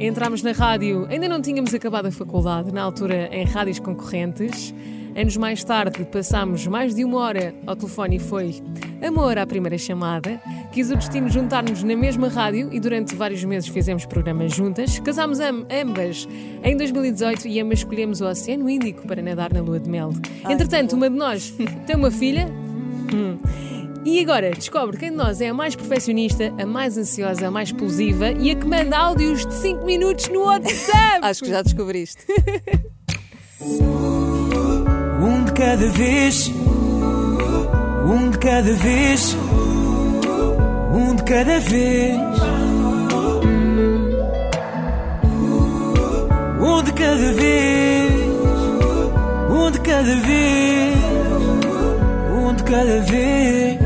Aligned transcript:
Entramos 0.00 0.44
na 0.44 0.52
rádio, 0.52 1.08
ainda 1.10 1.28
não 1.28 1.42
tínhamos 1.42 1.74
acabado 1.74 2.06
a 2.06 2.12
faculdade, 2.12 2.72
na 2.72 2.82
altura 2.82 3.28
em 3.32 3.44
rádios 3.44 3.80
concorrentes. 3.80 4.72
Anos 5.16 5.36
mais 5.36 5.64
tarde, 5.64 6.04
passámos 6.04 6.64
mais 6.68 6.94
de 6.94 7.04
uma 7.04 7.18
hora 7.18 7.52
ao 7.66 7.74
telefone 7.74 8.16
e 8.16 8.18
foi 8.20 8.62
amor 9.04 9.36
à 9.36 9.44
primeira 9.44 9.76
chamada. 9.76 10.40
Quis 10.70 10.92
o 10.92 10.96
destino 10.96 11.28
juntar-nos 11.28 11.82
na 11.82 11.96
mesma 11.96 12.28
rádio 12.28 12.72
e 12.72 12.78
durante 12.78 13.16
vários 13.16 13.42
meses 13.42 13.68
fizemos 13.68 14.06
programas 14.06 14.54
juntas. 14.54 15.00
Casámos 15.00 15.40
am 15.40 15.66
ambas 15.68 16.28
em 16.62 16.76
2018 16.76 17.48
e 17.48 17.60
ambas 17.60 17.80
escolhemos 17.80 18.20
o 18.20 18.26
Oceano 18.26 18.70
Índico 18.70 19.04
para 19.04 19.20
nadar 19.20 19.52
na 19.52 19.60
lua 19.60 19.80
de 19.80 19.90
mel. 19.90 20.12
Entretanto, 20.48 20.94
uma 20.94 21.10
de 21.10 21.16
nós 21.16 21.52
tem 21.88 21.96
uma 21.96 22.12
filha. 22.12 22.46
Hum. 23.12 23.36
E 24.04 24.20
agora 24.20 24.50
descobre 24.50 24.96
quem 24.96 25.10
de 25.10 25.16
nós 25.16 25.40
é 25.40 25.48
a 25.48 25.54
mais 25.54 25.74
perfeccionista, 25.74 26.52
a 26.58 26.64
mais 26.64 26.96
ansiosa, 26.96 27.48
a 27.48 27.50
mais 27.50 27.68
explosiva 27.68 28.30
e 28.30 28.50
a 28.50 28.54
que 28.54 28.66
manda 28.66 28.96
áudios 28.96 29.44
de 29.44 29.54
5 29.54 29.84
minutos 29.84 30.28
no 30.28 30.44
WhatsApp. 30.44 31.20
Acho 31.22 31.42
que 31.42 31.50
já 31.50 31.62
descobriste. 31.62 32.24
Um 35.20 35.44
de 35.44 35.52
cada 35.52 35.88
vez, 35.90 36.48
um 38.06 38.30
de 38.30 38.38
cada 38.38 38.72
vez, 38.72 39.36
um 40.94 41.14
de 41.14 41.22
cada 41.24 41.60
vez. 41.60 42.16
Um 46.60 46.82
de 46.82 46.92
cada 46.92 47.32
vez, 47.32 48.12
um 49.50 49.70
de 49.70 49.80
cada 49.80 50.16
vez, 50.16 50.96
um 51.12 51.17
de 52.58 52.64
cada 52.64 53.00
vez. 53.02 53.78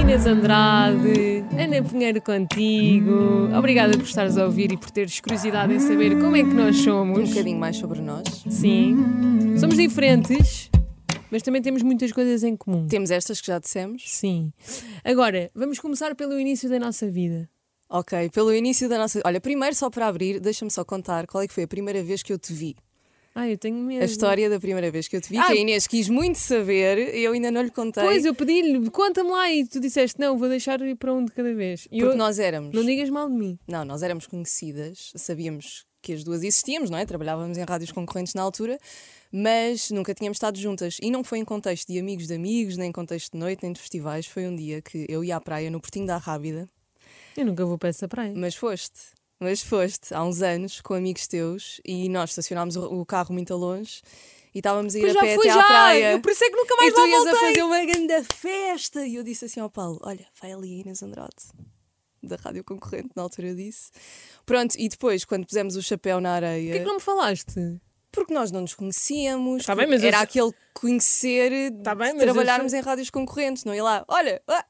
Inês 0.00 0.26
Andrade, 0.26 1.44
Ana 1.58 1.82
Pinheiro 1.82 2.22
contigo. 2.22 3.48
Obrigada 3.56 3.96
por 3.96 4.04
estares 4.04 4.36
a 4.38 4.44
ouvir 4.46 4.72
e 4.72 4.76
por 4.76 4.90
teres 4.90 5.20
curiosidade 5.20 5.72
em 5.74 5.78
saber 5.80 6.18
como 6.20 6.36
é 6.36 6.42
que 6.42 6.52
nós 6.54 6.78
Um 6.80 6.82
somos. 6.84 7.28
bocadinho 7.28 7.58
mais 7.58 7.76
sobre 7.76 8.00
nós. 8.00 8.24
Sim. 8.48 9.56
Somos 9.58 9.76
diferentes, 9.76 10.70
mas 11.30 11.42
também 11.42 11.60
temos 11.62 11.82
muitas 11.82 12.12
coisas 12.12 12.42
em 12.42 12.56
comum. 12.56 12.86
Temos 12.86 13.10
estas 13.10 13.40
que 13.40 13.46
já 13.48 13.58
dissemos. 13.58 14.02
Sim. 14.06 14.52
Agora, 15.04 15.50
vamos 15.54 15.78
começar 15.78 16.14
pelo 16.14 16.38
início 16.40 16.68
da 16.68 16.78
nossa 16.78 17.08
vida. 17.10 17.48
Ok, 17.88 18.30
pelo 18.30 18.54
início 18.54 18.88
da 18.88 18.96
nossa. 18.98 19.20
Olha, 19.24 19.40
primeiro, 19.40 19.74
só 19.74 19.90
para 19.90 20.06
abrir, 20.06 20.38
deixa-me 20.40 20.70
só 20.70 20.84
contar 20.84 21.26
qual 21.26 21.42
é 21.42 21.48
que 21.48 21.52
foi 21.54 21.64
a 21.64 21.68
primeira 21.68 22.02
vez 22.02 22.22
que 22.22 22.32
eu 22.32 22.38
te 22.38 22.52
vi. 22.52 22.76
Eu 23.34 23.56
tenho 23.58 23.76
medo. 23.76 24.02
A 24.02 24.04
história 24.04 24.50
da 24.50 24.58
primeira 24.60 24.90
vez 24.90 25.06
que 25.08 25.16
eu 25.16 25.20
te 25.20 25.28
vi, 25.30 25.38
Ah. 25.38 25.46
que 25.46 25.52
a 25.52 25.56
Inês 25.56 25.86
quis 25.86 26.08
muito 26.08 26.36
saber 26.38 27.14
e 27.14 27.22
eu 27.24 27.32
ainda 27.32 27.50
não 27.50 27.62
lhe 27.62 27.70
contei. 27.70 28.02
Pois, 28.02 28.24
eu 28.24 28.34
pedi-lhe, 28.34 28.90
conta-me 28.90 29.30
lá 29.30 29.50
e 29.52 29.66
tu 29.66 29.80
disseste, 29.80 30.18
não, 30.20 30.36
vou 30.36 30.48
deixar 30.48 30.80
ir 30.82 30.96
para 30.96 31.12
um 31.14 31.24
de 31.24 31.32
cada 31.32 31.54
vez. 31.54 31.86
E 31.90 32.00
Porque 32.00 32.14
eu, 32.14 32.16
nós 32.16 32.38
éramos. 32.38 32.74
não 32.74 32.84
digas 32.84 33.08
mal 33.08 33.28
de 33.28 33.34
mim. 33.36 33.58
Não, 33.66 33.84
nós 33.84 34.02
éramos 34.02 34.26
conhecidas, 34.26 35.12
sabíamos 35.16 35.86
que 36.02 36.12
as 36.12 36.24
duas 36.24 36.42
existíamos, 36.42 36.90
não 36.90 36.98
é? 36.98 37.04
Trabalhávamos 37.06 37.56
em 37.58 37.62
rádios 37.64 37.92
concorrentes 37.92 38.34
na 38.34 38.42
altura, 38.42 38.78
mas 39.32 39.90
nunca 39.90 40.14
tínhamos 40.14 40.36
estado 40.36 40.58
juntas. 40.58 40.96
E 41.00 41.10
não 41.10 41.22
foi 41.22 41.38
em 41.38 41.44
contexto 41.44 41.86
de 41.92 41.98
amigos 41.98 42.26
de 42.26 42.34
amigos, 42.34 42.76
nem 42.76 42.88
em 42.88 42.92
contexto 42.92 43.32
de 43.32 43.38
noite, 43.38 43.62
nem 43.62 43.72
de 43.72 43.80
festivais. 43.80 44.26
Foi 44.26 44.46
um 44.46 44.56
dia 44.56 44.80
que 44.82 45.06
eu 45.08 45.22
ia 45.22 45.36
à 45.36 45.40
praia 45.40 45.70
no 45.70 45.80
Portinho 45.80 46.06
da 46.06 46.16
Rábida, 46.16 46.68
Eu 47.36 47.44
nunca 47.46 47.64
vou 47.64 47.78
para 47.78 47.90
essa 47.90 48.08
praia. 48.08 48.32
mas 48.34 48.54
foste. 48.54 48.98
Mas 49.40 49.62
foste 49.62 50.12
há 50.14 50.22
uns 50.22 50.42
anos 50.42 50.80
com 50.82 50.92
amigos 50.94 51.26
teus 51.26 51.80
e 51.84 52.08
nós 52.10 52.30
estacionámos 52.30 52.76
o 52.76 53.04
carro 53.06 53.32
muito 53.32 53.54
longe 53.56 54.02
e 54.54 54.58
estávamos 54.58 54.94
a 54.94 54.98
ir 54.98 55.02
Pois 55.02 55.16
a 55.16 55.20
pé 55.20 55.34
fui 55.34 55.48
até 55.48 55.58
à 55.58 55.62
já! 55.62 55.66
praia. 55.68 56.12
Eu 56.12 56.20
por 56.20 56.30
isso 56.30 56.44
é 56.44 56.50
que 56.50 56.56
nunca 56.56 56.76
mais 56.76 56.90
e 56.90 56.94
tu 56.94 57.06
ias 57.06 57.20
a 57.26 57.30
voltei. 57.30 57.48
fazer 57.48 57.62
uma 57.62 57.84
grande 57.86 58.24
festa. 58.34 59.06
E 59.06 59.14
eu 59.14 59.22
disse 59.22 59.46
assim 59.46 59.60
ao 59.60 59.70
Paulo: 59.70 59.98
Olha, 60.02 60.26
vai 60.42 60.52
ali 60.52 60.74
a 60.74 60.80
Inês 60.82 61.02
Andrade, 61.02 61.34
da 62.22 62.36
rádio 62.36 62.62
concorrente, 62.62 63.08
na 63.16 63.22
altura 63.22 63.48
eu 63.48 63.54
disse. 63.54 63.90
Pronto, 64.44 64.74
e 64.78 64.88
depois, 64.90 65.24
quando 65.24 65.46
pusemos 65.46 65.74
o 65.74 65.82
chapéu 65.82 66.20
na 66.20 66.32
areia, 66.32 66.66
Porquê 66.72 66.80
que 66.80 66.86
não 66.86 66.94
me 66.96 67.00
falaste? 67.00 67.80
porque 68.12 68.34
nós 68.34 68.50
não 68.50 68.62
nos 68.62 68.74
conhecíamos, 68.74 69.64
Tá 69.64 69.74
bem, 69.74 69.86
mas 69.86 70.02
eu 70.02 70.08
era 70.08 70.16
sei- 70.18 70.24
aquele 70.24 70.52
conhecer 70.74 71.70
Tá 71.84 71.94
bem, 71.94 72.10
eu 72.10 72.18
trabalharmos 72.18 72.72
sei- 72.72 72.80
em 72.80 72.82
rádios 72.82 73.08
concorrentes, 73.08 73.64
não 73.64 73.72
ia 73.72 73.84
lá, 73.84 74.04
olha, 74.08 74.42
ah, 74.48 74.64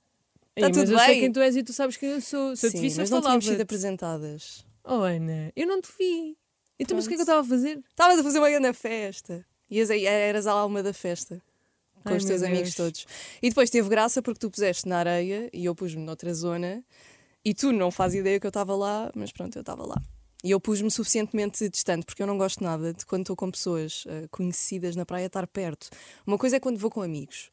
Ei, 0.60 0.62
Tá 0.62 0.69
mas 0.69 0.76
tudo 0.76 0.93
eu 0.93 0.98
sei 0.98 1.06
bem. 1.09 1.21
quem 1.21 1.32
tu 1.32 1.41
és 1.41 1.56
e 1.56 1.62
tu 1.62 1.72
sabes 1.72 1.97
quem 1.97 2.10
eu 2.10 2.21
sou. 2.21 2.54
Se 2.56 2.66
eu 2.66 2.71
te 2.71 2.78
sim, 2.78 2.87
eu 2.88 2.97
mas 2.98 3.10
não 3.10 3.21
tínhamos 3.21 3.44
sido 3.44 3.60
apresentadas. 3.60 4.65
Oh, 4.84 5.03
Ana, 5.03 5.53
eu 5.56 5.66
não 5.66 5.81
te 5.81 5.88
vi. 5.98 6.37
Então, 6.78 6.97
mas 6.97 7.04
o 7.04 7.09
que 7.09 7.15
é 7.15 7.16
que 7.16 7.21
eu 7.21 7.25
estava 7.25 7.41
a 7.41 7.44
fazer? 7.44 7.78
Estavas 7.91 8.19
a 8.19 8.22
fazer 8.22 8.38
uma 8.38 8.48
grande 8.50 8.72
festa. 8.72 9.44
Ias 9.71 9.91
aí, 9.91 10.06
eras 10.06 10.47
a 10.47 10.53
alma 10.53 10.82
da 10.82 10.93
festa. 10.93 11.43
Com 12.03 12.09
Ai, 12.10 12.16
os 12.16 12.25
teus 12.25 12.43
amigos 12.43 12.75
Deus. 12.75 12.75
todos. 12.75 13.06
E 13.43 13.48
depois 13.50 13.69
teve 13.69 13.88
graça 13.88 14.22
porque 14.22 14.41
tu 14.41 14.50
puseste 14.50 14.88
na 14.88 14.98
areia 14.98 15.50
e 15.53 15.66
eu 15.66 15.75
pus-me 15.75 16.03
noutra 16.03 16.32
zona 16.32 16.82
e 17.44 17.53
tu 17.53 17.72
não 17.72 17.91
fazes 17.91 18.21
ideia 18.21 18.41
que 18.41 18.47
eu 18.47 18.48
estava 18.48 18.75
lá, 18.75 19.10
mas 19.15 19.31
pronto, 19.31 19.54
eu 19.56 19.60
estava 19.60 19.84
lá. 19.87 20.00
E 20.42 20.50
eu 20.50 20.59
pus-me 20.59 20.91
suficientemente 20.91 21.69
distante 21.69 22.06
porque 22.06 22.22
eu 22.22 22.27
não 22.27 22.38
gosto 22.38 22.65
nada 22.65 22.94
de 22.94 23.04
quando 23.04 23.21
estou 23.25 23.37
com 23.37 23.50
pessoas 23.50 24.04
eh, 24.09 24.27
conhecidas 24.31 24.97
na 24.97 25.04
praia 25.04 25.27
estar 25.27 25.47
perto. 25.47 25.91
Uma 26.27 26.38
coisa 26.38 26.56
é 26.56 26.60
quando 26.60 26.78
vou 26.78 26.91
com 26.91 27.03
amigos. 27.03 27.50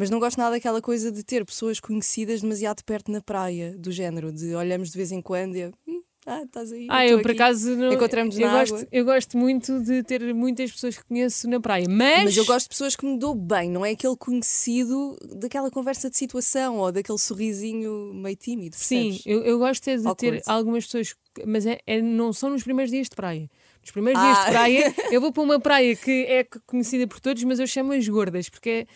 Mas 0.00 0.08
não 0.08 0.18
gosto 0.18 0.38
nada 0.38 0.52
daquela 0.52 0.80
coisa 0.80 1.12
de 1.12 1.22
ter 1.22 1.44
pessoas 1.44 1.78
conhecidas 1.78 2.40
demasiado 2.40 2.82
perto 2.84 3.12
na 3.12 3.20
praia, 3.20 3.76
do 3.78 3.92
género, 3.92 4.32
de 4.32 4.54
olhamos 4.54 4.90
de 4.90 4.96
vez 4.96 5.12
em 5.12 5.20
quando 5.20 5.56
e 5.56 5.60
eu, 5.60 5.72
"Hum, 5.86 6.00
ah, 6.24 6.40
estás 6.42 6.72
aí. 6.72 6.86
Ah, 6.88 7.04
estou 7.04 7.18
eu 7.18 7.22
por 7.22 7.30
aqui." 7.32 7.42
acaso 7.42 7.76
não. 7.76 7.92
Encontramos 7.92 8.38
eu 8.38 8.46
na 8.46 8.60
gosto, 8.60 8.74
água. 8.76 8.88
Eu 8.90 9.04
gosto 9.04 9.36
muito 9.36 9.78
de 9.82 10.02
ter 10.02 10.34
muitas 10.34 10.72
pessoas 10.72 10.96
que 10.96 11.04
conheço 11.04 11.46
na 11.50 11.60
praia, 11.60 11.84
mas. 11.86 12.24
Mas 12.24 12.36
eu 12.38 12.46
gosto 12.46 12.64
de 12.64 12.68
pessoas 12.70 12.96
que 12.96 13.04
me 13.04 13.18
dou 13.18 13.34
bem, 13.34 13.70
não 13.70 13.84
é 13.84 13.90
aquele 13.90 14.16
conhecido 14.16 15.18
daquela 15.38 15.70
conversa 15.70 16.08
de 16.08 16.16
situação 16.16 16.78
ou 16.78 16.90
daquele 16.90 17.18
sorrisinho 17.18 18.14
meio 18.14 18.36
tímido. 18.36 18.76
Sim, 18.76 19.20
eu, 19.26 19.42
eu 19.44 19.58
gosto 19.58 19.86
é 19.88 19.98
de 19.98 20.14
ter 20.16 20.42
algumas 20.46 20.86
pessoas, 20.86 21.14
mas 21.46 21.66
é, 21.66 21.78
é- 21.86 22.00
não 22.00 22.32
são 22.32 22.48
nos 22.48 22.62
primeiros 22.62 22.90
dias 22.90 23.08
de 23.08 23.14
praia. 23.14 23.50
Nos 23.82 23.90
primeiros 23.92 24.20
Ah. 24.20 24.24
dias 24.32 24.44
de 24.44 24.50
praia, 24.50 24.94
eu 25.14 25.20
vou 25.22 25.32
para 25.32 25.42
uma 25.42 25.58
praia 25.58 25.96
que 25.96 26.24
é 26.26 26.44
conhecida 26.66 27.06
por 27.06 27.18
todos, 27.18 27.42
mas 27.44 27.58
eu 27.58 27.66
chamo 27.66 27.92
as 27.92 28.06
gordas, 28.06 28.48
porque 28.50 28.68
é, 28.70 28.86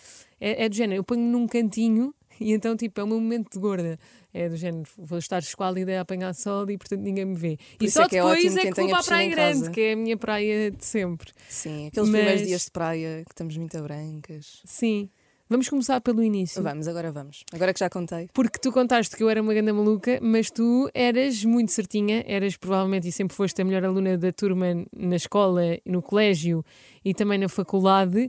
é, 0.47 0.65
é 0.65 0.69
do 0.69 0.75
género, 0.75 0.99
eu 1.00 1.05
ponho 1.05 1.22
num 1.22 1.47
cantinho 1.47 2.15
e 2.41 2.53
então, 2.53 2.77
tipo, 2.77 3.00
é 3.00 3.05
o 3.05 3.06
meu 3.06 3.21
momento 3.21 3.53
de 3.53 3.59
gorda. 3.59 3.99
É 4.32 4.49
do 4.49 4.56
género, 4.56 4.88
vou 4.99 5.19
estar 5.19 5.38
esquálida 5.38 5.97
a 5.97 6.00
apanhar 6.00 6.34
sol 6.34 6.69
e 6.69 6.77
portanto 6.77 7.00
ninguém 7.00 7.25
me 7.25 7.37
vê. 7.37 7.56
Por 7.78 7.84
e 7.84 7.91
só 7.91 8.03
é 8.03 8.09
que 8.09 8.16
é 8.16 8.21
depois 8.21 8.44
ótimo 8.44 8.59
é 8.59 8.62
quem 8.62 8.72
que 8.72 8.81
vou 8.81 8.91
para 8.91 8.99
a 8.99 9.04
praia 9.04 9.28
grande, 9.31 9.71
que 9.71 9.81
é 9.81 9.93
a 9.93 9.97
minha 9.97 10.16
praia 10.16 10.71
de 10.72 10.84
sempre. 10.84 11.31
Sim, 11.49 11.87
aqueles 11.87 12.09
Mas- 12.09 12.21
primeiros 12.21 12.47
dias 12.49 12.65
de 12.65 12.71
praia 12.72 13.22
que 13.25 13.31
estamos 13.33 13.56
muito 13.56 13.81
brancas. 13.81 14.60
Sim. 14.65 15.09
Vamos 15.49 15.69
começar 15.69 16.00
pelo 16.00 16.22
início. 16.22 16.62
Vamos, 16.62 16.88
agora 16.88 17.12
vamos. 17.12 17.44
Agora 17.53 17.72
que 17.72 17.78
já 17.78 17.88
contei. 17.91 18.28
Porque 18.33 18.59
tu 18.59 18.72
contaste 18.72 19.15
que 19.15 19.22
eu 19.22 19.28
era 19.28 19.41
uma 19.43 19.53
grande 19.53 19.71
maluca, 19.72 20.19
mas 20.21 20.50
tu 20.50 20.91
eras 20.94 21.44
muito 21.44 21.71
certinha, 21.71 22.25
eras 22.27 22.56
provavelmente 22.56 23.06
e 23.06 23.12
sempre 23.12 23.37
foste 23.37 23.60
a 23.60 23.65
melhor 23.65 23.84
aluna 23.84 24.16
da 24.16 24.33
turma 24.33 24.66
na 24.97 25.16
escola, 25.16 25.78
no 25.84 26.00
colégio 26.03 26.65
e 27.04 27.12
também 27.15 27.38
na 27.38 27.49
faculdade, 27.49 28.27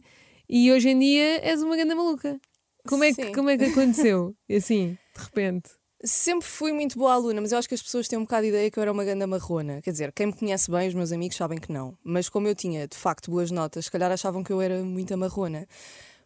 e 0.49 0.71
hoje 0.71 0.89
em 0.89 0.99
dia 0.99 1.45
és 1.45 1.61
uma 1.61 1.75
grande 1.75 1.95
maluca. 1.95 2.39
Como 2.87 3.03
é 3.03 3.13
que, 3.13 3.31
como 3.33 3.49
é 3.49 3.57
que 3.57 3.65
aconteceu? 3.65 4.35
Assim, 4.49 4.97
de 5.15 5.23
repente. 5.23 5.69
Sempre 6.03 6.45
fui 6.47 6.71
muito 6.71 6.99
boa 6.99 7.13
aluna, 7.13 7.41
mas 7.41 7.51
eu 7.51 7.57
acho 7.57 7.67
que 7.67 7.73
as 7.73 7.81
pessoas 7.81 8.07
têm 8.07 8.19
um 8.19 8.23
bocado 8.23 8.43
de 8.43 8.49
ideia 8.49 8.69
que 8.69 8.77
eu 8.77 8.81
era 8.81 8.91
uma 8.91 9.03
ganda 9.03 9.25
marrona. 9.25 9.81
Quer 9.81 9.91
dizer, 9.91 10.11
quem 10.11 10.27
me 10.27 10.33
conhece 10.33 10.69
bem, 10.69 10.87
os 10.87 10.93
meus 10.93 11.11
amigos 11.11 11.35
sabem 11.35 11.57
que 11.57 11.71
não. 11.71 11.97
Mas 12.03 12.29
como 12.29 12.47
eu 12.47 12.53
tinha, 12.53 12.87
de 12.87 12.95
facto, 12.95 13.31
boas 13.31 13.49
notas, 13.49 13.85
se 13.85 13.91
calhar 13.91 14.11
achavam 14.11 14.43
que 14.43 14.51
eu 14.53 14.61
era 14.61 14.83
muito 14.83 15.13
amarrona. 15.13 15.67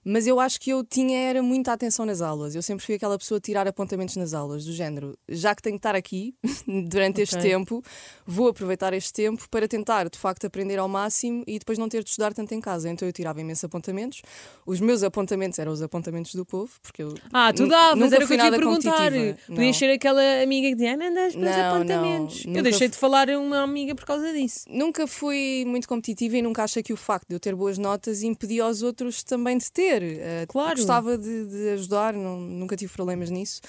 Mas 0.04 0.26
eu 0.26 0.40
acho 0.40 0.60
que 0.60 0.70
eu 0.72 0.84
tinha 0.84 1.18
era 1.20 1.44
muita 1.44 1.74
atenção 1.74 2.06
nas 2.06 2.22
aulas. 2.22 2.56
Eu 2.56 2.62
sempre 2.62 2.86
fui 2.86 2.96
aquela 2.96 3.18
pessoa 3.18 3.38
a 3.38 3.42
tirar 3.42 3.68
apontamentos 3.68 4.16
nas 4.16 4.34
aulas, 4.34 4.64
do 4.66 4.72
género, 4.74 5.18
já 5.28 5.54
que 5.54 5.62
tenho 5.62 5.76
que 5.76 5.80
estar 5.80 5.96
aqui 5.96 6.34
durante 6.90 7.22
este 7.22 7.36
Ok. 7.38 7.50
tempo, 7.50 7.84
vou 8.26 8.48
aproveitar 8.48 8.94
este 8.94 9.12
tempo 9.14 9.48
para 9.50 9.68
tentar, 9.68 10.10
de 10.10 10.18
facto, 10.18 10.46
aprender 10.48 10.78
ao 10.80 10.88
máximo 10.88 11.44
e 11.46 11.60
depois 11.60 11.78
não 11.78 11.90
ter 11.90 12.04
de 12.04 12.10
estudar 12.10 12.34
tanto 12.34 12.54
em 12.54 12.62
casa. 12.62 12.90
Então 12.90 13.08
eu 13.08 13.12
tirava 13.14 13.42
imensos 13.42 13.64
apontamentos. 13.64 14.22
Os 14.66 14.80
meus 14.80 15.04
apontamentos 15.04 15.60
eram 15.60 15.72
os 15.72 15.82
apontamentos 15.82 16.34
do 16.34 16.46
povo, 16.46 16.72
porque 16.82 17.04
eu 17.04 17.14
Ah, 17.34 17.52
tu 17.54 17.68
davas, 17.68 18.12
era 18.12 18.24
o 18.24 18.28
que 18.28 18.34
eu 18.34 18.38
te 18.38 18.44
ia 18.46 18.52
perguntar. 18.52 19.12
Podias 19.12 19.38
Não. 19.50 19.74
ser 19.74 19.92
aquela 19.92 20.22
amiga 20.42 20.70
que 20.70 20.76
dizia, 20.76 20.94
Ana, 20.94 21.10
andas 21.10 21.36
para 21.36 21.50
os 21.50 21.56
Não, 21.58 21.76
apontamentos. 21.76 22.46
não, 22.46 22.54
eu 22.56 22.64
deixei 22.64 22.88
de 22.88 22.96
falar 22.98 23.30
a 23.30 23.38
uma 23.40 23.62
amiga 23.62 23.94
por 23.94 24.06
causa 24.06 24.32
disso. 24.34 24.62
Nunca 24.70 25.06
fui 25.08 25.64
muito 25.68 25.88
competitiva 25.88 26.38
e 26.38 26.42
nunca 26.42 26.64
achei 26.64 26.82
que 26.82 26.94
o 26.94 26.98
facto 26.98 27.28
de 27.28 27.36
eu 27.36 27.40
ter 27.40 27.54
boas 27.56 27.78
notas 27.78 28.24
impedia 28.24 28.64
aos 28.64 28.82
outros 28.82 29.24
também 29.24 29.58
de 29.58 29.72
ter. 29.72 29.99
Claro. 30.48 30.76
Gostava 30.78 31.18
de, 31.18 31.46
de 31.46 31.70
ajudar, 31.70 32.14
não- 32.14 32.40
nunca 32.40 32.76
tive 32.76 32.92
problemas 32.94 33.30
nisso. 33.30 33.62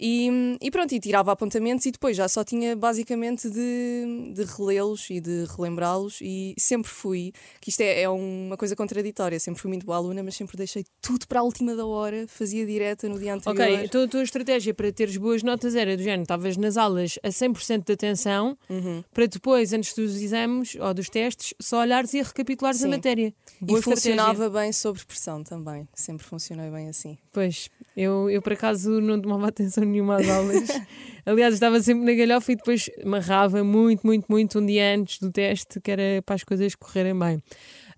E, 0.00 0.56
e 0.62 0.70
pronto, 0.70 0.92
e 0.94 0.98
tirava 0.98 1.30
apontamentos 1.30 1.84
e 1.84 1.90
depois 1.90 2.16
já 2.16 2.26
só 2.26 2.42
tinha 2.42 2.74
basicamente 2.74 3.50
de, 3.50 4.32
de 4.34 4.44
relê-los 4.44 5.10
e 5.10 5.20
de 5.20 5.44
relembrá-los 5.56 6.18
e 6.22 6.54
sempre 6.58 6.90
fui, 6.90 7.32
que 7.60 7.68
isto 7.68 7.82
é, 7.82 8.02
é 8.02 8.08
uma 8.08 8.56
coisa 8.56 8.74
contraditória, 8.74 9.38
sempre 9.38 9.60
fui 9.60 9.68
muito 9.68 9.84
boa 9.84 9.98
aluna, 9.98 10.22
mas 10.22 10.34
sempre 10.36 10.56
deixei 10.56 10.84
tudo 11.02 11.26
para 11.28 11.40
a 11.40 11.42
última 11.42 11.76
da 11.76 11.84
hora, 11.84 12.24
fazia 12.28 12.64
direta 12.64 13.08
no 13.10 13.18
dia 13.18 13.34
anterior. 13.34 13.62
Ok, 13.62 13.84
então 13.84 14.02
a 14.04 14.08
tua 14.08 14.22
estratégia 14.22 14.72
para 14.72 14.90
teres 14.90 15.16
boas 15.18 15.42
notas 15.42 15.74
era 15.74 15.94
do 15.96 16.02
género, 16.02 16.22
estavas 16.22 16.56
nas 16.56 16.76
aulas 16.78 17.18
a 17.22 17.28
100% 17.28 17.84
de 17.84 17.92
atenção, 17.92 18.56
Uhum. 18.70 19.04
para 19.12 19.26
depois, 19.26 19.72
antes 19.72 19.94
dos 19.94 20.16
exames 20.22 20.76
ou 20.80 20.94
dos 20.94 21.10
testes, 21.10 21.52
só 21.60 21.80
olhares 21.80 22.14
e 22.14 22.22
recapitulares 22.22 22.80
a 22.80 22.84
Sim. 22.84 22.90
matéria. 22.90 23.34
E 23.60 23.64
Boa 23.66 23.78
estratégia. 23.80 24.16
funcionava 24.16 24.48
bem 24.48 24.72
sob 24.72 24.98
pressão 25.04 25.42
também, 25.44 25.86
sempre 25.94 26.24
funcionei 26.24 26.70
bem 26.70 26.88
assim. 26.88 27.18
Pois, 27.32 27.68
Eu, 27.96 28.30
eu, 28.30 28.40
por 28.40 28.52
acaso, 28.54 29.00
não 29.00 29.20
tomava 29.20 29.48
atenção 29.48 29.84
nenhuma 29.90 30.16
às 30.16 30.28
aulas. 30.28 30.68
Aliás, 31.26 31.54
estava 31.54 31.80
sempre 31.80 32.04
na 32.04 32.14
galhofa 32.14 32.52
e 32.52 32.56
depois 32.56 32.88
marrava 33.04 33.62
muito, 33.62 34.06
muito, 34.06 34.26
muito 34.28 34.58
um 34.58 34.66
dia 34.66 34.94
antes 34.94 35.18
do 35.18 35.30
teste, 35.30 35.80
que 35.80 35.90
era 35.90 36.22
para 36.24 36.34
as 36.34 36.44
coisas 36.44 36.74
correrem 36.74 37.18
bem. 37.18 37.42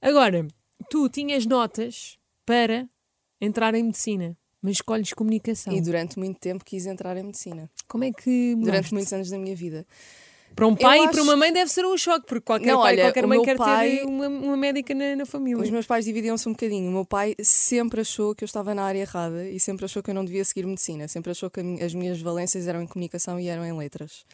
Agora, 0.01 0.47
tu 0.91 1.09
tinhas 1.09 1.47
notas 1.47 2.19
para 2.45 2.89
entrar 3.41 3.75
em 3.75 3.85
medicina, 3.85 4.37
mas 4.61 4.73
escolhes 4.73 5.13
comunicação. 5.13 5.73
E 5.73 5.81
durante 5.81 6.19
muito 6.19 6.39
tempo 6.39 6.65
quis 6.65 6.87
entrar 6.87 7.17
em 7.17 7.25
medicina. 7.25 7.71
Como 7.87 8.05
é 8.05 8.13
que. 8.13 8.57
Durante 8.57 8.93
muitos 8.93 9.13
anos 9.13 9.31
da 9.31 9.39
minha 9.39 9.55
vida. 9.55 9.87
Para 10.55 10.67
um 10.67 10.77
pai 10.77 10.99
Eu 10.99 11.03
e 11.05 11.07
para 11.09 11.21
acho- 11.21 11.23
uma 11.23 11.37
mãe 11.37 11.53
deve 11.53 11.71
ser 11.71 11.85
um 11.87 11.97
choque, 11.97 12.27
porque 12.27 12.43
qualquer 12.45 12.67
Não, 12.73 12.81
pai 12.83 12.93
e 12.93 12.97
olha, 12.97 13.05
qualquer 13.07 13.27
mãe 13.27 13.43
quer 13.43 13.57
pai- 13.57 13.97
ter 13.99 14.05
uma, 14.05 14.29
uma 14.29 14.57
médica 14.57 14.95
na, 14.95 15.17
na 15.17 15.27
família. 15.27 15.63
Os 15.63 15.71
meus 15.71 15.87
pais 15.87 16.05
dividiam-se 16.05 16.49
um 16.49 16.53
bocadinho. 16.53 16.89
O 16.89 16.93
meu 16.93 17.05
pai 17.05 17.35
sempre 17.43 18.01
achou 18.03 18.35
que 18.35 18.45
eu 18.45 18.47
estava 18.47 18.75
na 18.75 18.83
área 18.83 19.01
errada 19.01 19.49
e 19.49 19.59
sempre 19.59 19.85
achou 19.85 20.03
que 20.03 20.11
eu 20.11 20.15
não 20.15 20.25
devia 20.25 20.45
seguir 20.45 20.67
medicina. 20.67 21.09
Sempre 21.09 21.31
achou 21.31 21.51
que 21.51 21.61
as 21.83 21.95
minhas 21.95 22.21
valências 22.21 22.67
eram 22.69 22.83
em 22.83 22.87
comunicação 22.87 23.41
e 23.41 23.49
eram 23.49 23.65
em 23.65 23.73
letras. 23.77 24.25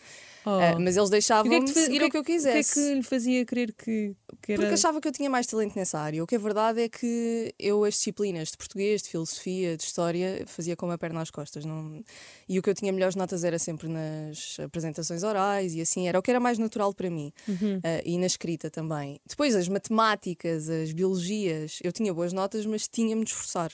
Oh. 0.47 0.51
Ah, 0.51 0.79
mas 0.81 0.97
eles 0.97 1.11
deixavam-me 1.11 1.63
te 1.67 1.75
fa- 1.75 1.81
seguir 1.81 2.03
o 2.03 2.09
que 2.11 2.17
eu 2.17 2.21
O 2.23 2.25
que 2.25 2.33
é 2.33 2.35
quisesse. 2.37 2.73
que 2.75 2.95
lhe 2.95 3.03
fazia 3.03 3.45
crer 3.45 3.75
que, 3.75 4.15
que 4.41 4.53
era. 4.53 4.63
Porque 4.63 4.75
achava 4.75 4.99
que 5.01 5.07
eu 5.09 5.13
tinha 5.13 5.29
mais 5.29 5.47
talento 5.47 5.75
nessa 5.77 5.99
área. 5.99 6.23
O 6.23 6.27
que 6.27 6.37
é 6.37 6.39
verdade 6.39 6.81
é 6.81 6.89
que 6.89 7.53
eu 7.59 7.85
as 7.85 7.95
disciplinas 7.95 8.51
de 8.51 8.57
português, 8.57 9.03
de 9.03 9.11
filosofia, 9.11 9.77
de 9.77 9.83
história, 9.83 10.45
fazia 10.47 10.75
com 10.75 10.87
uma 10.87 10.97
perna 10.97 11.21
às 11.21 11.31
costas. 11.31 11.65
Não... 11.67 12.03
E 12.49 12.59
o 12.59 12.63
que 12.63 12.71
eu 12.71 12.75
tinha 12.75 12.91
melhores 12.93 13.15
notas 13.15 13.45
era 13.45 13.59
sempre 13.59 13.89
nas 13.89 14.57
apresentações 14.61 15.23
orais 15.23 15.75
e 15.75 15.83
assim, 15.83 16.08
era 16.09 16.19
o 16.19 16.23
que 16.23 16.31
era 16.31 16.41
mais 16.41 16.59
natural 16.59 16.93
para 16.93 17.11
mim. 17.11 17.33
Uhum. 17.47 17.81
Ah, 17.83 18.03
e 18.05 18.19
na 18.19 18.27
escrita 18.27 18.71
também. 18.71 19.21
Depois 19.29 19.55
as 19.55 19.69
matemáticas, 19.69 20.69
as 20.69 20.93
biologias, 20.93 21.79
eu 21.83 21.93
tinha 21.93 22.13
boas 22.13 22.33
notas, 22.33 22.67
mas 22.67 22.89
tinha-me 22.89 23.25
de 23.25 23.31
esforçar. 23.31 23.71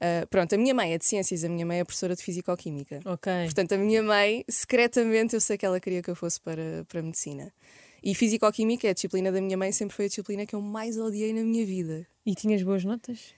Ah, 0.00 0.26
pronto, 0.30 0.54
a 0.54 0.58
minha 0.58 0.74
mãe 0.74 0.94
é 0.94 0.98
de 0.98 1.04
ciências, 1.04 1.44
a 1.44 1.48
minha 1.48 1.66
mãe 1.66 1.80
é 1.80 1.84
professora 1.84 2.14
de 2.14 2.22
físico-química. 2.22 3.00
Ok. 3.04 3.32
Portanto, 3.44 3.72
a 3.72 3.78
minha 3.78 4.02
mãe, 4.02 4.44
secretamente, 4.48 5.34
eu 5.34 5.40
sei 5.40 5.58
que 5.58 5.66
ela 5.66 5.80
queria 5.80 6.02
que 6.02 6.10
eu 6.10 6.16
fosse 6.16 6.40
para, 6.40 6.84
para 6.88 7.00
a 7.00 7.02
medicina. 7.02 7.52
E 8.02 8.14
Físico-Química, 8.14 8.86
é 8.86 8.90
a 8.90 8.94
disciplina 8.94 9.32
da 9.32 9.40
minha 9.40 9.56
mãe, 9.56 9.72
sempre 9.72 9.96
foi 9.96 10.04
a 10.04 10.08
disciplina 10.08 10.46
que 10.46 10.54
eu 10.54 10.60
mais 10.60 10.96
odiei 10.96 11.32
na 11.32 11.42
minha 11.42 11.66
vida. 11.66 12.06
E 12.24 12.34
tinhas 12.34 12.62
boas 12.62 12.84
notas? 12.84 13.34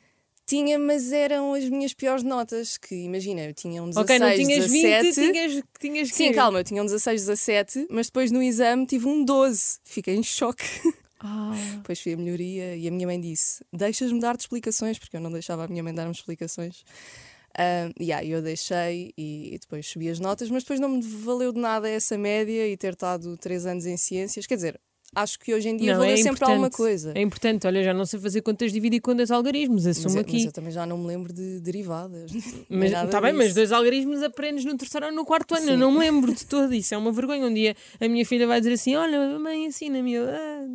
Tinha, 0.50 0.81
mas 0.81 1.12
eram 1.12 1.55
as 1.55 1.69
minhas 1.69 1.94
piores 1.94 2.25
notas, 2.25 2.76
que 2.76 2.93
imagina, 2.93 3.43
eu 3.43 3.55
tinha 3.55 3.81
um 3.81 3.88
16, 3.88 4.05
ok, 4.05 4.19
não 4.19 4.35
tinhas 4.35 4.69
17. 4.69 5.05
20, 5.05 5.14
tinhas, 5.14 5.62
tinhas 5.79 6.08
Sim, 6.08 6.29
quê? 6.31 6.35
calma, 6.35 6.58
eu 6.58 6.64
tinha 6.64 6.82
um 6.82 6.85
16, 6.85 7.20
17, 7.20 7.87
mas 7.88 8.06
depois 8.06 8.32
no 8.32 8.43
exame 8.43 8.85
tive 8.85 9.06
um 9.06 9.25
12. 9.25 9.79
Fiquei 9.85 10.17
em 10.17 10.25
choque. 10.25 10.64
Ah, 11.20 11.52
Depois 11.79 12.00
fui 12.00 12.14
a 12.14 12.17
melhoria 12.17 12.75
e 12.75 12.88
a 12.88 12.91
minha 12.91 13.06
mãe 13.06 13.20
disse: 13.20 13.64
Deixas-me 13.73 14.19
dar-te 14.19 14.41
explicações, 14.41 14.99
porque 14.99 15.17
eu 15.17 15.20
não 15.20 15.31
deixava 15.31 15.67
a 15.67 15.69
minha 15.69 15.85
mãe 15.85 15.94
dar-me 15.94 16.11
explicações. 16.11 16.82
E 18.00 18.12
aí 18.12 18.32
eu 18.32 18.43
deixei 18.43 19.14
e, 19.17 19.56
depois 19.61 19.87
subi 19.87 20.08
as 20.08 20.19
notas, 20.19 20.50
mas 20.50 20.64
depois 20.64 20.81
não 20.81 20.88
me 20.88 21.00
valeu 21.00 21.53
de 21.53 21.61
nada 21.61 21.88
essa 21.88 22.19
média 22.19 22.67
e 22.67 22.76
ter 22.76 22.94
estado 22.94 23.37
três 23.37 23.67
anos 23.67 23.87
em 23.87 23.96
ciências. 23.96 24.49
Quer 24.49 24.56
dizer, 24.56 24.81
acho 25.15 25.39
que 25.39 25.53
hoje 25.55 25.69
em 25.69 25.77
dia 25.77 25.93
não, 25.93 26.01
valeu 26.01 26.15
é 26.15 26.17
sempre 26.17 26.45
alguma 26.45 26.71
coisa. 26.71 27.12
É 27.15 27.21
importante. 27.21 27.67
Olha, 27.67 27.83
já 27.83 27.93
não 27.93 28.07
sei 28.07 28.21
fazer 28.21 28.43
contas 28.43 28.69
de 28.69 28.75
dividir 28.75 28.99
e 28.99 29.01
contas 29.01 29.29
de 29.29 29.35
algarismos. 29.35 29.85
Mas 29.85 29.99
Assumo 29.99 30.17
eu, 30.19 30.23
mas 30.23 30.35
aqui. 30.35 30.45
eu 30.47 30.53
também 30.53 30.71
já 30.73 30.87
não 30.87 30.99
me 30.99 31.07
lembro 31.07 31.33
de 31.33 31.61
derivadas. 31.61 32.31
Mas, 32.69 32.91
nada 32.93 33.11
tá 33.11 33.21
bem, 33.21 33.33
mas 33.33 33.53
dois 33.55 33.73
algarismos 33.73 34.23
aprendes 34.23 34.65
no 34.65 34.77
terceiro 34.77 35.07
ou 35.07 35.12
no 35.12 35.25
quarto 35.25 35.55
ano. 35.55 35.67
Eu 35.67 35.73
Sim. 35.75 35.77
não 35.77 35.91
me 35.93 35.99
lembro 35.99 36.33
de 36.35 36.47
todo 36.47 36.73
isso. 36.73 36.95
É 36.95 36.99
uma 36.99 37.12
vergonha. 37.12 37.45
Um 37.47 37.53
dia 37.53 37.75
a 38.01 38.09
minha 38.09 38.25
filha 38.25 38.47
vai 38.47 38.61
dizer 38.61 38.75
assim: 38.75 38.95
Olha, 38.97 39.39
mãe, 39.39 39.65
ensina-me. 39.67 40.12
Eu, 40.15 40.25
"Ah." 40.29 40.67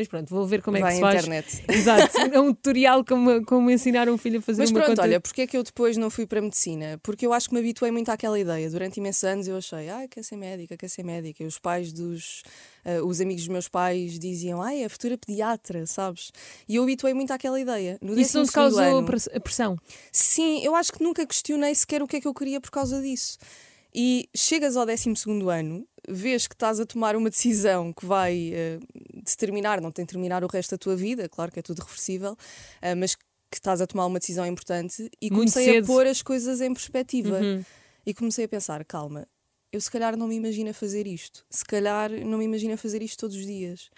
Mas 0.00 0.08
pronto, 0.08 0.30
vou 0.30 0.46
ver 0.46 0.62
como 0.62 0.78
é 0.78 0.80
Vai 0.80 0.90
que 0.92 0.94
se 0.94 1.00
faz. 1.02 1.14
internet. 1.26 1.64
Exato. 1.68 2.18
É 2.32 2.40
um 2.40 2.54
tutorial 2.54 3.04
como, 3.04 3.44
como 3.44 3.70
ensinar 3.70 4.08
um 4.08 4.16
filho 4.16 4.38
a 4.38 4.42
fazer 4.42 4.62
Mas 4.62 4.70
uma 4.70 4.78
pronto, 4.80 4.88
conta. 4.92 5.02
olha, 5.02 5.20
porque 5.20 5.42
é 5.42 5.46
que 5.46 5.54
eu 5.54 5.62
depois 5.62 5.98
não 5.98 6.08
fui 6.08 6.26
para 6.26 6.38
a 6.38 6.42
medicina? 6.42 6.98
Porque 7.02 7.26
eu 7.26 7.34
acho 7.34 7.48
que 7.48 7.54
me 7.54 7.60
habituei 7.60 7.90
muito 7.90 8.08
àquela 8.10 8.38
ideia. 8.40 8.70
Durante 8.70 8.96
imensos 8.96 9.24
anos 9.24 9.46
eu 9.46 9.58
achei, 9.58 9.90
ah, 9.90 10.08
quer 10.08 10.24
ser 10.24 10.36
médica, 10.36 10.74
quer 10.74 10.88
ser 10.88 11.02
médica. 11.04 11.42
E 11.44 11.46
os 11.46 11.58
pais 11.58 11.92
dos. 11.92 12.42
ah, 12.82 13.04
os 13.04 13.20
amigos 13.20 13.42
dos 13.42 13.48
meus 13.52 13.68
pais 13.68 14.18
diziam, 14.18 14.62
ah, 14.62 14.74
é 14.74 14.86
a 14.86 14.88
futura 14.88 15.18
pediatra, 15.18 15.86
sabes? 15.86 16.30
E 16.66 16.76
eu 16.76 16.82
habituei 16.82 17.12
muito 17.12 17.30
àquela 17.30 17.60
ideia. 17.60 17.98
No 18.00 18.18
Isso 18.18 18.38
não 18.38 18.44
te 18.46 18.48
12º 18.48 18.52
causou 18.54 18.80
ano, 18.80 19.06
a 19.34 19.40
pressão? 19.40 19.76
Sim, 20.10 20.64
eu 20.64 20.74
acho 20.74 20.92
que 20.94 21.02
nunca 21.04 21.26
questionei 21.26 21.74
sequer 21.74 22.02
o 22.02 22.06
que 22.06 22.16
é 22.16 22.20
que 22.22 22.26
eu 22.28 22.32
queria 22.32 22.58
por 22.58 22.70
causa 22.70 23.02
disso. 23.02 23.36
E 23.92 24.28
chegas 24.36 24.76
ao 24.76 24.86
12 24.86 25.12
ano, 25.52 25.84
vês 26.08 26.46
que 26.46 26.54
estás 26.54 26.80
a 26.80 26.86
tomar 26.86 27.16
uma 27.16 27.30
decisão 27.30 27.92
que 27.92 28.04
vai 28.06 28.52
eh, 28.52 28.78
determinar, 29.24 29.80
não 29.80 29.90
tem 29.90 30.04
terminar 30.06 30.42
o 30.44 30.46
resto 30.46 30.72
da 30.72 30.78
tua 30.78 30.96
vida, 30.96 31.28
claro 31.28 31.50
que 31.52 31.58
é 31.58 31.62
tudo 31.62 31.80
reversível, 31.80 32.36
eh, 32.80 32.94
mas 32.94 33.14
que 33.14 33.56
estás 33.56 33.80
a 33.80 33.86
tomar 33.86 34.06
uma 34.06 34.18
decisão 34.18 34.46
importante 34.46 35.10
e 35.20 35.30
Muito 35.30 35.52
comecei 35.52 35.78
a 35.78 35.82
pôr 35.84 36.06
as 36.06 36.22
coisas 36.22 36.60
em 36.60 36.72
perspectiva. 36.72 37.38
Uhum. 37.40 37.64
E 38.06 38.14
comecei 38.14 38.44
a 38.44 38.48
pensar, 38.48 38.84
calma, 38.84 39.26
eu 39.72 39.80
se 39.80 39.90
calhar 39.90 40.16
não 40.16 40.26
me 40.28 40.34
imagino 40.36 40.70
a 40.70 40.74
fazer 40.74 41.06
isto, 41.06 41.44
se 41.50 41.64
calhar 41.64 42.10
não 42.10 42.38
me 42.38 42.44
imagino 42.44 42.74
a 42.74 42.76
fazer 42.76 43.02
isto 43.02 43.18
todos 43.18 43.36
os 43.36 43.44
dias. 43.44 43.90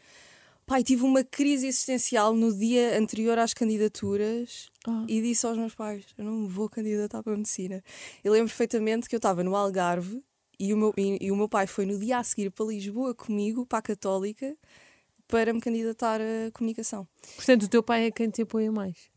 Pai, 0.66 0.82
tive 0.82 1.02
uma 1.02 1.24
crise 1.24 1.66
existencial 1.66 2.34
no 2.34 2.56
dia 2.56 2.98
anterior 2.98 3.38
às 3.38 3.52
candidaturas 3.52 4.70
Ah. 4.86 5.04
e 5.08 5.20
disse 5.20 5.44
aos 5.44 5.58
meus 5.58 5.74
pais: 5.74 6.04
Eu 6.16 6.24
não 6.24 6.32
me 6.32 6.48
vou 6.48 6.68
candidatar 6.68 7.22
para 7.22 7.34
a 7.34 7.36
medicina. 7.36 7.82
Eu 8.22 8.32
lembro 8.32 8.48
perfeitamente 8.48 9.08
que 9.08 9.14
eu 9.14 9.18
estava 9.18 9.42
no 9.42 9.56
Algarve 9.56 10.22
e 10.58 10.72
o, 10.72 10.76
meu, 10.76 10.94
e, 10.96 11.18
e 11.20 11.32
o 11.32 11.36
meu 11.36 11.48
pai 11.48 11.66
foi 11.66 11.86
no 11.86 11.98
dia 11.98 12.18
a 12.18 12.24
seguir 12.24 12.50
para 12.50 12.66
Lisboa 12.66 13.14
comigo, 13.14 13.66
para 13.66 13.78
a 13.78 13.82
Católica, 13.82 14.56
para 15.26 15.52
me 15.52 15.60
candidatar 15.60 16.20
a 16.20 16.50
comunicação. 16.52 17.06
Portanto, 17.36 17.64
o 17.64 17.68
teu 17.68 17.82
pai 17.82 18.06
é 18.06 18.10
quem 18.10 18.28
te 18.28 18.42
apoia 18.42 18.70
mais. 18.70 19.10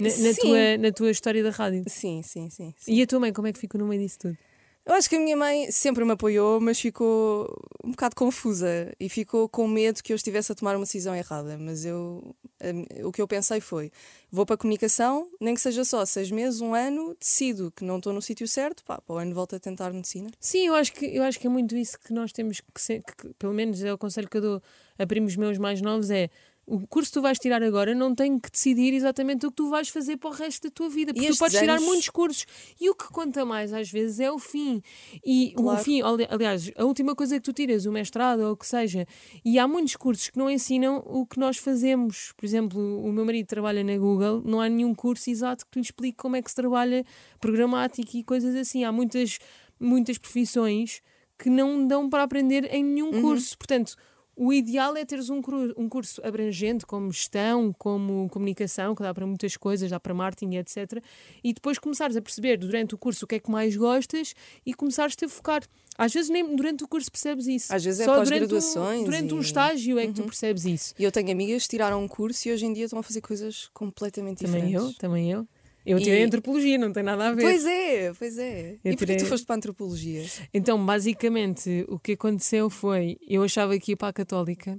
Na, 0.00 0.08
na 0.08 0.34
tua, 0.34 0.78
na 0.78 0.92
tua 0.92 1.10
história 1.10 1.42
da 1.42 1.50
rádio. 1.50 1.84
Sim, 1.86 2.22
sim, 2.22 2.48
sim. 2.48 2.74
sim. 2.78 2.92
E 2.92 3.02
a 3.02 3.06
tua 3.06 3.20
mãe, 3.20 3.32
como 3.32 3.46
é 3.46 3.52
que 3.52 3.58
ficou 3.58 3.78
no 3.78 3.86
meio 3.86 4.00
disso 4.00 4.18
tudo? 4.20 4.38
Eu 4.84 4.94
acho 4.94 5.08
que 5.08 5.14
a 5.14 5.20
minha 5.20 5.36
mãe 5.36 5.70
sempre 5.70 6.04
me 6.04 6.10
apoiou, 6.10 6.60
mas 6.60 6.80
ficou 6.80 7.46
um 7.84 7.92
bocado 7.92 8.16
confusa 8.16 8.92
e 8.98 9.08
ficou 9.08 9.48
com 9.48 9.68
medo 9.68 10.02
que 10.02 10.12
eu 10.12 10.16
estivesse 10.16 10.50
a 10.50 10.56
tomar 10.56 10.74
uma 10.74 10.84
decisão 10.84 11.14
errada. 11.14 11.56
Mas 11.56 11.84
eu, 11.84 12.34
a- 12.60 13.06
o 13.06 13.12
que 13.12 13.22
eu 13.22 13.28
pensei 13.28 13.60
foi: 13.60 13.92
vou 14.28 14.44
para 14.44 14.54
a 14.54 14.58
comunicação, 14.58 15.30
nem 15.40 15.54
que 15.54 15.60
seja 15.60 15.84
só 15.84 16.04
seis 16.04 16.32
meses, 16.32 16.60
um 16.60 16.74
ano, 16.74 17.16
decido 17.18 17.70
que 17.70 17.84
não 17.84 17.98
estou 17.98 18.12
no 18.12 18.20
sítio 18.20 18.48
certo, 18.48 18.82
pá, 18.84 19.00
para 19.00 19.14
o 19.14 19.18
ano 19.18 19.32
volto 19.32 19.54
a 19.54 19.60
tentar 19.60 19.92
medicina. 19.92 20.28
Sim, 20.40 20.66
eu 20.66 20.74
acho 20.74 20.92
que, 20.92 21.06
eu 21.06 21.22
acho 21.22 21.38
que 21.38 21.46
é 21.46 21.50
muito 21.50 21.76
isso 21.76 21.96
que 22.00 22.12
nós 22.12 22.32
temos 22.32 22.60
que 22.60 22.80
ser, 22.80 23.02
que, 23.04 23.32
pelo 23.34 23.54
menos 23.54 23.84
é 23.84 23.92
o 23.92 23.98
conselho 23.98 24.28
que 24.28 24.36
eu 24.38 24.40
dou 24.42 24.62
a 24.98 25.06
primos 25.06 25.36
meus 25.36 25.58
mais 25.58 25.80
novos, 25.80 26.10
é 26.10 26.28
o 26.74 26.86
curso 26.86 27.10
que 27.10 27.14
tu 27.18 27.22
vais 27.22 27.38
tirar 27.38 27.62
agora 27.62 27.94
não 27.94 28.14
tem 28.14 28.38
que 28.38 28.50
decidir 28.50 28.94
exatamente 28.94 29.44
o 29.46 29.50
que 29.50 29.56
tu 29.56 29.68
vais 29.68 29.88
fazer 29.88 30.16
para 30.16 30.30
o 30.30 30.32
resto 30.32 30.62
da 30.68 30.70
tua 30.70 30.88
vida, 30.88 31.12
porque 31.12 31.28
tu 31.30 31.36
podes 31.38 31.58
tirar 31.58 31.74
anos- 31.74 31.84
muitos 31.84 32.08
cursos 32.08 32.46
e 32.80 32.88
o 32.88 32.94
que 32.94 33.08
conta 33.12 33.44
mais 33.44 33.72
às 33.72 33.90
vezes 33.90 34.20
é 34.20 34.30
o 34.32 34.38
fim. 34.38 34.80
E 35.24 35.52
o 35.56 35.62
Claro. 35.62 35.84
fim, 35.84 36.00
ali- 36.02 36.26
aliás, 36.30 36.70
a 36.76 36.84
última 36.84 37.14
coisa 37.14 37.36
que 37.36 37.42
tu 37.42 37.52
tiras, 37.52 37.84
o 37.86 37.92
mestrado 37.92 38.40
ou 38.40 38.52
o 38.52 38.56
que 38.56 38.66
seja, 38.66 39.06
e 39.44 39.58
há 39.58 39.68
muitos 39.68 39.96
cursos 39.96 40.30
que 40.30 40.38
não 40.38 40.48
ensinam 40.50 41.02
o 41.06 41.26
que 41.26 41.38
nós 41.38 41.56
fazemos. 41.58 42.32
Por 42.36 42.44
exemplo, 42.46 42.80
o 43.04 43.12
meu 43.12 43.24
marido 43.24 43.46
trabalha 43.46 43.84
na 43.84 43.98
Google, 43.98 44.42
não 44.44 44.60
há 44.60 44.68
nenhum 44.68 44.94
curso 44.94 45.28
exato 45.30 45.66
que 45.70 45.78
lhe 45.78 45.84
explique 45.84 46.16
como 46.16 46.36
é 46.36 46.42
que 46.42 46.48
se 46.50 46.56
trabalha 46.56 47.04
programática 47.40 48.16
e 48.16 48.24
coisas 48.24 48.54
assim. 48.54 48.84
Há 48.84 48.90
muitas, 48.92 49.38
muitas 49.78 50.16
profissões 50.16 51.02
que 51.38 51.50
não 51.50 51.86
dão 51.86 52.08
para 52.08 52.22
aprender 52.22 52.64
em 52.72 52.84
nenhum 52.84 53.10
Uhum. 53.12 53.20
curso. 53.22 53.58
Portanto, 53.58 53.94
o 54.36 54.52
ideal 54.52 54.96
é 54.96 55.04
teres 55.04 55.28
um, 55.30 55.40
um 55.76 55.88
curso 55.88 56.20
abrangente, 56.24 56.86
como 56.86 57.12
gestão, 57.12 57.72
como 57.78 58.28
comunicação, 58.30 58.94
que 58.94 59.02
dá 59.02 59.12
para 59.12 59.26
muitas 59.26 59.56
coisas, 59.56 59.90
dá 59.90 60.00
para 60.00 60.14
marketing, 60.14 60.56
etc. 60.56 61.02
E 61.44 61.52
depois 61.52 61.78
começares 61.78 62.16
a 62.16 62.22
perceber 62.22 62.56
durante 62.56 62.94
o 62.94 62.98
curso 62.98 63.24
o 63.24 63.28
que 63.28 63.34
é 63.34 63.38
que 63.38 63.50
mais 63.50 63.76
gostas 63.76 64.34
e 64.64 64.72
começares-te 64.74 65.24
a 65.26 65.28
focar. 65.28 65.62
Às 65.98 66.12
vezes 66.14 66.30
nem 66.30 66.56
durante 66.56 66.82
o 66.82 66.88
curso 66.88 67.10
percebes 67.12 67.46
isso. 67.46 67.72
Às 67.74 67.84
vezes 67.84 68.00
é 68.00 68.04
Só 68.04 68.14
durante 68.22 68.28
um, 68.28 68.48
pós-graduações 68.48 69.04
durante 69.04 69.24
um 69.24 69.28
e- 69.28 69.32
Uhum. 69.34 69.40
estágio 69.40 69.98
é 69.98 70.06
que 70.06 70.14
tu 70.14 70.22
percebes 70.24 70.64
isso. 70.64 70.94
E 70.98 71.04
eu 71.04 71.12
tenho 71.12 71.30
amigas 71.30 71.64
que 71.64 71.68
tiraram 71.68 72.02
um 72.02 72.08
curso 72.08 72.48
e 72.48 72.52
hoje 72.52 72.64
em 72.64 72.72
dia 72.72 72.84
estão 72.84 72.98
a 72.98 73.02
fazer 73.02 73.20
coisas 73.20 73.68
completamente 73.74 74.38
Também 74.44 74.62
eu, 74.64 74.68
diferentes. 74.70 74.98
também 74.98 75.30
eu. 75.30 75.40
Eu 75.40 75.46
tirei 75.84 76.20
E- 76.20 76.24
antropologia, 76.24 76.78
não 76.78 76.92
tem 76.92 77.02
nada 77.02 77.28
a 77.28 77.32
ver. 77.32 77.42
Pois 77.42 77.64
é, 77.66 78.12
pois 78.18 78.38
é. 78.38 78.78
Eu 78.84 78.92
e 78.92 78.96
porquê 78.96 78.96
tirei- 78.96 79.16
tu 79.16 79.26
foste 79.26 79.44
para 79.46 79.54
a 79.54 79.58
antropologia? 79.58 80.24
Então, 80.54 80.84
basicamente, 80.84 81.84
o 81.88 81.98
que 81.98 82.12
aconteceu 82.12 82.70
foi: 82.70 83.18
eu 83.28 83.42
achava 83.42 83.78
que 83.78 83.92
ia 83.92 83.96
para 83.96 84.08
a 84.08 84.12
Católica 84.12 84.78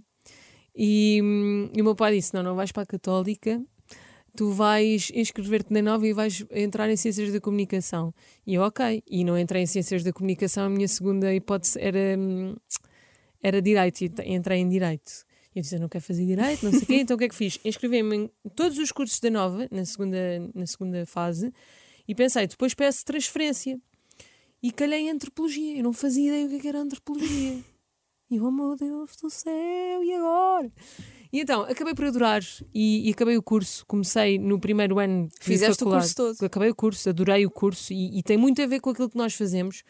e, 0.75 1.19
hum, 1.21 1.69
e 1.75 1.81
o 1.81 1.83
meu 1.83 1.95
pai 1.95 2.15
disse: 2.15 2.33
Não, 2.33 2.41
não 2.43 2.55
vais 2.55 2.71
para 2.71 2.83
a 2.83 2.85
Católica, 2.85 3.61
tu 4.35 4.51
vais 4.51 5.11
inscrever-te 5.13 5.71
na 5.73 5.81
nova 5.81 6.07
e 6.07 6.13
vais 6.13 6.45
entrar 6.51 6.89
em 6.89 6.95
Ciências 6.95 7.31
da 7.31 7.39
Comunicação. 7.41 8.13
E 8.47 8.53
eu, 8.55 8.61
ok. 8.63 9.03
E 9.07 9.23
não 9.23 9.37
entrei 9.37 9.63
em 9.63 9.67
Ciências 9.67 10.03
da 10.03 10.13
Comunicação, 10.13 10.65
a 10.65 10.69
minha 10.69 10.87
segunda 10.87 11.33
hipótese 11.33 11.77
era, 11.79 12.15
hum, 12.17 12.55
era 13.41 13.61
Direito, 13.61 14.01
e 14.01 14.11
entrei 14.33 14.59
em 14.59 14.69
Direito. 14.69 15.11
E 15.55 15.59
eu 15.59 15.61
disse: 15.61 15.75
Eu 15.75 15.81
não 15.81 15.89
quero 15.89 16.03
fazer 16.03 16.25
Direito, 16.25 16.63
não 16.63 16.71
sei 16.71 16.81
o 16.81 16.85
quê. 16.85 16.95
Então, 16.95 17.15
o 17.15 17.17
que 17.17 17.25
é 17.25 17.29
que 17.29 17.35
fiz? 17.35 17.59
Inscrevi-me 17.63 18.15
em 18.15 18.49
todos 18.55 18.77
os 18.77 18.91
cursos 18.91 19.19
da 19.19 19.29
nova, 19.29 19.67
na 19.71 19.85
segunda, 19.85 20.17
na 20.53 20.65
segunda 20.65 21.05
fase, 21.05 21.53
e 22.07 22.15
pensei: 22.15 22.47
depois 22.47 22.73
peço 22.73 23.05
transferência. 23.05 23.79
E 24.61 24.71
calhei 24.71 25.01
em 25.01 25.09
antropologia. 25.09 25.77
Eu 25.77 25.83
não 25.83 25.91
fazia 25.91 26.29
ideia 26.29 26.45
o 26.45 26.49
que 26.49 26.55
é 26.55 26.59
que 26.59 26.67
era 26.67 26.79
antropologia. 26.79 27.59
E 28.31 28.37
eu, 28.37 28.45
oh 28.45 28.51
meu 28.51 28.75
Deus 28.75 29.15
do 29.17 29.29
céu, 29.29 30.03
e 30.03 30.13
agora? 30.13 30.71
E 31.31 31.39
então, 31.39 31.63
acabei 31.63 31.93
por 31.93 32.05
adorar 32.05 32.41
e, 32.73 33.07
e 33.07 33.11
acabei 33.11 33.37
o 33.37 33.43
curso. 33.43 33.85
Comecei 33.85 34.39
no 34.39 34.59
primeiro 34.59 34.97
ano 34.97 35.29
Fizeste 35.41 35.83
o 35.83 35.85
faculdade. 35.85 36.15
curso 36.15 36.15
todo. 36.15 36.45
Acabei 36.47 36.69
o 36.69 36.75
curso, 36.75 37.09
adorei 37.09 37.45
o 37.45 37.51
curso 37.51 37.91
e, 37.91 38.17
e 38.17 38.23
tem 38.23 38.37
muito 38.37 38.61
a 38.61 38.65
ver 38.65 38.79
com 38.79 38.89
aquilo 38.89 39.09
que 39.09 39.17
nós 39.17 39.33
fazemos, 39.33 39.83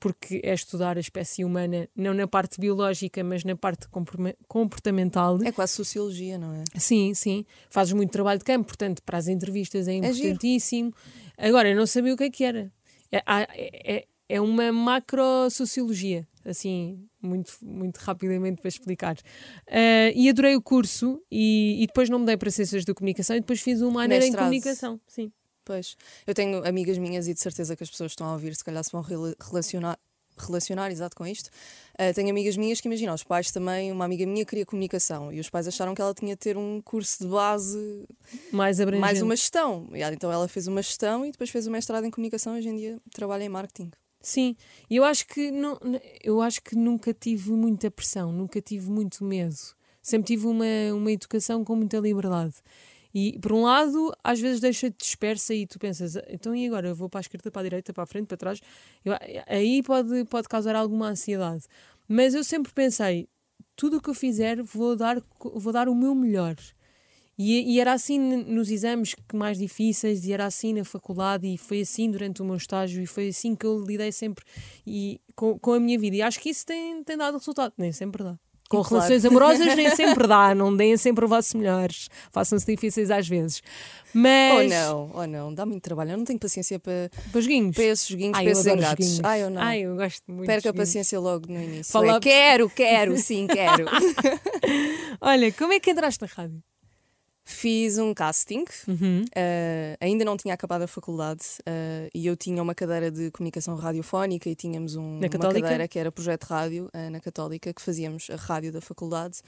porque 0.00 0.40
é 0.44 0.52
estudar 0.52 0.96
a 0.96 1.00
espécie 1.00 1.44
humana, 1.44 1.88
não 1.96 2.12
na 2.12 2.26
parte 2.28 2.60
biológica, 2.60 3.22
mas 3.24 3.42
na 3.44 3.56
parte 3.56 3.88
compor- 3.88 4.34
comportamental. 4.46 5.38
É 5.42 5.50
quase 5.52 5.72
sociologia, 5.72 6.36
não 6.38 6.52
é? 6.54 6.64
Sim, 6.78 7.14
sim. 7.14 7.44
Fazes 7.70 7.92
muito 7.92 8.10
trabalho 8.10 8.38
de 8.38 8.44
campo, 8.44 8.66
portanto, 8.66 9.02
para 9.02 9.18
as 9.18 9.28
entrevistas 9.28 9.88
é 9.88 9.92
giro. 9.92 10.06
importantíssimo. 10.28 10.92
Agora, 11.38 11.68
eu 11.70 11.76
não 11.76 11.86
sabia 11.86 12.12
o 12.14 12.16
que 12.16 12.24
é 12.24 12.30
que 12.30 12.44
era. 12.44 12.72
É, 13.10 13.22
há- 13.24 13.46
é, 13.54 14.06
é 14.28 14.40
uma 14.40 14.72
macro-sociologia, 14.72 16.26
assim, 16.44 17.06
muito, 17.22 17.52
muito 17.62 17.98
rapidamente 17.98 18.60
para 18.60 18.68
explicar. 18.68 19.16
Ah, 19.68 20.10
e 20.14 20.28
adorei 20.28 20.54
o 20.56 20.62
curso 20.62 21.20
e, 21.30 21.82
e 21.82 21.86
depois 21.86 22.08
não 22.10 22.18
mudei 22.18 22.36
para 22.36 22.50
Ciências 22.50 22.84
da 22.84 22.94
Comunicação 22.94 23.36
e 23.36 23.40
depois 23.40 23.60
fiz 23.60 23.80
uma 23.80 23.90
maneira 23.92 24.26
em. 24.26 24.32
Comunicação. 24.32 25.00
Sim. 25.06 25.32
Pois. 25.64 25.96
Eu 26.26 26.34
tenho 26.34 26.66
amigas 26.66 26.98
minhas 26.98 27.26
e 27.26 27.34
de 27.34 27.40
certeza 27.40 27.74
que 27.74 27.82
as 27.82 27.90
pessoas 27.90 28.10
que 28.10 28.14
estão 28.14 28.26
a 28.28 28.32
ouvir, 28.32 28.54
se 28.54 28.62
calhar 28.64 28.82
se 28.84 28.92
vão 28.92 29.00
rela- 29.00 29.34
relacionar. 29.40 29.98
Relacionar, 30.36 30.90
exato, 30.90 31.14
com 31.16 31.24
isto. 31.24 31.48
Ah, 31.96 32.12
tenho 32.12 32.28
amigas 32.28 32.56
minhas 32.56 32.80
que 32.80 32.88
imagina, 32.88 33.14
os 33.14 33.22
pais 33.22 33.52
também, 33.52 33.92
uma 33.92 34.04
amiga 34.04 34.26
minha 34.26 34.44
queria 34.44 34.66
comunicação 34.66 35.32
e 35.32 35.38
os 35.38 35.48
pais 35.48 35.68
acharam 35.68 35.94
que 35.94 36.00
ela 36.02 36.12
tinha 36.12 36.34
de 36.34 36.40
ter 36.40 36.56
um 36.56 36.80
curso 36.82 37.22
de 37.22 37.30
base, 37.30 38.04
Mais 38.50 38.80
abrangente. 38.80 39.00
mais 39.00 39.22
uma 39.22 39.36
gestão. 39.36 39.88
E, 39.92 40.02
então 40.02 40.32
ela 40.32 40.48
fez 40.48 40.66
uma 40.66 40.82
gestão 40.82 41.24
e 41.24 41.30
depois 41.30 41.50
fez 41.50 41.68
o 41.68 41.70
mestrado 41.70 42.04
em 42.04 42.10
comunicação. 42.10 42.56
Hoje 42.56 42.68
em 42.68 42.74
dia 42.76 42.98
trabalha 43.12 43.44
em 43.44 43.48
marketing. 43.48 43.92
Sim, 44.20 44.56
e 44.90 44.96
eu 44.96 45.04
acho 45.04 45.24
que 45.28 45.52
não, 45.52 45.78
eu 46.24 46.40
acho 46.42 46.60
que 46.62 46.74
nunca 46.74 47.14
tive 47.14 47.52
muita 47.52 47.88
pressão, 47.88 48.32
nunca 48.32 48.60
tive 48.60 48.90
muito 48.90 49.22
medo. 49.24 49.54
Sempre 50.02 50.26
tive 50.26 50.46
uma, 50.48 50.64
uma 50.94 51.12
educação 51.12 51.62
com 51.64 51.76
muita 51.76 51.98
liberdade. 51.98 52.54
E 53.14 53.38
por 53.38 53.52
um 53.52 53.62
lado, 53.62 54.12
às 54.24 54.40
vezes 54.40 54.60
deixa-te 54.60 54.96
dispersa 54.98 55.54
e 55.54 55.66
tu 55.66 55.78
pensas, 55.78 56.16
então 56.28 56.54
e 56.54 56.66
agora? 56.66 56.88
Eu 56.88 56.94
vou 56.96 57.08
para 57.08 57.20
a 57.20 57.22
esquerda, 57.22 57.50
para 57.50 57.60
a 57.60 57.64
direita, 57.64 57.92
para 57.92 58.02
a 58.02 58.06
frente, 58.06 58.26
para 58.26 58.36
trás. 58.36 58.60
Eu- 59.04 59.14
aí 59.46 59.82
pode, 59.82 60.24
pode 60.24 60.48
causar 60.48 60.74
alguma 60.74 61.08
ansiedade. 61.08 61.64
Mas 62.08 62.34
eu 62.34 62.42
sempre 62.42 62.72
pensei, 62.72 63.28
tudo 63.76 63.98
o 63.98 64.00
que 64.00 64.10
eu 64.10 64.14
fizer, 64.14 64.60
vou 64.62 64.96
dar, 64.96 65.22
vou 65.54 65.72
dar 65.72 65.88
o 65.88 65.94
meu 65.94 66.14
melhor. 66.14 66.56
E, 67.36 67.74
e 67.74 67.80
era 67.80 67.92
assim 67.92 68.18
nos 68.18 68.70
exames 68.70 69.14
mais 69.32 69.58
difíceis, 69.58 70.24
e 70.24 70.32
era 70.32 70.46
assim 70.46 70.72
na 70.72 70.84
faculdade, 70.84 71.46
e 71.52 71.58
foi 71.58 71.80
assim 71.80 72.10
durante 72.10 72.40
o 72.42 72.44
meu 72.44 72.56
estágio, 72.56 73.02
e 73.02 73.06
foi 73.06 73.28
assim 73.28 73.56
que 73.56 73.66
eu 73.66 73.84
lidei 73.84 74.12
sempre 74.12 74.44
e, 74.86 75.20
com, 75.34 75.58
com 75.58 75.72
a 75.72 75.80
minha 75.80 75.98
vida. 75.98 76.16
E 76.16 76.22
acho 76.22 76.38
que 76.40 76.50
isso 76.50 76.64
tem, 76.64 77.02
tem 77.02 77.16
dado 77.16 77.38
resultado. 77.38 77.72
Nem 77.76 77.90
sempre 77.92 78.22
dá. 78.22 78.38
Com 78.68 78.82
Claro. 78.82 78.94
relações 79.04 79.24
amorosas 79.24 79.76
nem 79.76 79.94
sempre 79.94 80.26
dá, 80.26 80.54
não 80.54 80.74
deem 80.74 80.96
sempre 80.96 81.24
os 81.24 81.28
vossos 81.30 81.52
melhores, 81.54 82.08
façam-se 82.32 82.64
difíceis 82.66 83.10
às 83.10 83.28
vezes. 83.28 83.62
Mas. 84.12 84.52
Ou 84.62 84.68
não, 84.68 85.10
ou 85.14 85.26
não, 85.26 85.54
dá 85.54 85.66
muito 85.66 85.82
trabalho. 85.82 86.12
Eu 86.12 86.16
não 86.18 86.24
tenho 86.24 86.38
paciência 86.38 86.78
para, 86.78 87.10
Para 87.32 87.40
joguinhos. 87.40 87.74
para 87.74 87.84
esses 87.84 88.06
joguinhos, 88.08 88.36
Ai, 88.38 88.44
para 88.44 88.52
esses 88.52 88.66
engates. 88.66 88.88
joguinhos. 88.90 89.20
Ai, 89.24 89.42
eu 89.42 89.50
não. 89.50 89.60
Ai, 89.62 89.80
eu 89.80 89.96
gosto 89.96 90.22
muito. 90.28 90.40
de 90.42 90.46
Perca 90.46 90.70
a 90.70 90.74
paciência 90.74 91.18
logo 91.20 91.46
no 91.52 91.60
início. 91.60 91.92
Fala- 91.92 92.16
É, 92.16 92.20
quero, 92.20 92.70
quero, 92.70 93.18
sim, 93.18 93.46
quero. 93.48 93.84
Olha, 95.20 95.52
como 95.52 95.72
é 95.72 95.80
que 95.80 95.90
entraste 95.90 96.22
na 96.22 96.28
rádio? 96.28 96.62
Fiz 97.46 97.98
um 97.98 98.14
casting, 98.14 98.64
Uhum. 98.88 99.22
uh, 99.22 99.96
ainda 100.00 100.24
não 100.24 100.34
tinha 100.36 100.54
acabado 100.54 100.80
a 100.82 100.86
faculdade 100.86 101.42
uh, 101.60 102.08
e 102.14 102.26
eu 102.26 102.34
tinha 102.36 102.62
uma 102.62 102.74
cadeira 102.74 103.10
de 103.10 103.30
comunicação 103.30 103.76
radiofónica 103.76 104.48
e 104.48 104.54
tínhamos 104.54 104.96
um- 104.96 105.18
uma 105.18 105.28
cadeira 105.62 105.86
que 105.86 105.98
era 105.98 106.10
projeto 106.10 106.44
rádio 106.44 106.86
uh, 106.94 107.10
na 107.10 107.20
Católica, 107.20 107.72
que 107.74 107.82
fazíamos 107.82 108.28
a 108.30 108.36
rádio 108.36 108.72
da 108.72 108.80
faculdade. 108.80 109.38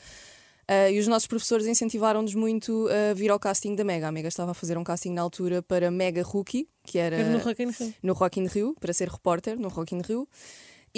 E 0.90 0.98
os 0.98 1.06
nossos 1.06 1.28
professores 1.28 1.64
incentivaram-nos 1.64 2.34
muito 2.34 2.88
a 3.10 3.14
vir 3.14 3.30
ao 3.30 3.38
casting 3.38 3.76
da 3.76 3.84
Mega. 3.84 4.08
A 4.08 4.10
Mega 4.12 4.26
estava 4.26 4.50
a 4.50 4.54
fazer 4.54 4.76
um 4.76 4.82
casting 4.82 5.12
na 5.12 5.22
altura 5.22 5.62
para 5.62 5.92
Mega 5.92 6.24
Rookie, 6.24 6.68
que 6.82 6.98
era 6.98 7.14
Era 7.14 7.28
no 7.30 7.38
Rock 7.38 7.64
no 8.02 8.12
Rock 8.14 8.40
in 8.40 8.46
Rio, 8.48 8.74
para 8.80 8.92
ser 8.92 9.08
repórter 9.08 9.56
no 9.56 9.68
Rock 9.68 9.94
in 9.94 10.00
Rio. 10.00 10.28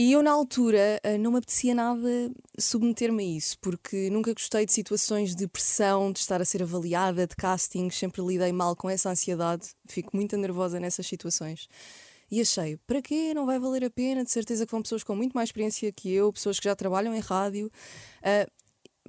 E 0.00 0.12
eu, 0.12 0.22
na 0.22 0.30
altura, 0.30 1.00
eh, 1.02 1.18
não 1.18 1.32
me 1.32 1.38
apetecia 1.38 1.74
nada 1.74 2.30
submeter-me 2.56 3.20
a 3.20 3.26
isso, 3.36 3.58
porque 3.58 4.08
nunca 4.10 4.32
gostei 4.32 4.64
de 4.64 4.72
situações 4.72 5.34
de 5.34 5.48
pressão, 5.48 6.12
de 6.12 6.20
estar 6.20 6.40
a 6.40 6.44
ser 6.44 6.62
avaliada, 6.62 7.26
de 7.26 7.34
casting, 7.34 7.90
sempre 7.90 8.22
lidei 8.22 8.52
mal 8.52 8.76
com 8.76 8.88
essa 8.88 9.10
ansiedade, 9.10 9.70
fico 9.88 10.10
muito 10.14 10.36
nervosa 10.36 10.78
nessas 10.78 11.04
situações. 11.04 11.68
E 12.30 12.40
achei, 12.40 12.76
para 12.86 13.02
quê? 13.02 13.34
Não 13.34 13.44
vai 13.44 13.58
valer 13.58 13.84
a 13.86 13.90
pena, 13.90 14.22
de 14.22 14.30
certeza 14.30 14.64
que 14.64 14.70
vão 14.70 14.82
pessoas 14.82 15.02
com 15.02 15.16
muito 15.16 15.32
mais 15.32 15.48
experiência 15.48 15.90
que 15.90 16.12
eu, 16.12 16.32
pessoas 16.32 16.60
que 16.60 16.66
já 16.66 16.76
trabalham 16.76 17.12
em 17.12 17.18
rádio. 17.18 17.68
Ah, 18.22 18.46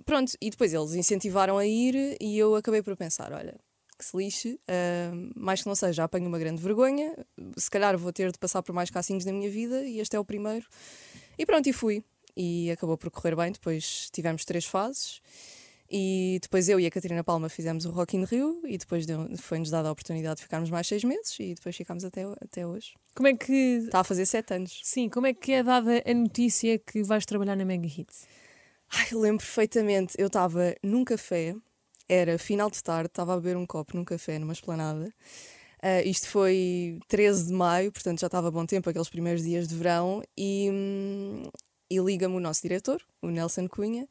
pronto, 0.03 0.33
e 0.41 0.49
depois 0.49 0.73
eles 0.73 0.95
incentivaram 0.95 1.59
a 1.59 1.67
ir 1.67 2.17
e 2.19 2.35
eu 2.35 2.55
acabei 2.55 2.81
por 2.81 2.97
pensar, 2.97 3.31
olha, 3.31 3.55
que 3.99 4.05
se 4.05 4.15
lixe, 4.15 4.59
ah, 4.67 5.11
mais 5.35 5.61
que 5.61 5.67
não 5.67 5.75
seja, 5.75 6.05
apanho 6.05 6.27
uma 6.27 6.39
grande 6.39 6.61
vergonha, 6.61 7.13
se 7.57 7.69
calhar 7.69 7.97
vou 7.97 8.13
ter 8.13 8.31
de 8.31 8.39
passar 8.39 8.63
por 8.63 8.73
mais 8.73 8.89
castings 8.89 9.25
na 9.25 9.33
minha 9.33 9.49
vida 9.49 9.83
e 9.83 9.99
este 9.99 10.15
é 10.15 10.19
o 10.19 10.25
primeiro. 10.25 10.65
E 11.37 11.45
pronto, 11.45 11.67
e 11.67 11.73
fui. 11.73 12.03
E 12.35 12.71
acabou 12.71 12.97
por 12.97 13.11
correr 13.11 13.35
bem, 13.35 13.51
depois 13.51 14.09
tivemos 14.11 14.45
três 14.45 14.65
fases. 14.65 15.21
E 15.91 16.37
depois 16.41 16.69
eu 16.69 16.79
e 16.79 16.85
a 16.85 16.91
Catarina 16.91 17.23
Palma 17.23 17.49
fizemos 17.49 17.83
o 17.85 17.89
Rock 17.89 18.15
in 18.15 18.23
Rio 18.23 18.61
e 18.63 18.77
depois 18.77 19.05
foi-nos 19.39 19.71
dada 19.71 19.89
a 19.89 19.91
oportunidade 19.91 20.37
de 20.37 20.43
ficarmos 20.43 20.69
mais 20.69 20.87
seis 20.87 21.03
meses 21.03 21.35
e 21.39 21.55
depois 21.55 21.75
ficámos 21.75 22.05
até, 22.05 22.23
até 22.39 22.65
hoje. 22.65 22.93
Como 23.15 23.27
é 23.27 23.33
que. 23.33 23.53
Está 23.53 24.01
a 24.01 24.03
fazer 24.03 24.25
sete 24.27 24.53
anos. 24.53 24.79
Sim, 24.83 25.09
como 25.09 25.25
é 25.25 25.33
que 25.33 25.51
é 25.51 25.63
dada 25.63 26.03
a 26.05 26.13
notícia 26.13 26.77
que 26.77 27.01
vais 27.01 27.25
trabalhar 27.25 27.55
na 27.55 27.65
Mega 27.65 27.87
Hits? 27.87 28.27
Ai, 28.91 29.07
eu 29.11 29.19
lembro 29.19 29.43
perfeitamente. 29.43 30.13
Eu 30.17 30.27
estava 30.27 30.75
num 30.83 31.03
café, 31.03 31.55
era 32.09 32.37
final 32.39 32.69
de 32.69 32.83
tarde, 32.83 33.07
estava 33.07 33.33
a 33.33 33.35
beber 33.37 33.55
um 33.55 33.65
copo 33.65 33.95
num 33.95 34.03
café, 34.03 34.39
numa 34.39 34.53
esplanada. 34.53 35.13
Ah, 35.81 36.01
isto 36.01 36.27
foi 36.27 36.99
13 37.07 37.47
de 37.47 37.53
maio, 37.53 37.91
portanto 37.91 38.19
já 38.19 38.27
estava 38.27 38.51
bom 38.51 38.65
tempo, 38.65 38.89
aqueles 38.89 39.09
primeiros 39.09 39.43
dias 39.43 39.67
de 39.67 39.75
verão, 39.75 40.21
e, 40.37 40.69
hum, 40.71 41.43
e 41.89 41.99
liga-me 41.99 42.35
o 42.35 42.39
nosso 42.39 42.61
diretor, 42.61 43.01
o 43.21 43.29
Nelson 43.29 43.67
Cunha, 43.67 44.07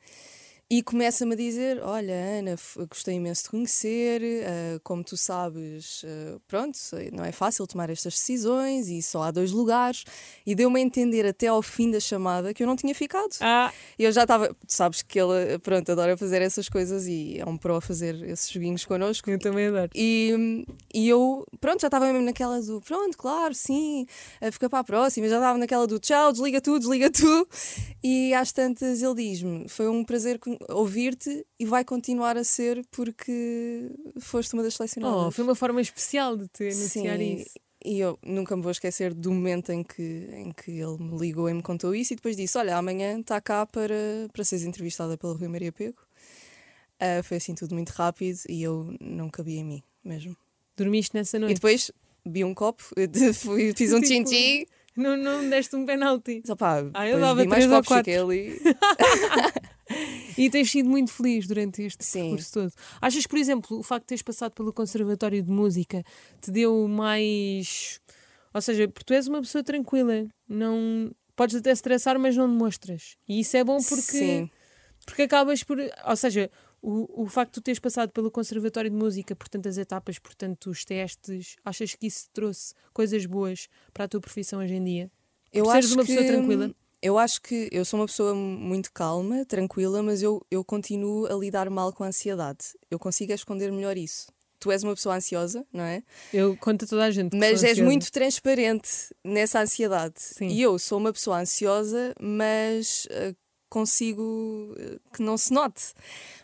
e 0.70 0.82
começa-me 0.82 1.32
a 1.32 1.36
dizer: 1.36 1.80
Olha, 1.82 2.12
Ana, 2.12 2.56
gostei 2.90 3.14
imenso 3.14 3.44
de 3.44 3.50
conhecer, 3.50 4.22
ah, 4.44 4.80
como 4.84 5.02
tu 5.02 5.16
sabes, 5.16 6.04
ah, 6.04 6.38
pronto, 6.46 6.78
não 7.12 7.24
é 7.24 7.32
fácil 7.32 7.66
tomar 7.66 7.88
estas 7.88 8.14
decisões 8.14 8.88
e 8.88 9.00
só 9.00 9.22
há 9.22 9.30
dois 9.30 9.50
lugares. 9.50 10.04
E 10.44 10.54
deu-me 10.54 10.78
a 10.78 10.82
entender 10.82 11.26
até 11.26 11.46
ao 11.46 11.62
fim 11.62 11.90
da 11.90 12.00
chamada 12.00 12.52
que 12.52 12.62
eu 12.62 12.66
não 12.66 12.76
tinha 12.76 12.94
ficado. 12.94 13.30
Ah, 13.40 13.72
E 13.98 14.04
eu 14.04 14.12
já 14.12 14.22
estava, 14.22 14.48
tu 14.48 14.56
sabes 14.66 15.00
que 15.00 15.18
ele, 15.18 15.58
pronto, 15.60 15.90
adora 15.90 16.16
fazer 16.16 16.42
essas 16.42 16.68
coisas 16.68 17.06
e 17.06 17.38
é 17.38 17.46
um 17.46 17.56
pro 17.56 17.76
a 17.76 17.80
fazer 17.80 18.14
esses 18.28 18.50
joguinhos 18.50 18.84
connosco. 18.84 19.30
eu 19.30 19.38
também 19.38 19.68
adoro. 19.68 19.90
E, 19.94 20.64
e 20.92 21.08
eu, 21.08 21.46
pronto, 21.60 21.80
já 21.80 21.88
estava 21.88 22.06
mesmo 22.12 22.26
naquela 22.26 22.60
do, 22.60 22.80
pronto, 22.82 23.16
claro, 23.16 23.54
sim, 23.54 24.06
fica 24.52 24.68
para 24.68 24.80
a 24.80 24.84
próxima. 24.84 25.28
Já 25.28 25.36
estava 25.36 25.56
naquela 25.58 25.86
do, 25.86 25.98
tchau, 25.98 26.30
desliga 26.32 26.60
tu, 26.60 26.78
desliga 26.78 27.10
tu. 27.10 27.48
E 28.04 28.34
às 28.34 28.52
tantas 28.52 29.02
ele 29.02 29.14
diz-me, 29.14 29.68
foi 29.68 29.88
um 29.88 30.04
prazer 30.04 30.38
ouvir-te 30.68 31.46
e 31.58 31.64
vai 31.64 31.84
continuar 31.84 32.36
a 32.36 32.44
ser 32.44 32.84
porque 32.90 33.90
foste 34.20 34.54
uma 34.54 34.62
das 34.62 34.74
selecionadas. 34.74 35.26
Oh, 35.26 35.30
foi 35.30 35.44
uma 35.44 35.54
forma 35.54 35.80
especial 35.80 36.36
de 36.36 36.48
te 36.48 36.64
anunciar 36.64 37.18
Sim, 37.18 37.36
isso. 37.36 37.50
E 37.84 38.00
eu 38.00 38.18
nunca 38.24 38.56
me 38.56 38.62
vou 38.62 38.72
esquecer 38.72 39.14
do 39.14 39.30
momento 39.32 39.70
em 39.70 39.84
que, 39.84 40.28
em 40.32 40.50
que 40.50 40.72
ele 40.72 40.98
me 40.98 41.16
ligou 41.16 41.48
e 41.48 41.54
me 41.54 41.62
contou 41.62 41.94
isso 41.94 42.12
e 42.12 42.16
depois 42.16 42.36
disse: 42.36 42.58
Olha, 42.58 42.76
amanhã 42.76 43.18
está 43.20 43.40
cá 43.40 43.64
para, 43.66 43.94
para 44.32 44.42
seres 44.44 44.64
entrevistada 44.64 45.16
pelo 45.16 45.34
Rui 45.34 45.46
Maria 45.48 45.70
Pego. 45.70 46.02
Ah, 46.98 47.22
foi 47.22 47.36
assim 47.36 47.54
tudo 47.54 47.74
muito 47.76 47.90
rápido 47.90 48.40
e 48.48 48.60
eu 48.62 48.92
não 49.00 49.30
cabia 49.30 49.60
em 49.60 49.64
mim 49.64 49.82
mesmo. 50.04 50.36
Dormiste 50.76 51.14
nessa 51.14 51.36
E 51.36 51.40
noite. 51.40 51.54
depois 51.54 51.92
vi 52.26 52.44
um 52.44 52.52
copo, 52.52 52.82
fui- 53.34 53.72
fiz 53.76 53.92
um 53.92 54.00
Tipo, 54.00 54.06
tchim-tchim. 54.24 54.66
Não, 54.96 55.16
não 55.16 55.42
me 55.44 55.48
deste 55.50 55.76
um 55.76 55.86
penalti. 55.86 56.42
Só 56.44 56.56
pá, 56.56 56.78
Ah, 56.92 57.06
eu 57.08 57.20
dava 57.20 57.44
mais 57.44 57.64
copos, 57.68 57.96
fiquei 57.98 58.16
ali. 58.16 58.58
E 60.36 60.48
tens 60.50 60.70
sido 60.70 60.88
muito 60.88 61.10
feliz 61.12 61.46
durante 61.46 61.82
este 61.82 62.04
Sim. 62.04 62.20
percurso 62.30 62.52
todo. 62.52 62.72
Achas 63.00 63.26
por 63.26 63.38
exemplo, 63.38 63.78
o 63.78 63.82
facto 63.82 64.04
de 64.04 64.08
teres 64.08 64.22
passado 64.22 64.52
pelo 64.52 64.72
Conservatório 64.72 65.42
de 65.42 65.50
Música 65.50 66.02
te 66.40 66.50
deu 66.50 66.86
mais. 66.88 68.00
Ou 68.54 68.60
seja, 68.62 68.88
porque 68.88 69.04
tu 69.04 69.14
és 69.14 69.26
uma 69.28 69.40
pessoa 69.40 69.62
tranquila, 69.64 70.26
não. 70.48 71.10
Podes 71.36 71.54
até 71.56 71.70
estressar, 71.70 72.18
mas 72.18 72.36
não 72.36 72.48
demonstras. 72.48 73.16
E 73.28 73.40
isso 73.40 73.56
é 73.56 73.62
bom 73.62 73.78
porque, 73.78 74.02
Sim. 74.02 74.50
porque 75.06 75.22
acabas 75.22 75.62
por. 75.62 75.78
Ou 76.06 76.16
seja, 76.16 76.50
o, 76.82 77.22
o 77.22 77.26
facto 77.26 77.54
de 77.54 77.60
tu 77.60 77.62
teres 77.62 77.78
passado 77.78 78.10
pelo 78.10 78.30
Conservatório 78.30 78.90
de 78.90 78.96
Música 78.96 79.36
por 79.36 79.48
tantas 79.48 79.78
etapas, 79.78 80.18
por 80.18 80.34
tantos 80.34 80.84
testes, 80.84 81.56
achas 81.64 81.94
que 81.94 82.06
isso 82.08 82.28
trouxe 82.32 82.74
coisas 82.92 83.24
boas 83.26 83.68
para 83.94 84.04
a 84.04 84.08
tua 84.08 84.20
profissão 84.20 84.60
hoje 84.60 84.74
em 84.74 84.82
dia? 84.84 85.10
Eu 85.52 85.64
Por 85.64 85.70
seres 85.72 85.86
acho 85.86 85.94
uma 85.94 86.04
pessoa 86.04 86.24
que- 86.24 86.32
tranquila? 86.32 86.74
Eu 87.00 87.16
acho 87.16 87.40
que 87.40 87.68
eu 87.70 87.84
sou 87.84 88.00
uma 88.00 88.06
pessoa 88.06 88.34
muito 88.34 88.92
calma, 88.92 89.44
tranquila, 89.44 90.02
mas 90.02 90.22
eu, 90.22 90.44
eu 90.50 90.64
continuo 90.64 91.26
a 91.26 91.34
lidar 91.34 91.70
mal 91.70 91.92
com 91.92 92.02
a 92.02 92.08
ansiedade. 92.08 92.74
Eu 92.90 92.98
consigo 92.98 93.32
esconder 93.32 93.70
melhor 93.70 93.96
isso. 93.96 94.26
Tu 94.60 94.72
és 94.72 94.82
uma 94.82 94.94
pessoa 94.94 95.14
ansiosa, 95.14 95.64
não 95.72 95.84
é? 95.84 96.02
Eu 96.32 96.56
conto 96.56 96.84
a 96.84 96.88
toda 96.88 97.04
a 97.04 97.10
gente. 97.12 97.36
Mas 97.36 97.62
és 97.62 97.72
ansiosa. 97.72 97.84
muito 97.84 98.10
transparente 98.10 98.90
nessa 99.24 99.60
ansiedade. 99.60 100.14
Sim. 100.16 100.48
E 100.48 100.60
eu 100.60 100.76
sou 100.80 100.98
uma 100.98 101.12
pessoa 101.12 101.40
ansiosa, 101.40 102.12
mas 102.20 103.06
ah, 103.12 103.32
consigo 103.68 104.74
eh, 104.78 104.98
que 105.12 105.22
não 105.22 105.36
se 105.36 105.52
note. 105.52 105.92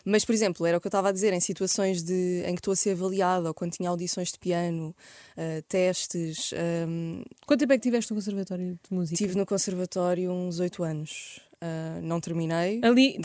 Mas, 0.03 0.23
por 0.23 0.33
exemplo, 0.33 0.65
era 0.65 0.77
o 0.77 0.81
que 0.81 0.87
eu 0.87 0.89
estava 0.89 1.09
a 1.09 1.11
dizer, 1.11 1.33
em 1.33 1.39
situações 1.39 2.03
de, 2.03 2.43
em 2.45 2.53
que 2.53 2.59
estou 2.59 2.71
a 2.71 2.75
ser 2.75 2.91
avaliada 2.91 3.47
ou 3.47 3.53
quando 3.53 3.71
tinha 3.71 3.89
audições 3.89 4.31
de 4.31 4.39
piano, 4.39 4.95
uh, 5.37 5.61
testes. 5.67 6.51
Um, 6.87 7.23
Quanto 7.45 7.59
tempo 7.59 7.73
é 7.73 7.77
que 7.77 7.83
tiveste 7.83 8.11
no 8.11 8.17
Conservatório 8.17 8.79
de 8.87 8.95
Música? 8.95 9.17
Tive 9.17 9.37
no 9.37 9.45
Conservatório 9.45 10.31
uns 10.31 10.59
oito 10.59 10.83
anos. 10.83 11.39
Uh, 11.55 12.01
não 12.01 12.19
terminei. 12.19 12.79
Ali 12.83 13.17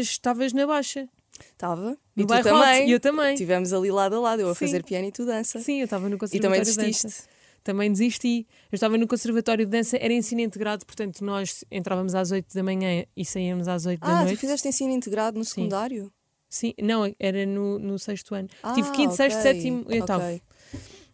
estavas 0.00 0.52
na 0.52 0.66
baixa. 0.66 1.08
Estava. 1.52 1.96
E 2.16 2.24
tu 2.24 2.42
também. 2.42 2.88
E 2.88 2.92
eu 2.92 3.00
também. 3.00 3.34
Tivemos 3.34 3.72
ali 3.72 3.90
lado 3.90 4.16
a 4.16 4.20
lado, 4.20 4.40
eu 4.40 4.48
a 4.48 4.54
Sim. 4.54 4.66
fazer 4.66 4.84
piano 4.84 5.08
e 5.08 5.12
tu 5.12 5.26
dança. 5.26 5.58
Sim, 5.60 5.80
eu 5.80 5.84
estava 5.84 6.08
no 6.08 6.18
Conservatório. 6.18 6.56
E 6.56 6.64
também 6.64 6.88
desististe. 6.88 7.22
De 7.22 7.35
também 7.66 7.90
desisti. 7.90 8.46
Eu 8.70 8.76
estava 8.76 8.96
no 8.96 9.08
Conservatório 9.08 9.66
de 9.66 9.72
Dança, 9.72 9.96
era 10.00 10.12
ensino 10.12 10.40
integrado, 10.40 10.86
portanto 10.86 11.24
nós 11.24 11.64
entrávamos 11.68 12.14
às 12.14 12.30
8 12.30 12.54
da 12.54 12.62
manhã 12.62 13.04
e 13.16 13.24
saíamos 13.24 13.66
às 13.66 13.86
8 13.86 13.98
ah, 14.00 14.06
da 14.06 14.14
noite. 14.18 14.32
Ah, 14.32 14.36
tu 14.36 14.40
fizeste 14.40 14.68
ensino 14.68 14.92
integrado 14.92 15.36
no 15.36 15.44
Sim. 15.44 15.50
secundário? 15.50 16.12
Sim, 16.48 16.72
não, 16.80 17.12
era 17.18 17.44
no, 17.44 17.76
no 17.78 17.98
sexto 17.98 18.36
ano. 18.36 18.48
Ah, 18.62 18.72
Tive 18.72 18.88
quinto, 18.92 19.14
okay. 19.14 19.16
sexto, 19.16 19.42
sétimo 19.42 19.84
e 19.88 20.00
oitavo. 20.00 20.24
Okay. 20.24 20.40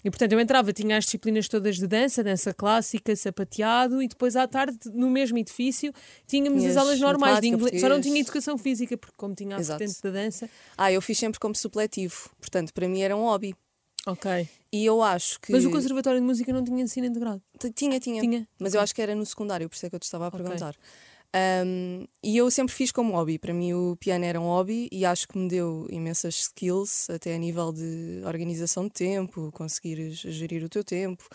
E 0.04 0.10
portanto 0.10 0.32
eu 0.32 0.40
entrava, 0.40 0.72
tinha 0.72 0.98
as 0.98 1.04
disciplinas 1.04 1.48
todas 1.48 1.76
de 1.76 1.86
dança, 1.86 2.22
dança 2.22 2.52
clássica, 2.52 3.14
sapateado, 3.16 4.02
e 4.02 4.08
depois 4.08 4.36
à 4.36 4.46
tarde, 4.46 4.78
no 4.92 5.08
mesmo 5.08 5.38
edifício, 5.38 5.90
tínhamos 6.26 6.60
Tinhas 6.60 6.76
as 6.76 6.82
aulas 6.82 7.00
normais 7.00 7.40
de 7.40 7.48
inglês. 7.48 7.80
Só 7.80 7.88
não 7.88 8.00
tinha 8.00 8.20
educação 8.20 8.58
física, 8.58 8.98
porque 8.98 9.14
como 9.16 9.34
tinha 9.34 9.56
a 9.56 9.60
assistente 9.60 10.02
da 10.02 10.10
dança. 10.10 10.50
Ah, 10.76 10.92
eu 10.92 11.00
fiz 11.00 11.16
sempre 11.16 11.40
como 11.40 11.54
supletivo, 11.54 12.30
portanto 12.38 12.74
para 12.74 12.86
mim 12.88 13.00
era 13.00 13.16
um 13.16 13.22
hobby. 13.22 13.54
Ok. 14.06 14.48
E 14.72 14.84
eu 14.84 15.02
acho 15.02 15.40
que. 15.40 15.52
Mas 15.52 15.64
o 15.64 15.70
Conservatório 15.70 16.20
de 16.20 16.26
Música 16.26 16.52
não 16.52 16.64
tinha 16.64 16.82
ensino 16.82 17.06
integrado? 17.06 17.42
Tinha, 17.74 18.00
tinha. 18.00 18.20
tinha. 18.20 18.48
Mas 18.58 18.74
eu 18.74 18.80
acho 18.80 18.94
que 18.94 19.02
era 19.02 19.14
no 19.14 19.24
secundário, 19.24 19.68
por 19.68 19.76
isso 19.76 19.86
é 19.86 19.90
que 19.90 19.94
eu 19.94 20.00
te 20.00 20.04
estava 20.04 20.26
a 20.26 20.30
perguntar. 20.30 20.70
Okay. 20.70 20.82
Um, 21.34 22.06
e 22.22 22.36
eu 22.36 22.50
sempre 22.50 22.74
fiz 22.74 22.92
como 22.92 23.14
hobby. 23.14 23.38
Para 23.38 23.54
mim, 23.54 23.72
o 23.72 23.96
piano 23.96 24.24
era 24.24 24.40
um 24.40 24.44
hobby 24.44 24.88
e 24.92 25.04
acho 25.04 25.26
que 25.26 25.38
me 25.38 25.48
deu 25.48 25.86
imensas 25.90 26.34
skills, 26.34 27.08
até 27.08 27.34
a 27.34 27.38
nível 27.38 27.72
de 27.72 28.22
organização 28.24 28.84
de 28.84 28.90
tempo, 28.90 29.50
conseguir 29.52 30.10
gerir 30.10 30.62
o 30.62 30.68
teu 30.68 30.84
tempo, 30.84 31.26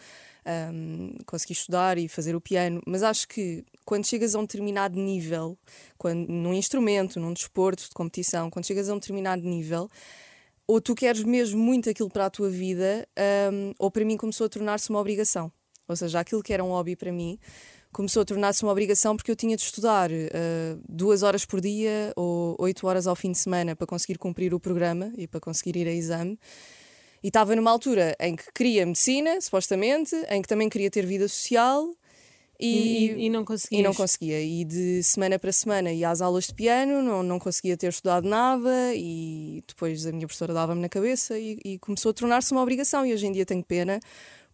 um, 0.72 1.16
conseguir 1.26 1.54
estudar 1.54 1.98
e 1.98 2.08
fazer 2.08 2.36
o 2.36 2.42
piano. 2.42 2.82
Mas 2.86 3.02
acho 3.02 3.28
que 3.28 3.66
quando 3.86 4.06
chegas 4.06 4.36
a 4.36 4.40
um 4.40 4.44
determinado 4.44 5.00
nível, 5.00 5.58
quando, 5.98 6.28
num 6.28 6.54
instrumento, 6.54 7.20
num 7.20 7.34
desporto 7.34 7.84
de 7.84 7.90
competição, 7.96 8.52
quando 8.52 8.66
chegas 8.66 8.90
a 8.90 8.94
um 8.94 9.00
determinado 9.00 9.42
nível, 9.42 9.90
ou 10.68 10.82
tu 10.82 10.94
queres 10.94 11.24
mesmo 11.24 11.60
muito 11.60 11.90
aquilo 11.90 12.10
para 12.10 12.26
a 12.26 12.30
tua 12.30 12.50
vida, 12.50 13.08
um, 13.52 13.74
ou 13.80 13.90
para 13.90 14.04
mim 14.04 14.18
começou 14.18 14.46
a 14.46 14.50
tornar-se 14.50 14.90
uma 14.90 15.00
obrigação. 15.00 15.52
Ou 15.88 15.96
seja, 15.96 16.20
aquilo 16.20 16.44
que 16.44 16.54
era 16.54 16.64
um 16.64 16.70
hobby 16.70 16.96
para 16.96 17.12
mim 17.12 17.40
começou 17.94 18.22
a 18.22 18.26
tornar-se 18.26 18.62
uma 18.64 18.72
obrigação 18.72 19.16
porque 19.16 19.32
eu 19.32 19.36
tinha 19.36 19.56
de 19.56 19.64
estudar 19.64 20.12
uh, 20.12 20.80
duas 20.88 21.24
horas 21.24 21.46
por 21.46 21.62
dia 21.62 22.12
ou 22.16 22.56
oito 22.60 22.86
horas 22.86 23.08
ao 23.08 23.16
fim 23.16 23.32
de 23.32 23.38
semana 23.38 23.76
para 23.76 23.88
conseguir 23.88 24.18
cumprir 24.18 24.54
o 24.54 24.60
programa 24.60 25.12
e 25.18 25.26
para 25.26 25.40
conseguir 25.40 25.78
ir 25.78 25.88
a 25.88 25.92
exame. 25.92 26.38
E 27.24 27.28
estava 27.30 27.56
numa 27.56 27.72
altura 27.72 28.16
em 28.20 28.36
que 28.36 28.52
queria 28.54 28.86
medicina, 28.86 29.40
supostamente, 29.42 30.16
em 30.30 30.42
que 30.42 30.48
também 30.48 30.70
queria 30.70 30.92
ter 30.92 31.06
vida 31.06 31.28
social 31.28 31.90
e, 32.60 33.12
e, 33.12 33.26
e, 33.26 33.30
não 33.30 33.46
conseguia. 33.46 33.80
E 33.80 33.84
não 33.84 33.94
conseguia. 33.94 34.42
E 34.42 34.64
de 34.64 35.04
semana 35.04 35.38
para 35.38 35.52
semana 35.52 35.92
ia 35.92 36.10
às 36.10 36.22
aulas 36.22 36.48
de 36.48 36.54
piano, 36.54 37.04
não, 37.04 37.22
não 37.22 37.40
conseguia 37.40 37.78
ter 37.78 37.88
estudado 37.88 38.28
nada 38.28 38.94
e 38.96 39.64
depois 39.68 40.06
a 40.06 40.12
minha 40.12 40.26
professora 40.26 40.54
dava-me 40.54 40.82
na 40.82 40.90
cabeça 40.90 41.38
e, 41.38 41.60
e 41.64 41.80
começou 41.80 42.10
a 42.10 42.14
tornar-se 42.14 42.52
uma 42.52 42.62
obrigação. 42.62 43.06
E 43.06 43.14
hoje 43.14 43.28
em 43.28 43.32
dia 43.32 43.46
tenho 43.46 43.64
pena 43.64 44.00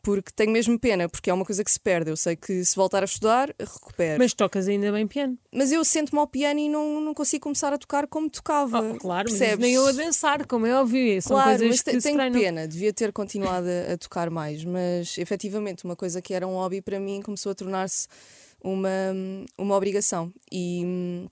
porque 0.04 0.34
tenho 0.36 0.52
mesmo 0.52 0.78
pena, 0.78 1.08
porque 1.08 1.30
é 1.30 1.34
uma 1.34 1.46
coisa 1.46 1.64
que 1.64 1.72
se 1.72 1.80
perde. 1.80 2.12
Eu 2.12 2.18
sei 2.18 2.36
que 2.36 2.64
se 2.64 2.76
voltar 2.76 3.02
a 3.02 3.06
estudar, 3.06 3.56
recupero. 3.58 4.20
Mas 4.20 4.34
tocas 4.34 4.68
ainda 4.68 4.92
bem 4.92 5.08
piano. 5.08 5.38
Mas 5.50 5.72
eu 5.72 5.84
sento-me 5.86 6.20
ao 6.20 6.28
piano 6.28 6.60
e 6.60 6.68
não, 6.68 7.00
não 7.00 7.14
consigo 7.14 7.44
começar 7.44 7.72
a 7.72 7.78
tocar 7.78 8.06
como 8.08 8.30
tocava. 8.30 8.82
Oh, 8.82 8.98
claro, 8.98 9.30
percebes? 9.30 9.60
nem 9.60 9.74
eu 9.74 9.88
a 9.88 9.94
dançar, 9.94 10.46
como 10.46 10.66
é 10.66 10.76
óbvio. 10.76 11.22
São 11.22 11.38
claro, 11.38 11.52
coisas 11.52 11.68
mas 11.70 11.82
que 11.82 12.02
tenho 12.02 12.18
treinam. 12.18 12.40
pena, 12.40 12.68
devia 12.68 12.92
ter 12.92 13.14
continuado 13.14 13.66
a, 13.68 13.94
a, 13.94 13.98
tocar 13.98 14.30
mais, 14.30 14.66
mas 14.66 15.18
efetivamente 15.18 15.86
uma 15.86 15.96
coisa 15.96 16.22
que 16.22 16.34
era 16.34 16.46
um 16.46 16.56
hobby 16.56 16.82
para 16.82 17.00
mim 17.00 17.22
começou 17.22 17.54
a 17.54 17.56
tornar-se 17.56 18.08
uma, 18.62 18.90
uma 19.58 19.76
obrigação. 19.76 20.34
E. 20.52 21.30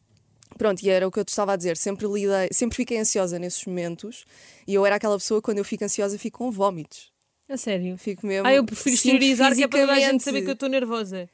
Pronto, 0.57 0.81
e 0.83 0.89
era 0.89 1.07
o 1.07 1.11
que 1.11 1.19
eu 1.19 1.25
te 1.25 1.29
estava 1.29 1.53
a 1.53 1.55
dizer, 1.55 1.77
sempre 1.77 2.05
lidei, 2.07 2.49
sempre 2.51 2.75
fiquei 2.75 2.99
ansiosa 2.99 3.39
nesses 3.39 3.65
momentos 3.65 4.25
e 4.67 4.73
eu 4.73 4.85
era 4.85 4.97
aquela 4.97 5.17
pessoa 5.17 5.41
quando 5.41 5.59
eu 5.59 5.65
fico 5.65 5.83
ansiosa 5.83 6.17
fico 6.17 6.39
com 6.39 6.51
vómitos. 6.51 7.10
A 7.51 7.57
sério? 7.57 7.97
Fico 7.97 8.25
mesmo. 8.25 8.47
Ah, 8.47 8.53
eu 8.53 8.63
prefiro 8.63 8.95
exteriorizar 8.95 9.53
que 9.53 9.63
é 9.63 9.67
para 9.67 9.81
toda 9.81 9.91
a 9.91 9.99
gente 9.99 10.23
saber 10.23 10.41
que 10.41 10.49
eu 10.49 10.53
estou 10.53 10.69
nervosa. 10.69 11.29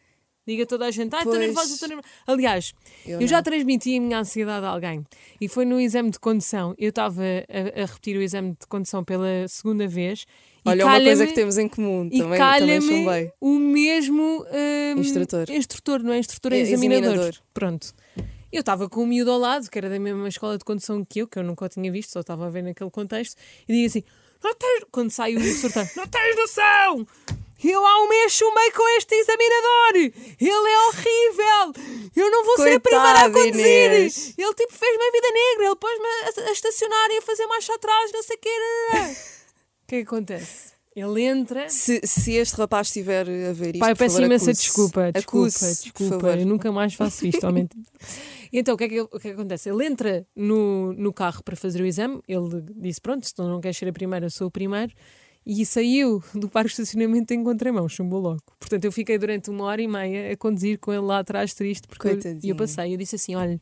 Diga 0.48 0.66
toda 0.66 0.86
a 0.86 0.92
gente, 0.92 1.14
ah, 1.14 1.20
estou 1.20 1.38
nervosa, 1.38 1.74
estou 1.74 1.90
nervosa. 1.90 2.08
Aliás, 2.26 2.74
eu, 3.06 3.20
eu 3.20 3.28
já 3.28 3.44
transmiti 3.44 3.98
a 3.98 4.02
minha 4.02 4.20
ansiedade 4.20 4.66
a 4.66 4.70
alguém. 4.70 5.06
E 5.42 5.48
foi 5.48 5.66
no 5.66 5.80
exame 5.80 6.10
de 6.10 6.18
condução. 6.18 6.74
Eu 6.78 6.90
estava 6.90 7.22
a, 7.22 7.84
a, 7.84 7.86
repetir 7.86 8.18
o 8.18 8.22
exame 8.22 8.52
de 8.52 8.66
condução 8.66 9.04
pela 9.04 9.48
segunda 9.48 9.88
vez. 9.88 10.26
Olha, 10.66 10.86
uma 10.86 11.02
coisa 11.02 11.28
que 11.28 11.34
temos 11.34 11.58
em 11.58 11.68
comum. 11.68 12.10
E 12.12 12.20
também, 12.20 12.40
também 12.40 13.32
o 13.40 13.60
mesmo 13.60 14.46
um, 14.96 15.00
instrutor. 15.00 15.52
Instrutor, 15.52 16.02
não 16.02 16.14
é 16.14 16.20
instrutor, 16.20 16.54
é, 16.54 16.58
é 16.58 16.62
examinador. 16.62 17.04
examinador. 17.04 17.36
Pronto. 17.54 17.94
Eu 18.52 18.62
estava 18.62 18.90
com 18.90 19.04
o 19.04 19.08
miúdo 19.08 19.32
ao 19.32 19.40
lado, 19.40 19.70
que 19.70 19.78
era 19.78 19.90
da 19.90 20.00
mesma 20.00 20.28
escola 20.28 20.58
de 20.58 20.64
condução 20.64 21.04
que 21.04 21.20
eu, 21.20 21.28
que 21.28 21.38
eu 21.38 21.44
nunca 21.44 21.66
o 21.66 21.70
tinha 21.70 21.92
visto, 21.92 22.12
só 22.12 22.22
estava 22.22 22.48
a 22.48 22.50
ver 22.50 22.64
naquele 22.64 22.90
contexto, 22.90 23.36
e 23.68 23.74
digo 23.74 23.88
assim: 23.88 24.04
não 24.44 24.54
tens... 24.56 24.86
Quando 24.92 25.12
sai 25.12 25.36
o 25.36 25.56
sorteio, 25.56 25.90
não 25.96 26.08
tens 26.08 26.36
noção! 26.36 27.08
Eu 27.64 27.86
há 27.86 28.04
um 28.04 28.08
mês 28.08 28.34
chumei 28.34 28.72
com 28.72 28.88
este 28.98 29.16
examinador! 29.16 30.14
Ele 30.40 30.70
é 30.70 30.88
horrível! 30.88 31.84
Eu 32.16 32.32
não 32.32 32.46
vou 32.46 32.56
Coitada, 32.56 32.70
ser 32.70 32.76
a 32.76 32.80
primeira 32.80 33.20
a 33.20 33.32
conduzir! 33.32 33.92
Inês. 33.92 34.34
Ele 34.38 34.54
tipo 34.54 34.74
fez-me 34.74 35.04
a 35.04 35.12
vida 35.12 35.28
negra, 35.32 35.66
ele 35.66 35.76
pôs-me 35.76 36.06
a, 36.06 36.50
a, 36.50 36.52
estacionar 36.52 37.12
e 37.12 37.18
a 37.18 37.22
fazer 37.22 37.48
marcha 37.48 37.74
atrás, 37.74 38.12
não 38.14 38.24
sei 38.24 38.36
o 38.36 38.40
que. 38.40 38.50
O 39.84 39.90
que 39.90 39.96
é 39.96 40.00
que 40.00 40.08
acontece? 40.08 40.74
Ele 40.94 41.22
entra. 41.22 41.70
Se, 41.70 42.02
se 42.04 42.34
este 42.34 42.58
rapaz 42.58 42.88
estiver 42.88 43.22
a 43.22 43.54
ver 43.54 43.76
isto. 43.76 43.80
Pai, 43.80 43.94
eu 43.94 43.96
peço 43.96 44.22
imensa 44.22 44.52
desculpa. 44.52 45.14
Desculpa, 45.14 45.46
acuse, 45.46 45.84
desculpa. 45.84 46.28
Eu 46.36 46.46
nunca 46.46 46.74
mais 46.74 46.94
faço 46.94 47.26
isto, 47.26 47.42
aumente. 47.48 47.78
Então 48.52 48.76
o 48.76 48.78
que, 48.78 48.84
é 48.86 48.90
que, 48.90 49.02
o 49.02 49.08
que, 49.08 49.16
é 49.16 49.20
que 49.20 49.30
acontece? 49.30 49.70
Ele 49.70 49.86
entra 49.86 50.26
no, 50.36 50.94
no 50.94 51.14
carro 51.14 51.44
para 51.44 51.56
fazer 51.56 51.82
o 51.82 51.86
exame. 51.86 52.22
Ele 52.28 52.64
disse: 52.76 53.02
Pronto, 53.02 53.26
se 53.26 53.34
tu 53.34 53.44
não 53.44 53.60
queres 53.60 53.78
ser 53.78 53.88
a 53.88 53.94
primeira, 53.94 54.30
sou 54.30 54.48
o 54.48 54.52
primeiro 54.52 54.94
e 55.48 55.66
saiu 55.66 56.22
do 56.36 56.50
parque 56.50 56.68
de 56.68 56.82
estacionamento 56.82 57.34
em 57.34 57.42
contramão, 57.42 57.88
chumbou 57.88 58.20
logo. 58.20 58.42
Portanto, 58.60 58.84
eu 58.84 58.92
fiquei 58.92 59.18
durante 59.18 59.50
uma 59.50 59.64
hora 59.64 59.82
e 59.82 59.88
meia 59.88 60.34
a 60.34 60.36
conduzir 60.36 60.78
com 60.78 60.92
ele 60.92 61.02
lá 61.02 61.20
atrás, 61.20 61.54
triste, 61.54 61.88
porque 61.88 62.10
eu, 62.10 62.20
eu 62.44 62.56
passei. 62.56 62.94
Eu 62.94 62.98
disse 62.98 63.16
assim: 63.16 63.34
olha, 63.34 63.62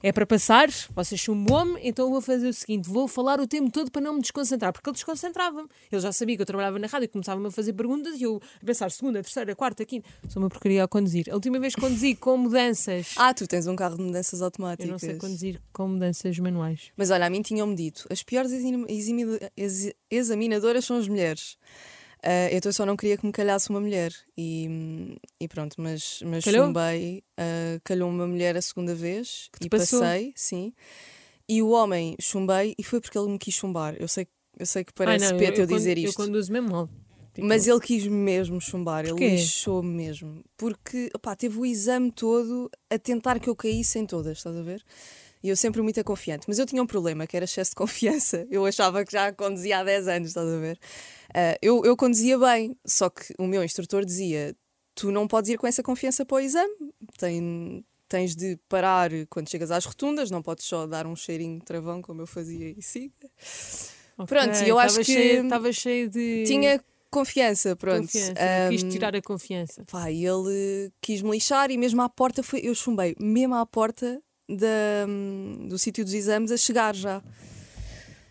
é 0.00 0.12
para 0.12 0.24
passar, 0.24 0.68
você 0.94 1.16
chumbou-me, 1.16 1.80
então 1.82 2.06
eu 2.06 2.12
vou 2.12 2.20
fazer 2.20 2.46
o 2.46 2.52
seguinte: 2.52 2.88
vou 2.88 3.08
falar 3.08 3.40
o 3.40 3.48
tempo 3.48 3.68
todo 3.72 3.90
para 3.90 4.00
não 4.00 4.14
me 4.14 4.20
desconcentrar, 4.20 4.72
porque 4.72 4.88
ele 4.88 4.94
desconcentrava-me. 4.94 5.68
Ele 5.90 6.00
já 6.00 6.12
sabia 6.12 6.36
que 6.36 6.42
eu 6.42 6.46
trabalhava 6.46 6.78
na 6.78 6.86
rádio 6.86 7.06
e 7.06 7.08
começava-me 7.08 7.48
a 7.48 7.50
fazer 7.50 7.72
perguntas 7.72 8.20
e 8.20 8.22
eu 8.22 8.40
a 8.62 8.64
pensar 8.64 8.88
segunda, 8.92 9.20
terceira, 9.20 9.56
quarta, 9.56 9.84
quinta. 9.84 10.08
Sou 10.28 10.40
uma 10.40 10.48
porcaria 10.48 10.84
a 10.84 10.88
conduzir. 10.88 11.28
A 11.30 11.34
última 11.34 11.58
vez 11.58 11.74
que 11.74 11.80
conduzi 11.80 12.14
com 12.16 12.36
mudanças. 12.36 13.14
Ah, 13.16 13.34
tu 13.34 13.48
tens 13.48 13.66
um 13.66 13.74
carro 13.74 13.96
de 13.96 14.02
mudanças 14.04 14.40
automáticas. 14.40 14.86
Eu 14.86 14.92
não 14.92 14.98
sei 15.00 15.16
conduzir 15.16 15.60
com 15.72 15.88
mudanças 15.88 16.38
manuais. 16.38 16.92
Mas 16.96 17.10
olha, 17.10 17.26
a 17.26 17.30
mim 17.30 17.42
tinham-me 17.42 17.74
dito: 17.74 18.06
as 18.08 18.22
piores 18.22 18.52
examinadoras 20.16 20.84
são 20.84 20.96
as 20.96 21.08
mulheres. 21.08 21.56
Uh, 22.24 22.48
então 22.52 22.70
eu 22.70 22.72
só 22.72 22.86
não 22.86 22.96
queria 22.96 23.18
que 23.18 23.26
me 23.26 23.32
calhasse 23.32 23.68
uma 23.68 23.80
mulher. 23.80 24.12
E, 24.36 25.18
e 25.38 25.46
pronto, 25.46 25.74
mas, 25.78 26.20
mas 26.24 26.42
Calhou? 26.42 26.66
chumbei, 26.66 27.22
uh, 27.38 27.80
calhou 27.84 28.08
uma 28.08 28.26
mulher 28.26 28.56
a 28.56 28.62
segunda 28.62 28.94
vez 28.94 29.50
que 29.52 29.66
e 29.66 29.68
passou? 29.68 30.00
passei, 30.00 30.32
sim. 30.34 30.72
E 31.46 31.60
o 31.60 31.68
homem 31.68 32.16
chumbei 32.18 32.74
e 32.78 32.82
foi 32.82 33.00
porque 33.00 33.18
ele 33.18 33.28
me 33.28 33.38
quis 33.38 33.54
chumbar. 33.54 33.94
Eu 33.98 34.08
sei, 34.08 34.26
eu 34.58 34.64
sei 34.64 34.84
que 34.84 34.92
parece 34.94 35.26
Ai, 35.26 35.32
eu, 35.32 35.52
eu 35.54 35.66
dizer 35.66 35.98
isto. 35.98 36.18
Eu 36.18 36.26
conduzo 36.26 36.50
mesmo 36.50 36.70
mal. 36.70 36.88
Tipo... 37.34 37.48
Mas 37.48 37.66
ele 37.66 37.80
quis 37.80 38.06
mesmo 38.06 38.60
chumbar, 38.60 39.04
Porquê? 39.04 39.24
ele 39.24 39.36
lixou-me 39.36 39.90
mesmo. 39.90 40.42
Porque 40.56 41.10
opá, 41.14 41.34
teve 41.34 41.58
o 41.58 41.66
exame 41.66 42.10
todo 42.12 42.70
a 42.88 42.96
tentar 42.96 43.40
que 43.40 43.50
eu 43.50 43.56
caísse 43.56 43.98
em 43.98 44.06
todas, 44.06 44.38
estás 44.38 44.56
a 44.56 44.62
ver? 44.62 44.82
E 45.44 45.50
eu 45.50 45.56
sempre 45.56 45.82
muito 45.82 46.02
confiante. 46.02 46.46
Mas 46.48 46.58
eu 46.58 46.64
tinha 46.64 46.82
um 46.82 46.86
problema, 46.86 47.26
que 47.26 47.36
era 47.36 47.44
excesso 47.44 47.72
de 47.72 47.76
confiança. 47.76 48.46
Eu 48.50 48.64
achava 48.64 49.04
que 49.04 49.12
já 49.12 49.30
conduzia 49.30 49.78
há 49.78 49.84
10 49.84 50.08
anos, 50.08 50.28
estás 50.28 50.48
a 50.48 50.56
ver? 50.56 50.78
Uh, 51.28 51.58
eu, 51.60 51.84
eu 51.84 51.94
conduzia 51.94 52.38
bem, 52.38 52.74
só 52.82 53.10
que 53.10 53.34
o 53.38 53.46
meu 53.46 53.62
instrutor 53.62 54.06
dizia: 54.06 54.56
tu 54.94 55.12
não 55.12 55.28
podes 55.28 55.50
ir 55.50 55.58
com 55.58 55.66
essa 55.66 55.82
confiança 55.82 56.24
para 56.24 56.36
o 56.36 56.40
exame, 56.40 56.72
Tem, 57.18 57.84
tens 58.08 58.34
de 58.34 58.58
parar 58.70 59.10
quando 59.28 59.50
chegas 59.50 59.70
às 59.70 59.84
rotundas, 59.84 60.30
não 60.30 60.40
podes 60.40 60.64
só 60.64 60.86
dar 60.86 61.06
um 61.06 61.14
cheirinho 61.14 61.58
de 61.58 61.64
travão 61.66 62.00
como 62.00 62.22
eu 62.22 62.26
fazia 62.26 62.74
e 62.74 62.80
siga. 62.80 63.12
Okay, 64.16 64.26
pronto, 64.26 64.56
eu 64.64 64.78
acho 64.78 65.00
que 65.00 65.12
estava 65.12 65.70
cheio 65.74 66.08
de. 66.08 66.44
Tinha 66.46 66.82
confiança, 67.10 67.76
pronto. 67.76 68.06
Confiança. 68.06 68.32
Um, 68.32 68.70
quis 68.70 68.82
tirar 68.84 69.14
a 69.14 69.20
confiança. 69.20 69.84
Pá, 69.90 70.10
ele 70.10 70.90
quis 71.02 71.20
me 71.20 71.32
lixar 71.32 71.70
e 71.70 71.76
mesmo 71.76 72.00
à 72.00 72.08
porta 72.08 72.42
foi, 72.42 72.60
eu 72.60 72.74
chumbei, 72.74 73.14
mesmo 73.20 73.54
à 73.54 73.66
porta 73.66 74.22
da, 74.48 75.06
do 75.68 75.78
sítio 75.78 76.04
dos 76.04 76.14
exames 76.14 76.50
a 76.50 76.56
chegar 76.56 76.94
já. 76.94 77.22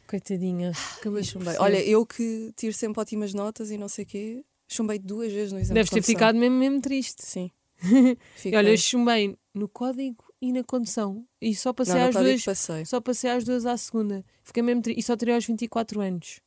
Coitadinha, 0.08 0.72
que 1.02 1.24
chumbei. 1.24 1.56
Olha, 1.58 1.84
eu 1.84 2.06
que 2.06 2.52
tiro 2.56 2.74
sempre 2.74 3.02
ótimas 3.02 3.34
notas 3.34 3.72
e 3.72 3.78
não 3.78 3.88
sei 3.90 4.04
o 4.04 4.08
quê, 4.08 4.46
chumbei 4.68 5.00
duas 5.00 5.32
vezes 5.32 5.52
no 5.52 5.60
exame. 5.60 5.76
Deves 5.76 5.90
de 5.90 5.96
ter 5.96 6.02
ficado 6.04 6.38
mesmo, 6.38 6.56
mesmo 6.58 6.82
triste. 6.82 7.24
Sim. 7.26 7.50
olha, 8.56 8.70
eu 8.70 8.78
chumbei 8.78 9.36
no 9.54 9.68
código 9.68 10.24
e 10.42 10.52
na 10.54 10.64
condução. 10.64 11.26
E 11.42 11.56
só 11.56 11.74
passei 11.74 11.96
Não, 11.96 12.10
às 12.10 12.16
duas. 12.16 12.44
passei. 12.46 12.86
Só 12.86 13.02
passei 13.02 13.30
às 13.32 13.44
duas 13.44 13.66
à 13.66 13.76
segunda. 13.76 14.24
Fiquei 14.44 14.62
mesmo. 14.62 14.82
tri- 14.84 14.96
E 14.98 15.02
só 15.02 15.16
tirei 15.18 15.34
aos 15.34 15.46
24 15.46 16.00
anos. 16.00 16.40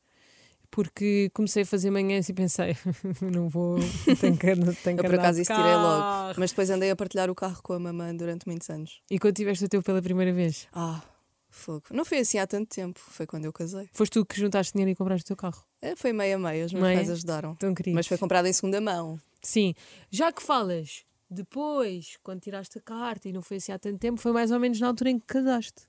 Porque 0.69 1.29
comecei 1.33 1.63
a 1.63 1.65
fazer 1.65 1.89
manhãs 1.89 2.27
e 2.29 2.33
pensei, 2.33 2.75
não 3.21 3.49
vou. 3.49 3.77
Tenho 4.19 4.37
que, 4.37 4.55
tenho 4.83 4.97
que 4.97 5.05
Eu 5.05 5.09
por 5.09 5.15
acaso 5.15 5.41
isso 5.41 5.53
tirei 5.53 5.75
logo. 5.75 6.33
Mas 6.37 6.51
depois 6.51 6.69
andei 6.69 6.91
a 6.91 6.95
partilhar 6.95 7.29
o 7.29 7.35
carro 7.35 7.61
com 7.63 7.73
a 7.73 7.79
mamã 7.79 8.15
durante 8.15 8.45
muitos 8.47 8.69
anos. 8.69 9.01
E 9.09 9.17
quando 9.17 9.35
tiveste 9.35 9.65
o 9.65 9.69
teu 9.69 9.81
pela 9.81 10.01
primeira 10.01 10.31
vez? 10.33 10.67
Ah, 10.73 11.01
fogo. 11.49 11.83
Não 11.91 12.05
foi 12.05 12.19
assim 12.19 12.37
há 12.37 12.45
tanto 12.45 12.69
tempo, 12.69 12.99
foi 12.99 13.25
quando 13.25 13.45
eu 13.45 13.53
casei. 13.53 13.89
Foste 13.93 14.13
tu 14.13 14.25
que 14.25 14.39
juntaste 14.39 14.73
dinheiro 14.73 14.91
e 14.91 14.95
compraste 14.95 15.23
o 15.23 15.27
teu 15.27 15.35
carro? 15.37 15.63
É, 15.81 15.95
foi 15.95 16.13
meia-meia, 16.13 16.65
os 16.65 16.73
meus 16.73 16.83
Meia? 16.83 16.97
pais 16.97 17.09
ajudaram. 17.09 17.55
Tão 17.55 17.73
querido. 17.73 17.95
Mas 17.95 18.07
foi 18.07 18.17
comprado 18.17 18.47
em 18.47 18.53
segunda 18.53 18.79
mão. 18.81 19.19
Sim. 19.41 19.73
Já 20.11 20.31
que 20.31 20.41
falas 20.43 21.03
depois, 21.29 22.17
quando 22.23 22.41
tiraste 22.41 22.77
a 22.77 22.81
carta 22.81 23.27
e 23.27 23.33
não 23.33 23.41
foi 23.41 23.57
assim 23.57 23.71
há 23.71 23.79
tanto 23.79 23.97
tempo, 23.99 24.19
foi 24.19 24.31
mais 24.31 24.51
ou 24.51 24.59
menos 24.59 24.79
na 24.79 24.87
altura 24.87 25.09
em 25.09 25.19
que 25.19 25.25
casaste. 25.25 25.83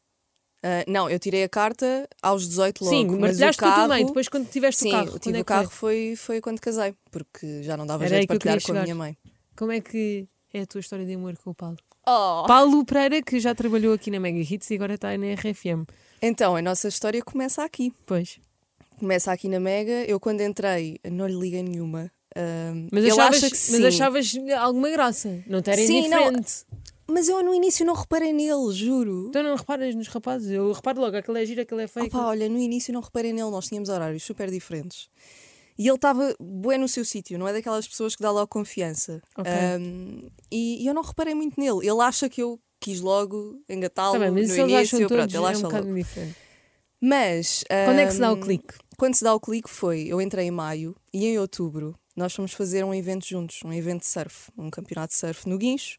Ah, 0.62 0.84
não, 0.88 1.08
eu 1.08 1.18
tirei 1.18 1.44
a 1.44 1.48
carta 1.48 2.08
aos 2.22 2.46
18 2.48 2.84
logo. 2.84 2.96
Sim, 2.96 3.06
mas 3.18 3.36
o 3.36 3.40
tua 3.40 3.52
carro... 3.54 3.88
mãe, 3.88 4.04
depois 4.04 4.28
quando 4.28 4.48
tiveste 4.48 4.82
Sim, 4.82 4.88
o 4.88 4.92
carro. 4.92 5.06
quando 5.10 5.20
tive 5.20 5.38
é 5.38 5.40
o 5.40 5.44
carro 5.44 5.70
foi, 5.70 6.14
foi 6.16 6.40
quando 6.40 6.60
casei, 6.60 6.94
porque 7.10 7.62
já 7.62 7.76
não 7.76 7.86
dava 7.86 8.04
Era 8.04 8.16
jeito 8.16 8.32
de 8.32 8.38
partilhar 8.38 8.62
com 8.62 8.72
a 8.72 8.82
minha 8.82 8.94
mãe. 8.94 9.16
Como 9.56 9.72
é 9.72 9.80
que 9.80 10.26
é 10.52 10.62
a 10.62 10.66
tua 10.66 10.80
história 10.80 11.04
de 11.04 11.14
amor 11.14 11.36
com 11.36 11.50
o 11.50 11.54
Paulo? 11.54 11.76
Oh. 12.06 12.44
Paulo 12.46 12.84
Pereira, 12.84 13.22
que 13.22 13.38
já 13.38 13.54
trabalhou 13.54 13.92
aqui 13.92 14.10
na 14.10 14.18
Mega 14.18 14.38
Hits 14.38 14.70
e 14.70 14.74
agora 14.74 14.94
está 14.94 15.16
na 15.16 15.34
RFM. 15.34 15.84
Então, 16.22 16.56
a 16.56 16.62
nossa 16.62 16.88
história 16.88 17.22
começa 17.22 17.62
aqui. 17.62 17.92
Pois. 18.06 18.40
Começa 18.98 19.30
aqui 19.30 19.48
na 19.48 19.60
Mega. 19.60 20.04
Eu, 20.04 20.18
quando 20.18 20.40
entrei, 20.40 20.98
não 21.04 21.26
lhe 21.26 21.38
liguei 21.38 21.62
nenhuma. 21.62 22.10
Ahm, 22.34 22.88
Mas 22.90 23.04
achavas, 23.04 23.36
acha 23.36 23.48
mas 23.50 23.58
sim. 23.58 23.86
achavas 23.86 24.36
alguma 24.58 24.90
graça. 24.90 25.42
Não 25.46 25.60
te 25.60 25.70
era 25.70 25.82
Sim, 25.82 26.08
não. 26.08 26.32
Mas 27.10 27.28
eu 27.28 27.42
no 27.42 27.54
início 27.54 27.86
não 27.86 27.94
reparei 27.94 28.32
nele, 28.32 28.70
juro. 28.72 29.26
Então 29.28 29.42
não 29.42 29.56
reparas 29.56 29.94
nos 29.94 30.08
rapazes. 30.08 30.50
Eu 30.50 30.70
reparo 30.72 31.00
logo, 31.00 31.16
aquele 31.16 31.42
é 31.42 31.46
giro, 31.46 31.62
aquele 31.62 31.82
é 31.82 31.88
feio. 31.88 32.06
Opa, 32.06 32.26
olha, 32.26 32.48
no 32.48 32.58
início 32.58 32.92
não 32.92 33.00
reparei 33.00 33.32
nele, 33.32 33.50
nós 33.50 33.66
tínhamos 33.66 33.88
horários 33.88 34.22
super 34.22 34.50
diferentes. 34.50 35.08
E 35.78 35.86
ele 35.86 35.94
estava 35.94 36.34
bué 36.40 36.76
no 36.76 36.88
seu 36.88 37.04
sítio, 37.04 37.38
não 37.38 37.46
é 37.48 37.52
daquelas 37.52 37.86
pessoas 37.86 38.14
que 38.16 38.22
dá 38.22 38.30
logo 38.30 38.48
confiança. 38.48 39.22
Ok. 39.36 39.50
Ahm, 39.52 40.28
e, 40.50 40.82
e 40.82 40.86
eu 40.86 40.92
não 40.92 41.02
reparei 41.02 41.34
muito 41.34 41.58
nele. 41.58 41.86
Ele 41.88 42.00
acha 42.02 42.28
que 42.28 42.42
eu 42.42 42.60
quis 42.80 43.00
logo 43.00 43.62
engatá-lo 43.68 44.14
Tá 44.14 44.18
bem, 44.18 44.30
mas 44.30 44.48
no 44.48 44.52
isso 44.54 44.60
eles 44.60 44.72
início. 44.72 44.96
acham 44.98 45.08
pronto, 45.08 45.34
ele 45.36 45.44
é 45.44 45.48
acha 45.48 45.58
um 45.58 45.62
bocado 45.62 45.86
logo. 45.86 45.96
diferente. 45.98 46.36
Mas 47.00 47.64
Quando 47.86 47.98
é 48.00 48.06
que 48.06 48.12
se 48.12 48.18
dá 48.20 48.32
o 48.32 48.40
clique? 48.40 48.74
Quando 48.96 49.14
se 49.14 49.22
dá 49.24 49.32
o 49.34 49.40
clique 49.40 49.70
foi, 49.70 50.02
eu 50.08 50.20
entrei 50.20 50.46
em 50.46 50.50
maio 50.50 50.96
e 51.14 51.24
em 51.26 51.38
outubro 51.38 51.94
nós 52.16 52.34
fomos 52.34 52.52
fazer 52.52 52.84
um 52.84 52.92
evento 52.92 53.24
juntos, 53.26 53.60
um 53.64 53.72
evento 53.72 54.00
de 54.00 54.06
surf, 54.08 54.50
um 54.58 54.68
campeonato 54.68 55.12
de 55.12 55.18
surf 55.20 55.48
no 55.48 55.56
Guincho. 55.56 55.96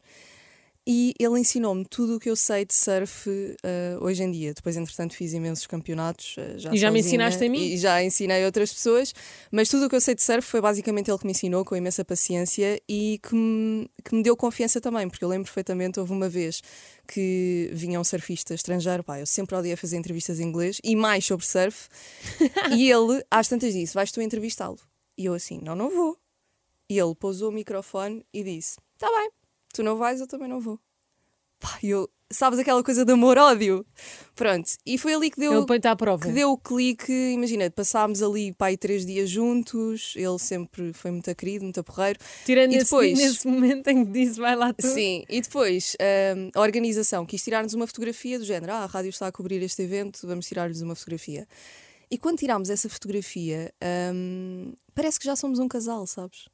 E 0.86 1.14
ele 1.18 1.38
ensinou-me 1.38 1.84
tudo 1.84 2.16
o 2.16 2.18
que 2.18 2.30
eu 2.30 2.34
sei 2.34 2.64
de 2.64 2.74
surf 2.74 3.28
eh, 3.62 3.96
hoje 4.00 4.22
em 4.22 4.30
dia. 4.30 4.54
Depois, 4.54 4.76
entretanto, 4.76 5.14
fiz 5.14 5.32
imensos 5.32 5.66
campeonatos. 5.66 6.34
eh, 6.38 6.54
já 6.58 6.72
E 6.72 6.78
já 6.78 6.90
me 6.90 7.00
ensinaste 7.00 7.44
a 7.44 7.48
mim? 7.48 7.60
E 7.60 7.76
já 7.76 8.02
ensinei 8.02 8.44
outras 8.44 8.72
pessoas. 8.72 9.14
Mas 9.52 9.68
tudo 9.68 9.86
o 9.86 9.88
que 9.90 9.94
eu 9.94 10.00
sei 10.00 10.14
de 10.14 10.22
surf 10.22 10.42
foi 10.42 10.60
basicamente 10.60 11.10
ele 11.10 11.18
que 11.18 11.26
me 11.26 11.32
ensinou 11.32 11.64
com 11.64 11.76
imensa 11.76 12.04
paciência 12.04 12.80
e 12.88 13.20
que 13.22 13.34
me, 13.34 13.90
que 14.04 14.14
me 14.14 14.22
deu 14.22 14.36
confiança 14.36 14.80
também. 14.80 15.08
Porque 15.08 15.24
eu 15.24 15.28
lembro 15.28 15.44
perfeitamente, 15.44 16.00
houve 16.00 16.12
uma 16.12 16.28
vez 16.28 16.62
que 17.06 17.70
vinha 17.74 18.00
um 18.00 18.04
surfista 18.04 18.54
estrangeiro. 18.54 19.04
Pá, 19.04 19.20
eu 19.20 19.26
sempre 19.26 19.54
odiei 19.56 19.76
fazer 19.76 19.96
entrevistas 19.98 20.40
em 20.40 20.44
inglês 20.44 20.78
e 20.82 20.96
mais 20.96 21.24
sobre 21.26 21.44
surf. 21.46 21.88
e 22.76 22.90
ele, 22.90 23.22
às 23.30 23.48
tantas, 23.48 23.74
disse: 23.74 23.94
Vais 23.94 24.10
tu 24.10 24.20
entrevistá-lo? 24.22 24.78
E 25.16 25.26
eu 25.26 25.34
assim: 25.34 25.60
Não, 25.62 25.76
não 25.76 25.90
vou. 25.90 26.16
E 26.88 26.98
ele 26.98 27.14
pousou 27.14 27.50
o 27.50 27.52
microfone 27.52 28.24
e 28.32 28.42
disse: 28.42 28.76
Tá 28.98 29.06
bem, 29.08 29.30
tu 29.72 29.82
não 29.82 29.96
vais, 29.96 30.20
eu 30.20 30.26
também 30.26 30.48
não 30.48 30.60
vou. 30.60 30.78
Pá, 31.58 31.78
eu, 31.82 32.08
sabes 32.32 32.58
aquela 32.58 32.82
coisa 32.82 33.04
de 33.04 33.12
amor-ódio? 33.12 33.84
Pronto, 34.34 34.70
e 34.86 34.96
foi 34.96 35.12
ali 35.12 35.30
que 35.30 35.38
deu, 35.38 35.52
Ele 35.52 35.66
põe-te 35.66 35.86
à 35.88 35.94
prova. 35.94 36.26
que 36.26 36.32
deu 36.32 36.52
o 36.52 36.56
clique. 36.58 37.12
Imagina, 37.12 37.70
passámos 37.70 38.22
ali 38.22 38.54
pá, 38.54 38.66
aí 38.68 38.78
três 38.78 39.04
dias 39.04 39.28
juntos, 39.28 40.14
ele 40.16 40.38
sempre 40.38 40.94
foi 40.94 41.10
muito 41.10 41.34
querido, 41.34 41.64
muito 41.64 41.84
porreiro. 41.84 42.18
Tirando 42.46 42.72
E 42.72 42.76
esse, 42.76 42.84
depois? 42.86 43.18
nesse 43.18 43.46
momento 43.46 43.86
em 43.88 44.06
que 44.06 44.10
disse 44.10 44.40
vai 44.40 44.56
lá 44.56 44.72
tu. 44.72 44.86
Sim, 44.86 45.22
e 45.28 45.40
depois 45.42 45.94
hum, 46.34 46.50
a 46.54 46.60
organização 46.62 47.26
quis 47.26 47.44
tirar-nos 47.44 47.74
uma 47.74 47.86
fotografia 47.86 48.38
do 48.38 48.44
género: 48.46 48.72
ah, 48.72 48.84
a 48.84 48.86
rádio 48.86 49.10
está 49.10 49.26
a 49.26 49.32
cobrir 49.32 49.60
este 49.62 49.82
evento, 49.82 50.26
vamos 50.26 50.46
tirar-lhes 50.46 50.80
uma 50.80 50.94
fotografia. 50.94 51.46
E 52.10 52.16
quando 52.16 52.38
tirámos 52.38 52.70
essa 52.70 52.88
fotografia, 52.88 53.70
hum, 54.14 54.72
parece 54.94 55.18
que 55.20 55.26
já 55.26 55.36
somos 55.36 55.58
um 55.58 55.68
casal, 55.68 56.06
sabes? 56.06 56.48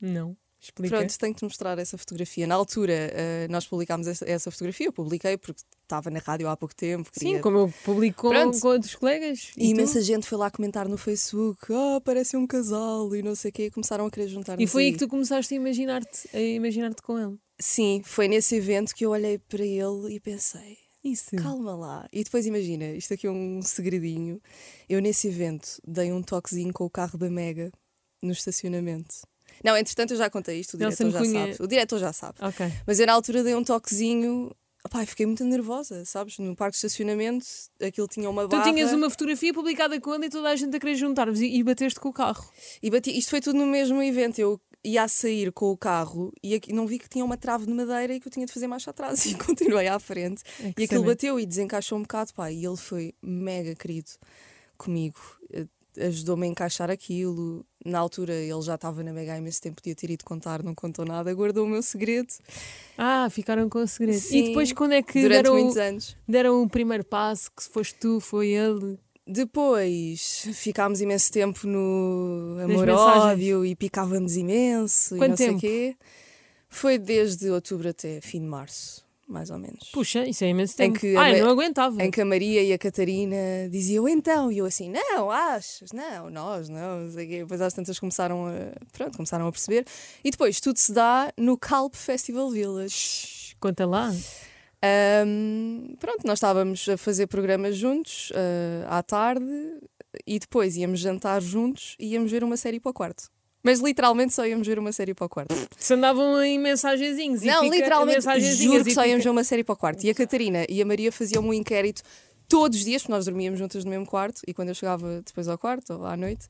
Não. 0.00 0.36
Explica. 0.60 0.98
Pronto, 0.98 1.18
tenho 1.18 1.32
que 1.32 1.38
te 1.38 1.44
mostrar 1.44 1.78
essa 1.78 1.96
fotografia. 1.96 2.46
Na 2.46 2.54
altura, 2.54 2.92
eh, 2.92 3.48
nós 3.48 3.66
publicámos 3.66 4.06
essa, 4.06 4.28
essa 4.28 4.50
fotografia, 4.50 4.88
eu 4.88 4.92
publiquei 4.92 5.38
porque 5.38 5.62
estava 5.82 6.10
na 6.10 6.20
rádio 6.20 6.48
há 6.48 6.56
pouco 6.56 6.74
tempo. 6.74 7.10
Queria... 7.10 7.36
Sim, 7.36 7.40
como 7.40 7.56
eu 7.56 7.74
publico 7.82 8.28
com, 8.28 8.68
outros 8.68 8.94
colegas. 8.94 9.52
E 9.56 9.60
tu? 9.60 9.70
imensa 9.70 10.02
gente 10.02 10.26
foi 10.26 10.36
lá 10.36 10.50
comentar 10.50 10.86
no 10.86 10.98
Facebook: 10.98 11.72
ah, 11.72 12.00
parece 12.04 12.36
um 12.36 12.46
casal 12.46 13.16
e 13.16 13.22
não 13.22 13.34
sei 13.34 13.48
o 13.50 13.52
quê. 13.52 13.64
E 13.66 13.70
começaram 13.70 14.04
a 14.04 14.10
querer 14.10 14.28
juntar 14.28 14.60
E 14.60 14.66
foi 14.66 14.84
aí 14.84 14.92
que 14.92 14.98
tu 14.98 15.08
começaste 15.08 15.54
a 15.54 15.56
imaginar-te 15.56 16.28
a 16.36 16.40
imaginar-te 16.40 17.00
com 17.00 17.18
ele. 17.18 17.38
Sim, 17.58 18.02
foi 18.04 18.28
nesse 18.28 18.54
evento 18.56 18.94
que 18.94 19.06
eu 19.06 19.10
olhei 19.10 19.38
para 19.38 19.64
ele 19.64 20.14
e 20.14 20.20
pensei: 20.20 20.76
Isso. 21.02 21.36
calma 21.36 21.74
lá. 21.74 22.06
E 22.12 22.22
depois 22.22 22.44
imagina, 22.44 22.84
isto 22.92 23.14
aqui 23.14 23.26
é 23.26 23.30
um 23.30 23.62
segredinho. 23.62 24.42
Eu 24.86 25.00
nesse 25.00 25.28
evento 25.28 25.80
dei 25.86 26.12
um 26.12 26.22
toquezinho 26.22 26.72
com 26.74 26.84
o 26.84 26.90
carro 26.90 27.16
da 27.16 27.30
Mega 27.30 27.72
no 28.22 28.32
estacionamento. 28.32 29.29
Não, 29.64 29.76
entretanto 29.76 30.12
eu 30.12 30.16
já 30.16 30.30
contei 30.30 30.60
isto, 30.60 30.74
o 30.74 30.78
diretor 30.78 31.10
já 31.10 31.18
Cunha. 31.18 31.46
sabe. 31.52 31.56
O 31.62 31.66
diretor 31.66 31.98
já 31.98 32.12
sabe. 32.12 32.38
Ok. 32.40 32.66
Mas 32.86 32.98
eu 33.00 33.06
na 33.06 33.12
altura 33.12 33.42
dei 33.42 33.54
um 33.54 33.64
toquezinho. 33.64 34.50
Eu 34.82 35.06
fiquei 35.06 35.26
muito 35.26 35.44
nervosa, 35.44 36.04
sabes? 36.06 36.38
No 36.38 36.56
parque 36.56 36.72
de 36.72 36.76
estacionamento, 36.86 37.44
aquilo 37.82 38.08
tinha 38.08 38.30
uma 38.30 38.44
Tu 38.44 38.56
barra. 38.56 38.72
tinhas 38.72 38.92
uma 38.94 39.10
fotografia 39.10 39.52
publicada 39.52 40.00
com 40.00 40.14
ele 40.14 40.26
e 40.26 40.30
toda 40.30 40.48
a 40.48 40.56
gente 40.56 40.74
a 40.74 40.80
querer 40.80 40.94
juntar-vos 40.94 41.38
e, 41.40 41.46
e 41.46 41.62
bateste 41.62 42.00
com 42.00 42.08
o 42.08 42.12
carro. 42.12 42.50
E 42.82 42.90
bati... 42.90 43.10
Isto 43.16 43.28
foi 43.28 43.42
tudo 43.42 43.58
no 43.58 43.66
mesmo 43.66 44.02
evento. 44.02 44.38
Eu 44.38 44.58
ia 44.82 45.02
a 45.02 45.08
sair 45.08 45.52
com 45.52 45.66
o 45.66 45.76
carro 45.76 46.32
e 46.42 46.54
aqui... 46.54 46.72
não 46.72 46.86
vi 46.86 46.98
que 46.98 47.10
tinha 47.10 47.22
uma 47.22 47.36
trave 47.36 47.66
de 47.66 47.72
madeira 47.74 48.14
e 48.14 48.20
que 48.20 48.28
eu 48.28 48.32
tinha 48.32 48.46
de 48.46 48.52
fazer 48.54 48.66
marcha 48.68 48.90
atrás. 48.90 49.22
E 49.26 49.34
continuei 49.34 49.86
à 49.86 49.98
frente. 50.00 50.42
É 50.58 50.72
E 50.78 50.84
aquilo 50.84 51.04
bateu 51.04 51.38
e 51.38 51.44
desencaixou 51.44 51.98
um 51.98 52.02
bocado, 52.02 52.32
pá. 52.32 52.50
E 52.50 52.64
ele 52.64 52.76
foi 52.78 53.14
mega 53.22 53.74
querido 53.74 54.08
comigo. 54.78 55.20
Ajudou-me 55.98 56.46
a 56.46 56.50
encaixar 56.50 56.90
aquilo. 56.90 57.64
Na 57.84 57.98
altura 57.98 58.34
ele 58.34 58.60
já 58.62 58.74
estava 58.74 59.02
na 59.02 59.12
Mega 59.12 59.32
há 59.34 59.38
imenso 59.38 59.60
tempo, 59.62 59.76
podia 59.76 59.94
ter 59.94 60.10
ido 60.10 60.24
contar, 60.24 60.62
não 60.62 60.74
contou 60.74 61.04
nada, 61.04 61.32
guardou 61.34 61.64
o 61.64 61.68
meu 61.68 61.82
segredo 61.82 62.28
Ah, 62.98 63.28
ficaram 63.30 63.68
com 63.68 63.78
o 63.78 63.88
segredo. 63.88 64.16
E 64.16 64.20
Sim, 64.20 64.44
depois 64.48 64.72
quando 64.72 64.92
é 64.92 65.02
que 65.02 65.26
deram, 65.28 65.54
muitos 65.54 65.76
anos. 65.78 66.16
deram 66.28 66.62
o 66.62 66.68
primeiro 66.68 67.04
passo? 67.04 67.50
Que 67.56 67.62
se 67.62 67.70
foste 67.70 67.94
tu, 67.94 68.20
foi 68.20 68.48
ele? 68.48 68.98
Depois 69.26 70.48
ficámos 70.54 71.00
imenso 71.00 71.30
tempo 71.32 71.66
no 71.66 72.56
amor-ódio 72.62 73.64
e 73.64 73.74
picávamos 73.76 74.36
imenso 74.36 75.16
Quanto 75.16 75.24
e 75.24 75.28
não 75.30 75.36
sei 75.36 75.46
tempo? 75.46 75.58
o 75.58 75.60
quê. 75.60 75.96
Foi 76.68 76.98
desde 76.98 77.48
outubro 77.50 77.88
até 77.88 78.20
fim 78.20 78.40
de 78.40 78.46
março, 78.46 79.04
mais 79.30 79.50
ou 79.50 79.58
menos. 79.58 79.90
Puxa, 79.92 80.26
isso 80.26 80.44
é 80.44 80.48
imenso 80.48 80.74
Em 80.74 80.76
tempo. 80.76 80.98
que 81.00 81.16
Ai, 81.16 81.40
não 81.40 81.50
aguentava. 81.50 82.02
Em 82.02 82.10
que 82.10 82.20
a 82.20 82.24
Maria 82.24 82.62
e 82.62 82.72
a 82.72 82.78
Catarina 82.78 83.36
diziam 83.70 84.08
então, 84.08 84.50
e 84.50 84.58
eu 84.58 84.66
assim, 84.66 84.90
não, 84.90 85.30
achas, 85.30 85.92
não, 85.92 86.28
nós, 86.28 86.68
não, 86.68 87.00
não 87.04 87.12
sei 87.12 87.24
o 87.24 87.28
quê. 87.28 87.38
Depois 87.40 87.60
às 87.60 87.72
tantas 87.72 87.98
começaram 87.98 88.46
a, 88.46 88.52
pronto, 88.92 89.16
começaram 89.16 89.46
a 89.46 89.52
perceber. 89.52 89.86
E 90.24 90.30
depois 90.30 90.60
tudo 90.60 90.76
se 90.78 90.92
dá 90.92 91.32
no 91.36 91.56
Calp 91.56 91.94
Festival 91.94 92.50
Village. 92.50 93.54
Conta 93.60 93.86
lá. 93.86 94.12
Ahm, 94.82 95.94
pronto, 95.98 96.26
nós 96.26 96.38
estávamos 96.38 96.88
a 96.88 96.96
fazer 96.96 97.26
programas 97.26 97.76
juntos 97.76 98.32
ah, 98.34 98.98
à 98.98 99.02
tarde 99.02 99.44
e 100.26 100.38
depois 100.38 100.76
íamos 100.76 101.00
jantar 101.00 101.42
juntos 101.42 101.96
e 101.98 102.14
íamos 102.14 102.30
ver 102.30 102.42
uma 102.42 102.56
série 102.56 102.80
para 102.80 102.90
o 102.90 102.94
quarto. 102.94 103.30
Mas 103.62 103.80
literalmente 103.80 104.32
só 104.32 104.46
íamos 104.46 104.66
ver 104.66 104.78
uma 104.78 104.92
série 104.92 105.14
para 105.14 105.26
o 105.26 105.28
quarto. 105.28 105.54
Se 105.76 105.94
andavam 105.94 106.42
em 106.42 106.58
mensagenzinhos. 106.58 107.42
e 107.42 107.46
Não, 107.46 107.68
literalmente, 107.68 108.22
juro 108.56 108.84
que 108.84 108.94
só 108.94 109.04
íamos 109.04 109.22
ver 109.22 109.30
uma 109.30 109.44
série 109.44 109.62
para 109.62 109.72
o 109.72 109.76
quarto. 109.76 110.04
E 110.04 110.10
a 110.10 110.14
Catarina 110.14 110.64
e 110.68 110.80
a 110.80 110.86
Maria 110.86 111.12
faziam 111.12 111.44
um 111.44 111.52
inquérito 111.52 112.02
todos 112.48 112.78
os 112.78 112.84
dias, 112.84 113.02
porque 113.02 113.12
nós 113.12 113.26
dormíamos 113.26 113.58
juntas 113.58 113.84
no 113.84 113.90
mesmo 113.90 114.06
quarto. 114.06 114.40
E 114.46 114.54
quando 114.54 114.70
eu 114.70 114.74
chegava 114.74 115.22
depois 115.24 115.46
ao 115.46 115.58
quarto, 115.58 115.92
ou 115.92 116.06
à 116.06 116.16
noite, 116.16 116.48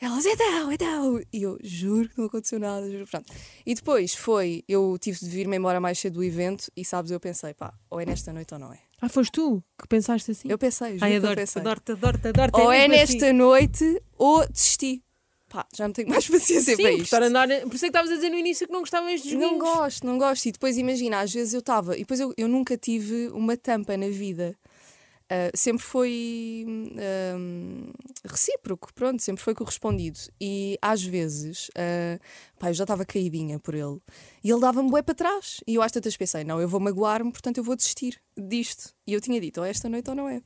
elas, 0.00 0.26
então, 0.26 0.72
então. 0.72 1.20
E 1.32 1.42
eu, 1.42 1.58
juro 1.62 2.08
que 2.08 2.18
não 2.18 2.26
aconteceu 2.26 2.58
nada, 2.58 2.90
juro. 2.90 3.06
Pronto. 3.06 3.32
E 3.64 3.72
depois 3.72 4.14
foi, 4.14 4.64
eu 4.66 4.96
tive 5.00 5.18
de 5.20 5.28
vir-me 5.28 5.56
embora 5.56 5.80
mais 5.80 5.98
cedo 5.98 6.14
do 6.14 6.24
evento 6.24 6.72
e 6.76 6.84
sabes, 6.84 7.12
eu 7.12 7.20
pensei, 7.20 7.54
pá, 7.54 7.72
ou 7.88 8.00
é 8.00 8.06
nesta 8.06 8.32
noite 8.32 8.52
ou 8.52 8.58
não 8.58 8.72
é. 8.72 8.78
Ah, 9.00 9.08
foste 9.08 9.32
tu 9.32 9.62
que 9.80 9.86
pensaste 9.86 10.30
assim? 10.32 10.48
Eu 10.48 10.58
pensei, 10.58 10.94
juro 10.94 11.04
Ai, 11.04 11.20
que 11.20 11.26
eu 11.26 11.34
pensei. 11.36 11.60
adoro-te, 11.60 11.92
adoro-te, 11.92 12.28
adoro-te. 12.28 12.60
Ou 12.60 12.72
é 12.72 12.88
mesmo 12.88 12.96
nesta 12.96 13.26
assim. 13.26 13.32
noite 13.32 14.02
ou 14.18 14.48
desisti. 14.48 15.04
Pá, 15.52 15.66
já 15.74 15.86
não 15.86 15.92
tenho 15.92 16.08
mais 16.08 16.26
paciência 16.30 16.74
Sim, 16.74 16.82
para 16.82 16.92
isto. 16.92 17.04
estar 17.04 17.22
a 17.22 17.26
andar. 17.26 17.46
Por 17.46 17.74
isso 17.74 17.84
é 17.84 17.88
que 17.88 17.96
estavas 17.98 18.10
a 18.10 18.14
dizer 18.14 18.30
no 18.30 18.38
início 18.38 18.66
que 18.66 18.72
não 18.72 18.80
gostavas 18.80 19.20
de 19.20 19.30
joguinhos. 19.32 19.52
Não 19.52 19.58
gosto, 19.58 20.06
não 20.06 20.16
gosto. 20.16 20.46
E 20.46 20.52
depois 20.52 20.78
imagina, 20.78 21.20
às 21.20 21.30
vezes 21.30 21.52
eu 21.52 21.60
estava, 21.60 21.94
e 21.94 22.00
depois 22.00 22.18
eu, 22.20 22.32
eu 22.38 22.48
nunca 22.48 22.74
tive 22.78 23.28
uma 23.28 23.54
tampa 23.54 23.94
na 23.94 24.08
vida. 24.08 24.56
Ah, 25.32 25.50
sempre 25.54 25.82
foi 25.82 26.66
hum, 26.68 27.90
recíproco, 28.22 28.92
pronto, 28.92 29.22
sempre 29.22 29.42
foi 29.42 29.54
correspondido. 29.54 30.20
E 30.38 30.76
às 30.82 31.02
vezes, 31.02 31.70
ah, 31.74 32.18
pá, 32.58 32.68
eu 32.68 32.74
já 32.74 32.84
estava 32.84 33.06
caidinha 33.06 33.58
por 33.58 33.74
ele 33.74 33.98
e 34.44 34.50
ele 34.50 34.60
dava-me 34.60 34.90
bué 34.90 35.00
para 35.00 35.14
trás. 35.14 35.60
E 35.66 35.76
eu 35.76 35.82
às 35.82 35.90
tantas 35.90 36.14
pensei, 36.18 36.44
não, 36.44 36.60
eu 36.60 36.68
vou 36.68 36.78
magoar-me, 36.78 37.32
portanto 37.32 37.56
eu 37.56 37.64
vou 37.64 37.74
desistir 37.74 38.20
disto. 38.36 38.94
E 39.06 39.14
eu 39.14 39.20
tinha 39.22 39.40
dito, 39.40 39.60
ou 39.60 39.66
esta 39.66 39.88
noite 39.88 40.10
ou 40.10 40.14
não 40.16 40.28
é. 40.28 40.42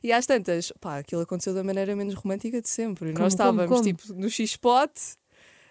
E 0.00 0.12
às 0.12 0.26
tantas, 0.26 0.72
pá, 0.80 0.98
aquilo 0.98 1.22
aconteceu 1.22 1.52
da 1.52 1.64
maneira 1.64 1.96
menos 1.96 2.14
romântica 2.14 2.62
de 2.62 2.68
sempre. 2.68 3.12
Como, 3.12 3.24
Nós 3.24 3.34
como, 3.34 3.50
estávamos 3.50 3.68
como? 3.68 3.82
tipo 3.82 4.14
no 4.14 4.30
X-Spot 4.30 4.92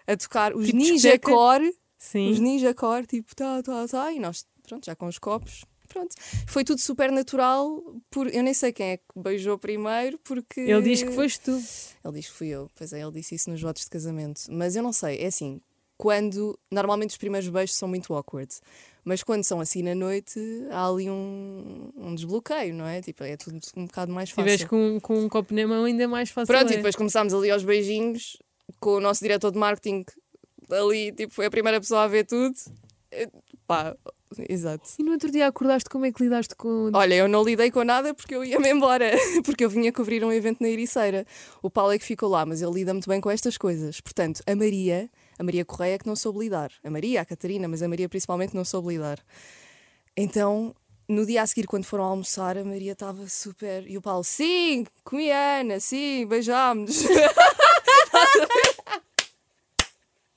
a 0.06 0.16
tocar 0.18 0.54
os 0.54 0.66
Tipo 0.66 0.76
Ninja 0.76 0.92
discoteca? 0.92 1.32
Core 1.32 1.74
Sim. 2.00 2.30
os 2.30 2.38
ninja 2.38 2.74
core, 2.74 3.06
tipo, 3.06 3.36
tá, 3.36 3.62
tá, 3.62 3.86
tá, 3.86 4.12
e 4.12 4.18
nós, 4.18 4.46
pronto, 4.62 4.86
já 4.86 4.96
com 4.96 5.06
os 5.06 5.18
copos, 5.18 5.66
pronto. 5.92 6.14
Foi 6.46 6.64
tudo 6.64 6.80
super 6.80 7.10
natural, 7.10 7.82
por, 8.10 8.32
eu 8.32 8.42
nem 8.42 8.54
sei 8.54 8.72
quem 8.72 8.90
é 8.92 8.96
que 8.96 9.04
beijou 9.16 9.58
primeiro, 9.58 10.18
porque... 10.18 10.60
Ele 10.60 10.82
diz 10.82 11.02
que 11.02 11.10
foste 11.10 11.40
tu. 11.40 11.52
Ele 11.52 12.14
diz 12.14 12.26
que 12.28 12.32
fui 12.32 12.48
eu, 12.48 12.70
pois 12.76 12.92
é, 12.92 13.02
ele 13.02 13.12
disse 13.12 13.34
isso 13.34 13.50
nos 13.50 13.60
votos 13.60 13.84
de 13.84 13.90
casamento. 13.90 14.42
Mas 14.48 14.76
eu 14.76 14.82
não 14.82 14.92
sei, 14.92 15.18
é 15.18 15.26
assim, 15.26 15.60
quando, 15.98 16.58
normalmente 16.70 17.10
os 17.10 17.16
primeiros 17.18 17.48
beijos 17.48 17.76
são 17.76 17.88
muito 17.88 18.14
awkward, 18.14 18.54
mas 19.04 19.22
quando 19.22 19.44
são 19.44 19.60
assim 19.60 19.82
na 19.82 19.94
noite, 19.94 20.40
há 20.70 20.86
ali 20.88 21.10
um, 21.10 21.90
um 21.96 22.14
desbloqueio, 22.14 22.74
não 22.74 22.86
é? 22.86 23.00
Tipo, 23.02 23.24
é 23.24 23.36
tudo 23.36 23.58
um 23.76 23.86
bocado 23.86 24.12
mais 24.12 24.30
fácil. 24.30 24.48
estiveres 24.48 24.68
com, 24.68 25.00
com 25.00 25.18
um 25.18 25.28
copo 25.28 25.52
na 25.54 25.66
mão, 25.66 25.84
ainda 25.84 26.06
mais 26.06 26.30
fácil. 26.30 26.54
Pronto, 26.54 26.70
é. 26.70 26.74
e 26.74 26.76
depois 26.76 26.94
começámos 26.94 27.34
ali 27.34 27.50
aos 27.50 27.64
beijinhos 27.64 28.38
com 28.78 28.96
o 28.96 29.00
nosso 29.00 29.20
diretor 29.22 29.50
de 29.50 29.58
marketing 29.58 30.04
ali, 30.70 31.12
tipo, 31.12 31.34
foi 31.34 31.46
a 31.46 31.50
primeira 31.50 31.80
pessoa 31.80 32.04
a 32.04 32.08
ver 32.08 32.24
tudo. 32.24 32.54
Eh, 33.10 33.28
Pá, 33.66 33.96
exato. 34.48 34.88
E 34.98 35.02
no 35.02 35.12
outro 35.12 35.30
dia 35.30 35.46
acordaste, 35.46 35.88
como 35.88 36.06
é 36.06 36.12
que 36.12 36.22
lidaste 36.22 36.54
com. 36.54 36.90
Olha, 36.94 37.14
eu 37.14 37.28
não 37.28 37.42
lidei 37.42 37.70
com 37.70 37.84
nada 37.84 38.14
porque 38.14 38.34
eu 38.34 38.44
ia-me 38.44 38.70
embora, 38.70 39.10
porque 39.44 39.64
eu 39.64 39.70
vinha 39.70 39.92
cobrir 39.92 40.24
um 40.24 40.32
evento 40.32 40.60
na 40.60 40.68
Ericeira. 40.68 41.26
O 41.62 41.70
Paulo 41.70 41.92
é 41.92 41.98
que 41.98 42.04
ficou 42.04 42.28
lá, 42.28 42.44
mas 42.46 42.62
ele 42.62 42.72
lida 42.72 42.92
muito 42.92 43.08
bem 43.08 43.20
com 43.20 43.30
estas 43.30 43.56
coisas. 43.58 44.00
Portanto, 44.00 44.42
a 44.46 44.54
Maria, 44.54 45.10
a 45.38 45.42
Maria 45.42 45.64
Correia 45.64 45.94
é 45.94 45.98
que 45.98 46.06
não 46.06 46.16
soube 46.16 46.40
lidar. 46.40 46.70
A 46.84 46.90
Maria, 46.90 47.20
a 47.20 47.24
Catarina, 47.24 47.66
mas 47.68 47.82
a 47.82 47.88
Maria 47.88 48.08
principalmente 48.08 48.54
não 48.54 48.64
soube 48.64 48.88
lidar. 48.88 49.18
Então, 50.16 50.74
no 51.08 51.26
dia 51.26 51.42
a 51.42 51.46
seguir, 51.46 51.66
quando 51.66 51.84
foram 51.84 52.04
almoçar, 52.04 52.56
a 52.56 52.64
Maria 52.64 52.92
estava 52.92 53.28
super. 53.28 53.88
E 53.88 53.96
o 53.98 54.02
Paulo, 54.02 54.24
sim, 54.24 54.86
comi 55.02 55.30
a 55.30 55.60
Ana, 55.60 55.80
sim, 55.80 56.26
beijámos. 56.26 57.04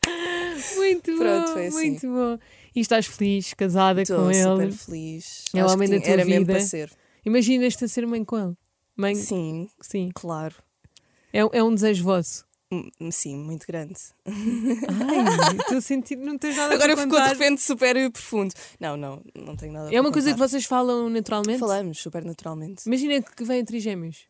Muito 0.78 1.18
Pronto, 1.18 1.48
bom, 1.48 1.54
foi 1.54 1.68
assim. 1.68 1.90
muito 1.90 2.08
bom. 2.08 2.40
E 2.76 2.80
estás 2.80 3.06
feliz, 3.06 3.54
casada 3.54 4.02
Estou 4.02 4.18
com 4.26 4.34
super 4.34 4.64
ele. 4.68 4.72
feliz. 4.72 5.46
É 5.54 5.64
o 5.64 5.70
homem 5.70 5.90
da 5.90 6.00
tua 6.00 6.10
era 6.10 6.26
mesmo 6.26 6.40
vida. 6.42 6.54
para 6.54 6.62
ser. 6.62 6.92
Imaginas-te 7.26 7.86
a 7.86 7.88
ser 7.88 8.06
mãe 8.08 8.24
com 8.26 8.38
ele? 8.38 8.58
Mãe, 8.96 9.16
Sim, 9.16 9.70
sim. 9.82 10.10
claro. 10.14 10.56
É, 11.32 11.40
é 11.40 11.64
um 11.64 11.74
desejo 11.74 12.04
vosso. 12.04 12.46
Hum, 12.72 12.90
Sim, 13.12 13.38
muito 13.38 13.68
grande. 13.68 13.96
Ai, 14.26 15.58
estou 15.60 15.78
a 15.78 15.82
sentir, 15.82 16.16
não 16.16 16.38
tens 16.40 16.58
nada 16.58 16.74
Agora 16.74 16.98
ficou 16.98 17.22
de 17.22 17.28
repente 17.28 17.62
super 17.62 17.96
profundo. 18.12 18.54
Não, 18.80 18.98
não, 18.98 19.22
não 19.36 19.56
tenho 19.56 19.72
nada 19.74 19.94
É 19.94 20.02
uma 20.02 20.12
coisa 20.12 20.34
que 20.34 20.40
vocês 20.40 20.66
falam 20.66 21.08
naturalmente? 21.10 21.60
Falamos 21.60 22.00
super 22.00 22.26
naturalmente. 22.26 22.86
Imagina 22.88 23.22
que 23.22 23.44
vêm 23.44 23.64
trigêmeos. 23.64 24.26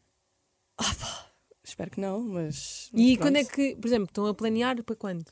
Espero 1.64 1.90
que 1.92 2.02
não, 2.02 2.20
mas. 2.22 2.90
E 2.94 3.12
mas 3.14 3.18
quando 3.22 3.38
é 3.38 3.44
pronto. 3.44 3.56
que, 3.56 3.76
por 3.78 3.88
exemplo, 3.88 4.06
estão 4.06 4.26
a 4.28 4.34
planear 4.34 4.84
para 4.84 4.96
quando? 4.96 5.26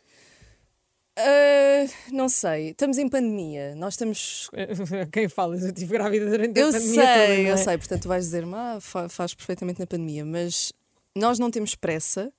Ah, 1.24 1.88
não 2.12 2.28
sei, 2.30 2.70
estamos 2.70 2.98
em 2.98 3.08
pandemia. 3.10 3.76
Nós 3.76 3.94
estamos. 3.94 4.50
Quem 5.12 5.28
falas? 5.30 5.62
Eu 5.64 5.70
estive 5.70 5.94
grávida 5.94 6.30
durante 6.30 6.60
a 6.60 6.62
Eu 6.64 6.72
pandemia 6.72 6.94
sei, 6.94 7.04
toda, 7.06 7.28
não 7.28 7.48
eu 7.50 7.54
é? 7.54 7.58
sei, 7.58 7.78
portanto 7.78 8.02
tu 8.02 8.08
vais 8.08 8.24
dizer-me, 8.26 8.54
ah, 8.56 8.78
fa- 8.82 9.10
faz 9.10 9.34
perfeitamente 9.34 9.80
na 9.80 9.88
pandemia, 9.88 10.26
mas 10.26 10.74
nós 11.16 11.38
não 11.40 11.50
temos 11.52 11.76
pressa, 11.76 12.32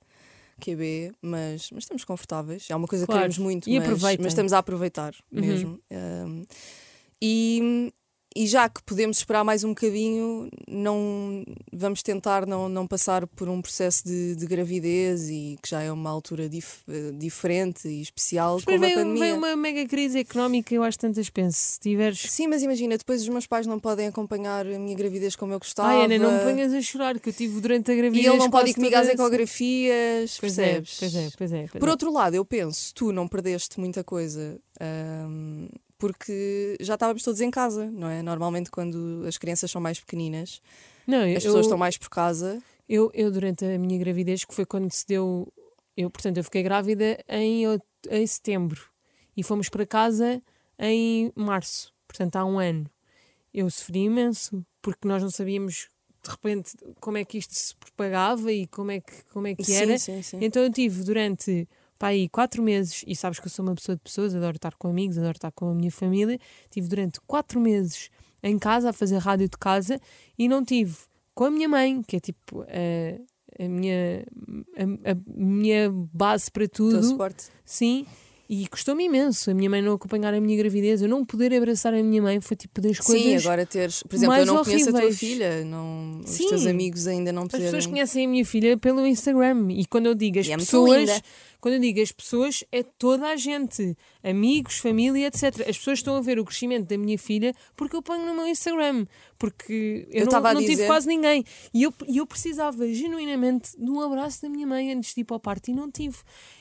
QB, 0.59 1.13
mas, 1.21 1.69
mas 1.71 1.83
estamos 1.83 2.03
confortáveis. 2.05 2.67
É 2.69 2.75
uma 2.75 2.87
coisa 2.87 3.05
Claro. 3.05 3.19
que 3.21 3.23
queremos 3.23 3.37
muito, 3.37 3.69
E 3.69 3.79
mas, 3.79 4.01
mas 4.01 4.27
estamos 4.27 4.53
a 4.53 4.57
aproveitar 4.59 5.13
Uhum. 5.31 5.41
mesmo. 5.41 5.79
Um, 5.91 6.45
e, 7.21 7.91
e 8.35 8.47
já 8.47 8.67
que 8.69 8.81
podemos 8.83 9.17
esperar 9.17 9.43
mais 9.43 9.63
um 9.63 9.69
bocadinho, 9.69 10.49
não 10.67 11.43
vamos 11.71 12.01
tentar 12.01 12.45
não, 12.45 12.67
não 12.69 12.87
passar 12.87 13.25
por 13.27 13.47
um 13.49 13.61
processo 13.61 14.03
de, 14.05 14.35
de 14.35 14.45
gravidez 14.45 15.29
e 15.29 15.57
que 15.61 15.69
já 15.69 15.81
é 15.81 15.91
uma 15.91 16.09
altura 16.09 16.49
dif- 16.49 16.83
eh, 16.89 17.11
diferente 17.13 17.87
e 17.87 18.01
especial 18.01 18.57
Depois 18.57 18.77
como 18.79 18.85
a 18.91 18.93
pandemia. 18.95 19.19
vem 19.23 19.33
uma 19.33 19.55
mega 19.55 19.85
crise 19.87 20.19
económica, 20.19 20.73
eu 20.73 20.83
acho 20.83 20.99
tantas 20.99 21.29
penso. 21.29 21.57
Se 21.57 21.79
tiveres. 21.79 22.19
Sim, 22.19 22.47
mas 22.47 22.63
imagina, 22.63 22.97
depois 22.97 23.21
os 23.21 23.29
meus 23.29 23.45
pais 23.47 23.67
não 23.67 23.79
podem 23.79 24.07
acompanhar 24.07 24.65
a 24.65 24.79
minha 24.79 24.95
gravidez 24.95 25.35
como 25.35 25.53
eu 25.53 25.59
gostava. 25.59 25.89
Ai, 25.89 26.05
Ana, 26.05 26.17
não 26.17 26.31
me 26.31 26.39
ponhas 26.39 26.73
a 26.73 26.81
chorar, 26.81 27.19
que 27.19 27.29
eu 27.29 27.33
tive 27.33 27.59
durante 27.61 27.91
a 27.91 27.95
gravidez. 27.95 28.25
E 28.25 28.29
ele 28.29 28.37
não 28.37 28.49
pode 28.49 28.71
ir 28.71 28.73
comigo 28.73 28.95
às 28.95 29.07
ecografias, 29.07 30.37
Pois 30.39 30.57
é, 30.57 30.81
percebes? 30.81 30.97
pois 30.99 31.15
é, 31.15 31.29
pois 31.37 31.51
é. 31.53 31.67
pois 31.71 31.79
Por 31.79 31.87
é. 31.87 31.91
outro 31.91 32.11
lado, 32.11 32.35
eu 32.35 32.45
penso, 32.45 32.93
tu 32.93 33.11
não 33.11 33.27
perdeste 33.27 33.79
muita 33.79 34.03
coisa 34.03 34.59
ahm, 34.79 35.67
porque 36.03 36.75
já 36.81 36.95
estávamos 36.95 37.23
todos 37.23 37.39
em 37.39 37.49
casa, 37.49 37.89
não 37.89 38.09
é? 38.09 38.21
Normalmente, 38.21 38.69
quando 38.69 39.23
as 39.25 39.37
crianças 39.37 39.71
são 39.71 39.81
mais 39.81 40.01
pequeninas, 40.01 40.61
Não, 41.07 41.25
eu, 41.25 41.37
as 41.37 41.43
pessoas 41.43 41.65
estão 41.65 41.77
mais 41.77 41.97
por 41.97 42.09
casa. 42.09 42.61
eu, 42.89 43.09
eu, 43.13 43.31
durante 43.31 43.63
a 43.63 43.79
minha 43.79 43.97
gravidez, 43.97 44.43
que 44.43 44.53
foi 44.53 44.65
quando 44.65 44.91
se 44.91 45.07
deu. 45.07 45.47
Eu, 45.95 46.09
portanto, 46.09 46.35
eu 46.35 46.43
fiquei 46.43 46.61
grávida 46.61 47.23
em, 47.29 47.63
em 48.11 48.27
setembro 48.27 48.81
e 49.37 49.43
fomos 49.43 49.69
para 49.69 49.85
casa 49.85 50.43
em 50.77 51.31
março, 51.37 51.93
portanto, 52.05 52.35
há 52.35 52.43
um 52.43 52.59
ano. 52.59 52.85
Eu 53.53 53.69
sofri 53.69 53.99
imenso, 53.99 54.61
porque 54.81 55.07
nós 55.07 55.23
não 55.23 55.29
sabíamos 55.29 55.87
de 56.21 56.29
repente 56.29 56.73
como 56.99 57.17
é 57.17 57.23
que 57.23 57.37
isto 57.37 57.53
se 57.53 57.73
propagava 57.77 58.51
e 58.51 58.67
como 58.67 58.91
é 58.91 58.99
que, 58.99 59.23
como 59.31 59.47
é 59.47 59.55
que 59.55 59.71
era. 59.71 59.97
Sim, 59.97 60.21
sim, 60.21 60.21
sim. 60.21 60.39
Então 60.41 60.61
eu 60.63 60.69
tive 60.69 61.01
durante 61.05 61.65
pá, 61.97 62.07
aí 62.07 62.27
quatro 62.29 62.61
meses, 62.61 63.03
e 63.07 63.15
sabes 63.15 63.39
que 63.39 63.47
eu 63.47 63.51
sou 63.51 63.65
uma 63.65 63.75
pessoa 63.75 63.95
de 63.95 64.01
pessoas, 64.01 64.35
adoro 64.35 64.55
estar 64.55 64.75
com 64.75 64.87
amigos, 64.87 65.17
adoro 65.17 65.37
estar 65.37 65.51
com 65.51 65.69
a 65.69 65.75
minha 65.75 65.91
família. 65.91 66.39
Tive 66.69 66.87
durante 66.87 67.19
quatro 67.21 67.59
meses 67.59 68.09
em 68.41 68.59
casa 68.59 68.89
a 68.89 68.93
fazer 68.93 69.17
rádio 69.17 69.47
de 69.49 69.57
casa 69.57 69.99
e 70.37 70.47
não 70.47 70.63
tive 70.63 70.95
com 71.33 71.45
a 71.45 71.51
minha 71.51 71.69
mãe, 71.69 72.01
que 72.03 72.17
é 72.17 72.19
tipo 72.19 72.61
a, 72.61 73.63
a 73.63 73.67
minha, 73.67 74.25
a, 74.77 75.11
a 75.11 75.17
minha 75.27 75.89
base 75.91 76.51
para 76.51 76.67
Teu 76.67 76.89
tudo. 76.89 77.03
suporte. 77.03 77.49
Sim. 77.65 78.05
E 78.55 78.67
custou-me 78.67 79.05
imenso 79.05 79.49
a 79.49 79.53
minha 79.53 79.67
mãe 79.69 79.81
não 79.81 79.93
acompanhar 79.93 80.31
a 80.33 80.39
minha 80.39 80.55
gravidez, 80.55 81.01
eu 81.01 81.09
não 81.09 81.25
poder 81.25 81.51
abraçar 81.55 81.91
a 81.93 82.03
minha 82.03 82.21
mãe 82.21 82.39
foi 82.39 82.55
tipo 82.55 82.79
das 82.81 82.99
coisas. 82.99 83.23
Sim, 83.23 83.35
agora 83.47 83.65
teres. 83.65 84.03
Por 84.03 84.15
exemplo, 84.15 84.35
eu 84.35 84.45
não 84.45 84.63
conheço 84.63 84.89
a 84.89 84.91
tua 84.91 84.99
horríveis. 85.01 85.19
filha, 85.19 85.65
não, 85.65 86.19
os 86.23 86.29
Sim. 86.29 86.49
teus 86.49 86.65
amigos 86.67 87.07
ainda 87.07 87.31
não 87.31 87.43
As 87.43 87.47
poderem. 87.47 87.71
pessoas 87.71 87.87
conhecem 87.87 88.25
a 88.25 88.29
minha 88.29 88.45
filha 88.45 88.77
pelo 88.77 89.05
Instagram 89.07 89.71
e 89.71 89.85
quando 89.85 90.05
eu 90.05 90.13
digo 90.13 90.37
as 90.39 90.45
E 90.47 90.51
é 90.51 90.57
pessoas, 90.57 90.99
linda. 91.09 91.21
quando 91.59 91.73
eu 91.75 91.79
digo 91.79 91.99
as 92.01 92.11
pessoas, 92.11 92.63
é 92.71 92.83
toda 92.83 93.27
a 93.27 93.35
gente, 93.35 93.97
amigos, 94.23 94.77
família, 94.77 95.27
etc. 95.27 95.43
As 95.67 95.77
pessoas 95.77 95.99
estão 95.99 96.15
a 96.15 96.21
ver 96.21 96.37
o 96.37 96.45
crescimento 96.45 96.87
da 96.89 96.97
minha 96.97 97.17
filha 97.17 97.53
porque 97.75 97.95
eu 97.95 98.01
ponho 98.03 98.25
no 98.25 98.35
meu 98.35 98.45
Instagram, 98.47 99.05
porque 99.39 100.07
eu, 100.11 100.25
Eu 100.25 100.31
não, 100.31 100.53
não 100.53 100.61
tive 100.65 100.85
quase 100.85 101.07
ninguém. 101.07 101.43
E 101.73 101.83
eu, 101.83 101.93
e 102.07 102.17
eu 102.17 102.27
precisava 102.27 102.87
genuinamente 102.93 103.71
de 103.77 103.89
um 103.89 103.99
abraço 104.01 104.41
da 104.43 104.49
minha 104.49 104.67
mãe 104.67 104.91
antes 104.93 105.13
de 105.15 105.21
ir 105.21 105.23
para 105.23 105.37
o 105.37 105.39
parto 105.39 105.69
e 105.71 105.73
não 105.73 105.89
tive. 105.89 106.17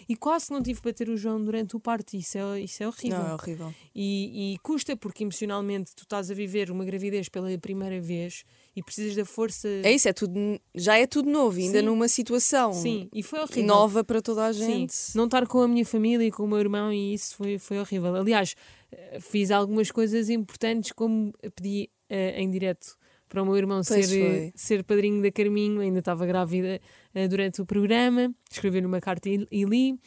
E 0.09 0.17
quase 0.17 0.51
não 0.51 0.63
tive 0.63 0.81
para 0.81 0.93
ter 0.93 1.09
o 1.09 1.17
João 1.17 1.43
durante 1.43 1.77
o 1.77 1.81
parto, 1.81 2.15
isso 2.15 2.39
é, 2.39 2.61
isso 2.61 2.83
é 2.83 2.89
horrível. 2.89 3.19
Não, 3.19 3.29
é 3.29 3.35
horrível. 3.35 3.75
E, 3.95 4.55
e 4.55 4.59
custa 4.59 4.97
porque 4.97 5.23
emocionalmente 5.23 5.95
tu 5.95 6.03
estás 6.03 6.31
a 6.31 6.35
viver 6.35 6.71
uma 6.71 6.85
gravidez 6.85 7.29
pela 7.29 7.57
primeira 7.59 8.01
vez 8.01 8.45
e 8.75 8.83
precisas 8.83 9.15
da 9.15 9.25
força. 9.25 9.69
É 9.83 9.93
isso, 9.93 10.09
é 10.09 10.13
tudo, 10.13 10.61
já 10.75 10.99
é 10.99 11.07
tudo 11.07 11.31
novo, 11.31 11.59
ainda 11.59 11.81
Sim. 11.81 11.85
numa 11.85 12.09
situação 12.09 12.73
Sim, 12.73 13.09
e 13.13 13.23
foi 13.23 13.41
horrível. 13.41 13.67
nova 13.67 14.03
para 14.03 14.23
toda 14.23 14.47
a 14.47 14.53
Sim, 14.53 14.67
gente. 14.67 14.95
não 15.15 15.27
estar 15.27 15.47
com 15.47 15.61
a 15.61 15.69
minha 15.69 15.85
família 15.85 16.27
e 16.27 16.31
com 16.31 16.45
o 16.45 16.49
meu 16.49 16.59
irmão 16.59 16.93
e 16.93 17.15
isso 17.15 17.37
foi, 17.37 17.59
foi 17.59 17.79
horrível. 17.79 18.15
Aliás, 18.17 18.55
eh, 18.91 19.19
fiz 19.21 19.51
algumas 19.51 19.91
coisas 19.91 20.29
importantes, 20.31 20.93
como 20.93 21.33
pedi 21.55 21.91
eh, 22.09 22.41
em 22.41 22.51
direto 22.51 22.97
para 23.33 23.43
o 23.43 23.47
meu 23.47 23.57
irmão 23.57 23.83
ser, 23.83 23.95
Pois 23.95 24.13
eh, 24.13 24.19
foi. 24.19 24.53
ser 24.55 24.85
padrinho 24.85 25.23
da 25.23 25.33
Carminho, 25.33 25.81
ainda 25.81 26.01
estava 26.01 26.27
grávida 26.27 26.79
eh, 27.15 27.27
durante 27.29 27.63
o 27.63 27.65
programa, 27.67 28.31
escrevi-lhe 28.51 28.85
uma 28.85 29.01
carta 29.01 29.31
e, 29.31 29.49
e 29.51 29.65
li, 29.65 29.99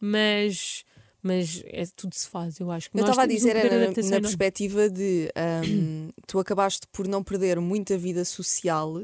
mas, 0.00 0.84
mas 1.22 1.62
é, 1.66 1.84
tudo 1.94 2.14
se 2.14 2.26
faz, 2.28 2.58
eu 2.58 2.70
acho 2.70 2.90
que 2.90 2.96
Eu 2.96 3.02
estava 3.02 3.22
a 3.22 3.26
um 3.26 3.28
dizer, 3.28 3.56
era 3.56 3.68
na, 3.78 3.86
na 3.86 3.92
enorme. 3.92 4.20
perspectiva 4.22 4.88
de 4.88 5.30
ahm, 5.36 6.08
tu 6.26 6.38
acabaste 6.38 6.86
por 6.90 7.06
não 7.06 7.22
perder 7.22 7.60
muita 7.60 7.98
vida 7.98 8.24
social 8.24 9.02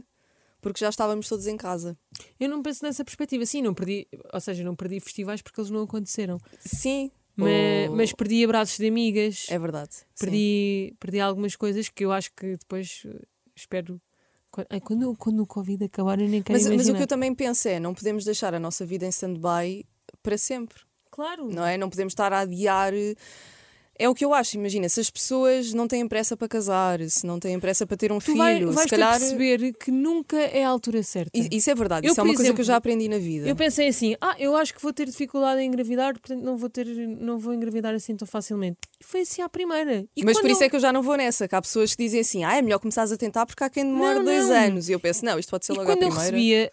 porque 0.60 0.80
já 0.80 0.88
estávamos 0.88 1.28
todos 1.28 1.46
em 1.46 1.56
casa. 1.56 1.96
Eu 2.40 2.48
não 2.48 2.62
penso 2.62 2.84
nessa 2.84 3.04
perspectiva, 3.04 3.46
sim, 3.46 3.62
não 3.62 3.72
perdi, 3.74 4.08
ou 4.32 4.40
seja, 4.40 4.64
não 4.64 4.74
perdi 4.74 4.98
festivais 4.98 5.40
porque 5.40 5.60
eles 5.60 5.70
não 5.70 5.82
aconteceram, 5.82 6.36
Sim, 6.58 7.12
mas, 7.36 7.90
ou- 7.90 7.96
mas 7.96 8.12
perdi 8.12 8.42
abraços 8.44 8.76
de 8.76 8.88
amigas, 8.88 9.46
é 9.50 9.56
verdade. 9.58 9.94
sim. 9.94 10.04
perdi, 10.18 10.96
perdi 10.98 11.20
algumas 11.20 11.54
coisas 11.54 11.88
que 11.88 12.04
eu 12.04 12.10
acho 12.10 12.32
que 12.34 12.56
depois 12.56 13.06
espero. 13.58 14.00
Quando, 14.50 14.66
ai, 14.70 14.80
quando, 14.80 15.16
quando 15.16 15.40
o 15.40 15.46
Covid 15.46 15.84
acabar, 15.84 16.18
eu 16.20 16.28
nem 16.28 16.42
quero 16.42 16.58
Mas, 16.58 16.62
mas 16.62 16.70
o 16.70 16.74
imaginar. 16.74 16.96
que 16.96 17.02
eu 17.02 17.06
também 17.06 17.34
penso 17.34 17.68
é, 17.68 17.78
não 17.78 17.92
podemos 17.94 18.24
deixar 18.24 18.54
a 18.54 18.58
nossa 18.58 18.86
vida 18.86 19.04
em 19.04 19.10
stand-by 19.10 19.84
para 20.22 20.38
sempre, 20.38 20.80
Claro, 21.10 21.48
não 21.48 21.66
é? 21.66 21.76
Não 21.76 21.90
podemos 21.90 22.12
estar 22.12 22.32
a 22.32 22.40
adiar. 22.40 22.92
É 23.98 24.08
o 24.08 24.14
que 24.14 24.24
eu 24.24 24.32
acho, 24.32 24.56
imagina, 24.56 24.88
se 24.88 25.00
as 25.00 25.10
pessoas 25.10 25.74
não 25.74 25.88
têm 25.88 26.06
pressa 26.06 26.36
para 26.36 26.46
casar, 26.46 27.00
se 27.08 27.26
não 27.26 27.40
têm 27.40 27.58
pressa 27.58 27.84
para 27.84 27.96
ter 27.96 28.12
um 28.12 28.18
Tu 28.18 28.26
filho, 28.26 28.38
vai, 28.38 28.64
vais 28.64 28.80
se 28.82 28.88
calhar. 28.88 29.18
perceber 29.18 29.72
que 29.72 29.90
nunca 29.90 30.36
é 30.36 30.62
a 30.62 30.68
altura 30.68 31.02
certa. 31.02 31.36
I- 31.36 31.48
Isso 31.50 31.68
é 31.68 31.74
verdade, 31.74 32.06
Eu, 32.06 32.12
isso 32.12 32.20
é 32.20 32.22
uma 32.22 32.28
coisa 32.34 32.42
que 32.44 32.48
eu 32.48 32.52
exemplo, 32.52 32.64
já 32.64 32.76
aprendi 32.76 33.08
na 33.08 33.18
vida. 33.18 33.48
Eu 33.48 33.56
pensei 33.56 33.88
assim, 33.88 34.14
ah, 34.20 34.36
eu 34.38 34.54
acho 34.56 34.72
que 34.72 34.80
vou 34.80 34.92
ter 34.92 35.06
dificuldade 35.06 35.60
em 35.60 35.66
engravidar, 35.66 36.12
portanto 36.12 36.42
não 36.42 36.56
vou 36.56 36.70
ter, 36.70 36.86
não 36.86 37.38
vou 37.38 37.52
engravidar 37.52 37.92
assim 37.92 38.14
tão 38.14 38.26
facilmente. 38.26 38.76
E 39.00 39.04
foi 39.04 39.22
assim 39.22 39.42
à 39.42 39.48
primeira. 39.48 40.06
E 40.16 40.24
Mas 40.24 40.40
por 40.40 40.48
isso 40.48 40.62
eu- 40.62 40.66
é 40.66 40.70
que 40.70 40.76
eu 40.76 40.80
já 40.80 40.92
não 40.92 41.02
vou 41.02 41.16
nessa, 41.16 41.48
que 41.48 41.54
há 41.56 41.60
pessoas 41.60 41.92
que 41.94 42.04
dizem 42.04 42.20
assim, 42.20 42.44
ah, 42.44 42.56
é 42.56 42.62
melhor 42.62 42.78
começares 42.78 43.10
a 43.10 43.16
tentar 43.16 43.46
porque 43.46 43.64
há 43.64 43.68
quem 43.70 43.82
demore 43.84 44.18
Não, 44.18 44.24
dois 44.24 44.48
não. 44.48 44.54
anos. 44.54 44.88
E 44.88 44.92
eu 44.92 45.00
penso, 45.00 45.24
não, 45.24 45.38
isto 45.40 45.50
pode 45.50 45.66
ser 45.66 45.72
E 45.72 45.76
logo 45.76 45.90
à 45.90 45.96
quando 45.96 46.02
eu 46.04 46.10
primeira. 46.10 46.36
recebi 46.36 46.54
a, 46.54 46.70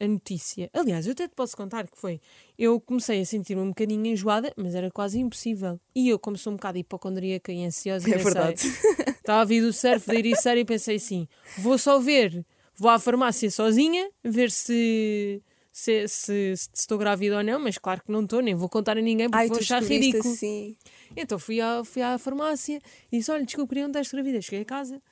a, 0.00 0.04
a 0.04 0.08
notícia, 0.08 0.68
aliás, 0.72 1.06
eu 1.06 1.12
até 1.12 1.26
te 1.28 1.34
posso 1.34 1.56
contar 1.56 1.86
que 1.88 1.98
foi, 1.98 2.20
eu 2.58 2.80
comecei 2.80 3.20
a 3.20 3.24
sentir-me 3.24 3.62
um 3.62 3.68
bocadinho 3.68 4.04
enjoada, 4.06 4.52
mas 4.56 4.74
era 4.74 4.90
quase 4.90 5.18
impossível. 5.18 5.80
E 5.94 6.08
eu, 6.08 6.18
como 6.18 6.36
sou 6.36 6.52
um 6.52 6.56
bocado 6.56 6.78
hipocondríaca 6.78 7.52
e 7.52 7.64
ansiosa, 7.64 8.08
É 8.12 8.16
pensei, 8.18 8.54
estava 9.16 9.42
a 9.42 9.44
vir 9.44 9.60
do 9.62 9.72
surf, 9.72 10.06
da 10.06 10.14
ericeira 10.14 10.58
e 10.60 10.64
pensei 10.64 10.96
assim, 10.96 11.28
vou 11.58 11.78
só 11.78 11.98
ver, 12.00 12.44
vou 12.76 12.90
à 12.90 12.98
farmácia 12.98 13.50
sozinha, 13.50 14.10
ver 14.22 14.50
se... 14.50 15.42
Se, 15.76 16.06
se- 16.06 16.56
se 16.56 16.68
estou 16.72 16.96
grávida 16.96 17.36
ou 17.38 17.42
não, 17.42 17.58
mas 17.58 17.78
claro 17.78 18.00
que 18.04 18.12
não 18.12 18.22
estou, 18.22 18.40
nem 18.40 18.54
vou 18.54 18.68
contar 18.68 18.96
a 18.96 19.00
ninguém 19.00 19.28
porque 19.28 19.40
Ai, 19.42 19.48
vou 19.48 19.58
achar 19.58 19.82
ridículo. 19.82 20.32
assim. 20.32 20.76
Então 21.16 21.36
fui 21.36 21.60
à, 21.60 21.82
fui 21.82 22.00
à 22.00 22.16
farmácia 22.16 22.80
e 23.10 23.18
disse: 23.18 23.28
Olha, 23.32 23.44
descobri 23.44 23.84
um 23.84 23.90
teste 23.90 24.12
de 24.12 24.16
gravidez. 24.22 24.44
Cheguei 24.44 24.60
a 24.60 24.64
casa, 24.64 25.02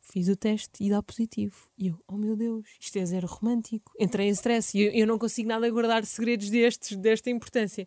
fiz 0.00 0.28
o 0.28 0.34
teste 0.36 0.82
e 0.82 0.88
dá 0.88 1.02
positivo. 1.02 1.54
E 1.76 1.88
eu, 1.88 1.98
oh 2.08 2.16
meu 2.16 2.34
Deus, 2.34 2.64
isto 2.80 2.96
é 2.98 3.04
zero 3.04 3.26
romântico. 3.26 3.92
Entrei 4.00 4.28
em 4.28 4.30
stress 4.30 4.78
e 4.78 4.80
eu, 4.82 4.92
eu 4.92 5.06
não 5.06 5.18
consigo 5.18 5.46
nada 5.46 5.68
guardar 5.70 6.06
segredos 6.06 6.48
destes, 6.48 6.96
desta 6.96 7.28
importância. 7.28 7.86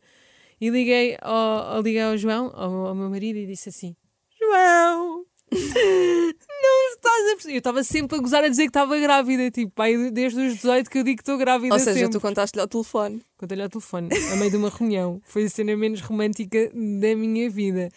E 0.61 0.69
liguei 0.69 1.17
ao, 1.21 1.81
liguei 1.81 2.01
ao 2.01 2.17
João, 2.17 2.51
ao, 2.53 2.87
ao 2.87 2.95
meu 2.95 3.09
marido, 3.09 3.37
e 3.37 3.45
disse 3.45 3.69
assim: 3.69 3.95
João, 4.39 5.25
não 5.51 6.89
estás 6.93 7.27
a 7.27 7.31
perceber. 7.31 7.53
Eu 7.53 7.57
estava 7.59 7.83
sempre 7.83 8.17
a 8.17 8.19
gozar 8.19 8.43
a 8.43 8.49
dizer 8.49 8.63
que 8.63 8.69
estava 8.69 8.97
grávida, 8.99 9.49
tipo, 9.49 9.71
pai, 9.71 10.11
desde 10.11 10.39
os 10.39 10.55
18 10.55 10.89
que 10.89 10.97
eu 10.99 11.03
digo 11.03 11.17
que 11.17 11.21
estou 11.21 11.37
grávida. 11.37 11.73
Ou 11.73 11.79
seja, 11.79 11.99
sempre. 11.99 12.11
tu 12.11 12.21
contaste-lhe 12.21 12.61
ao 12.61 12.67
telefone. 12.67 13.21
Contei-lhe 13.37 13.63
ao 13.63 13.69
telefone, 13.69 14.09
a 14.31 14.35
meio 14.35 14.51
de 14.51 14.57
uma 14.57 14.69
reunião. 14.69 15.21
Foi 15.25 15.45
a 15.45 15.49
cena 15.49 15.75
menos 15.75 16.01
romântica 16.01 16.69
da 16.73 17.15
minha 17.15 17.49
vida. 17.49 17.89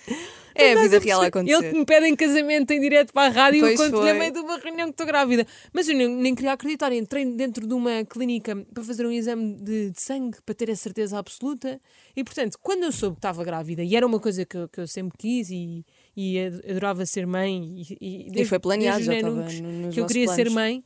É 0.55 0.73
a 0.73 0.83
vida 0.83 0.99
real 0.99 1.21
a? 1.21 1.25
Ele 1.25 1.29
acontecer. 1.29 1.71
que 1.73 1.79
me 1.79 1.85
pede 1.85 2.07
em 2.07 2.17
casamento 2.17 2.71
em 2.73 2.81
direto 2.81 3.13
para 3.13 3.27
a 3.29 3.31
rádio 3.31 3.59
e 3.59 3.61
eu 3.73 3.77
Pois 3.77 3.91
conto-lhe 3.91 4.11
a 4.11 4.13
foi. 4.13 4.19
meio 4.19 4.33
de 4.33 4.39
uma 4.41 4.59
reunião 4.59 4.87
que 4.89 4.93
estou 4.93 5.07
grávida. 5.07 5.47
Mas 5.73 5.89
eu 5.89 5.97
nem, 5.97 6.09
nem 6.09 6.35
queria 6.35 6.53
acreditar. 6.53 6.93
Entrei 6.93 7.25
dentro 7.25 7.67
de 7.67 7.75
uma 7.75 8.05
clínica 8.05 8.55
para 8.73 8.83
fazer 8.85 9.07
um 9.07 9.13
exame 9.13 9.55
de, 9.61 9.91
de 9.91 10.01
sangue 10.01 10.39
para 10.45 10.55
ter 10.55 10.71
a 10.71 10.77
certeza 10.77 11.19
absoluta. 11.19 11.81
E 12.17 12.23
portanto, 12.25 12.59
quando 12.61 12.83
eu 12.85 12.93
soube 12.93 13.17
que 13.17 13.21
estava 13.21 13.43
grávida, 13.45 13.83
e 13.83 13.95
era 13.97 14.07
uma 14.07 14.21
coisa 14.21 14.45
que, 14.45 14.57
eu- 14.57 14.69
que 14.69 14.81
eu 14.81 14.87
sempre 14.87 15.17
quis 15.19 15.51
e, 15.51 15.85
e 16.17 16.39
ad- 16.39 16.63
adorava 16.71 17.05
ser 17.07 17.27
mãe, 17.27 17.83
e, 17.83 17.97
e, 18.01 18.21
E 18.27 18.31
desde- 18.31 18.45
foi 18.47 18.59
planeado, 18.59 19.03
já 19.03 19.15
estava 19.15 19.35
nos 19.35 19.95
que 19.95 20.01
eu 20.01 20.07
queria 20.07 20.27
ser 20.29 20.35
planos. 20.45 20.53
mãe. 20.55 20.85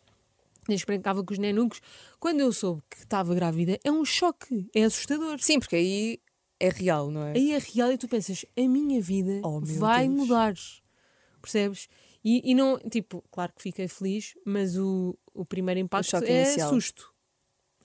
Desde 0.68 0.84
que 0.84 0.90
brincava 0.92 1.22
com 1.22 1.32
os 1.32 1.38
nenucos. 1.38 1.80
Quando 2.18 2.40
eu 2.40 2.52
soube 2.52 2.82
que 2.90 2.98
estava 2.98 3.32
grávida, 3.36 3.78
é 3.84 3.92
um 3.92 4.04
choque, 4.04 4.68
é 4.74 4.82
assustador. 4.82 5.38
Sim, 5.38 5.60
porque 5.60 5.76
aí 5.76 6.18
é 6.58 6.68
real, 6.68 7.10
não 7.10 7.22
é? 7.26 7.32
Aí 7.32 7.52
é 7.52 7.58
real 7.58 7.92
e 7.92 7.98
tu 7.98 8.08
pensas, 8.08 8.44
a 8.56 8.60
minha 8.62 9.00
vida 9.00 9.40
Oh, 9.44 9.60
vai 9.60 10.06
Deus. 10.08 10.18
mudar. 10.20 10.54
Percebes? 11.40 11.88
E, 12.24 12.50
e 12.50 12.54
não, 12.54 12.78
tipo, 12.90 13.22
claro 13.30 13.52
que 13.54 13.62
fiquei 13.62 13.86
feliz, 13.88 14.34
mas 14.44 14.76
o, 14.76 15.16
o 15.32 15.44
primeiro 15.44 15.78
impacto 15.80 16.10
choque 16.10 16.26
é 16.26 16.42
inicial. 16.44 16.70
susto. 16.70 17.12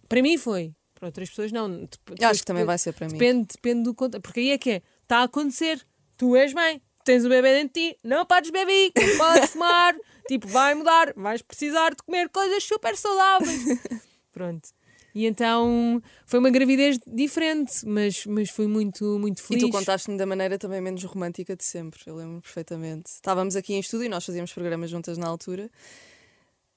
Para 0.10 0.21
mim 0.21 0.38
foi. 0.38 0.73
Para 0.95 1.07
outras 1.07 1.29
pessoas 1.29 1.51
não. 1.51 1.69
Depois 1.86 2.19
acho 2.21 2.39
que 2.41 2.45
também 2.45 2.65
vai 2.65 2.77
ser 2.77 2.93
para 2.93 3.07
mim. 3.07 3.13
Depende, 3.13 3.47
depende 3.53 3.84
do 3.84 3.93
conta. 3.93 4.19
Porque 4.19 4.39
aí 4.39 4.49
é 4.51 4.57
que 4.57 4.69
é, 4.71 4.81
está 5.03 5.19
a 5.19 5.23
acontecer. 5.23 5.86
Tu 6.17 6.36
és 6.36 6.53
mãe, 6.53 6.81
tens 7.03 7.25
o 7.25 7.29
bebê 7.29 7.53
dentro 7.53 7.73
de 7.81 7.89
ti, 7.91 7.97
não 8.03 8.25
podes 8.25 8.51
beber, 8.51 8.91
não 8.95 9.17
podes 9.17 9.49
fumar, 9.51 9.95
tipo, 10.27 10.47
vai 10.47 10.75
mudar, 10.75 11.13
vais 11.15 11.41
precisar 11.41 11.89
de 11.91 12.03
comer 12.03 12.29
coisas 12.29 12.63
super 12.63 12.95
saudáveis. 12.95 13.63
Pronto. 14.31 14.69
E 15.13 15.26
então 15.26 16.02
foi 16.26 16.39
uma 16.39 16.50
gravidez 16.50 16.97
diferente, 17.06 17.86
mas, 17.86 18.26
mas 18.26 18.50
fui 18.50 18.65
muito, 18.67 19.19
muito 19.19 19.39
E 19.39 19.43
feliz. 19.43 19.63
tu 19.63 19.69
contaste-me 19.69 20.17
da 20.17 20.26
maneira 20.26 20.58
também 20.58 20.80
menos 20.80 21.04
romântica 21.04 21.56
de 21.56 21.63
sempre, 21.65 22.00
eu 22.06 22.15
lembro 22.15 22.41
perfeitamente. 22.41 23.08
Estávamos 23.12 23.56
aqui 23.56 23.74
em 23.74 23.80
estúdio 23.80 24.06
e 24.06 24.10
nós 24.10 24.26
fazíamos 24.26 24.54
programas 24.54 24.89
juntas 24.89 25.17
na 25.17 25.28
altura. 25.28 25.69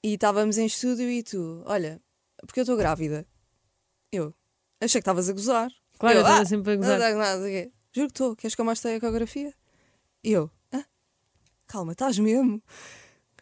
E 0.03 0.13
estávamos 0.15 0.57
em 0.57 0.65
estúdio 0.65 1.09
e 1.09 1.23
tu, 1.23 1.63
olha, 1.65 1.99
porque 2.45 2.59
eu 2.59 2.63
estou 2.63 2.77
grávida. 2.77 3.25
Eu, 4.11 4.33
achei 4.79 4.99
que 4.99 5.03
estavas 5.03 5.29
a 5.29 5.33
gozar. 5.33 5.71
Claro, 5.97 6.15
eu 6.15 6.19
eu, 6.19 6.25
estava 6.25 6.41
"Ah, 6.41 6.45
sempre 6.45 6.71
a 6.73 6.75
gozar. 6.75 6.99
nada, 7.15 7.41
o 7.41 7.45
quê. 7.47 7.71
Juro 7.93 8.07
que 8.07 8.11
estou, 8.13 8.35
queres 8.35 8.53
que 8.53 8.61
eu 8.61 8.65
mostre 8.65 8.91
a 8.91 8.95
ecografia? 8.95 9.53
E 10.23 10.31
eu, 10.33 10.51
"Hã? 10.73 10.83
calma, 11.67 11.93
estás 11.93 12.19
mesmo? 12.19 12.61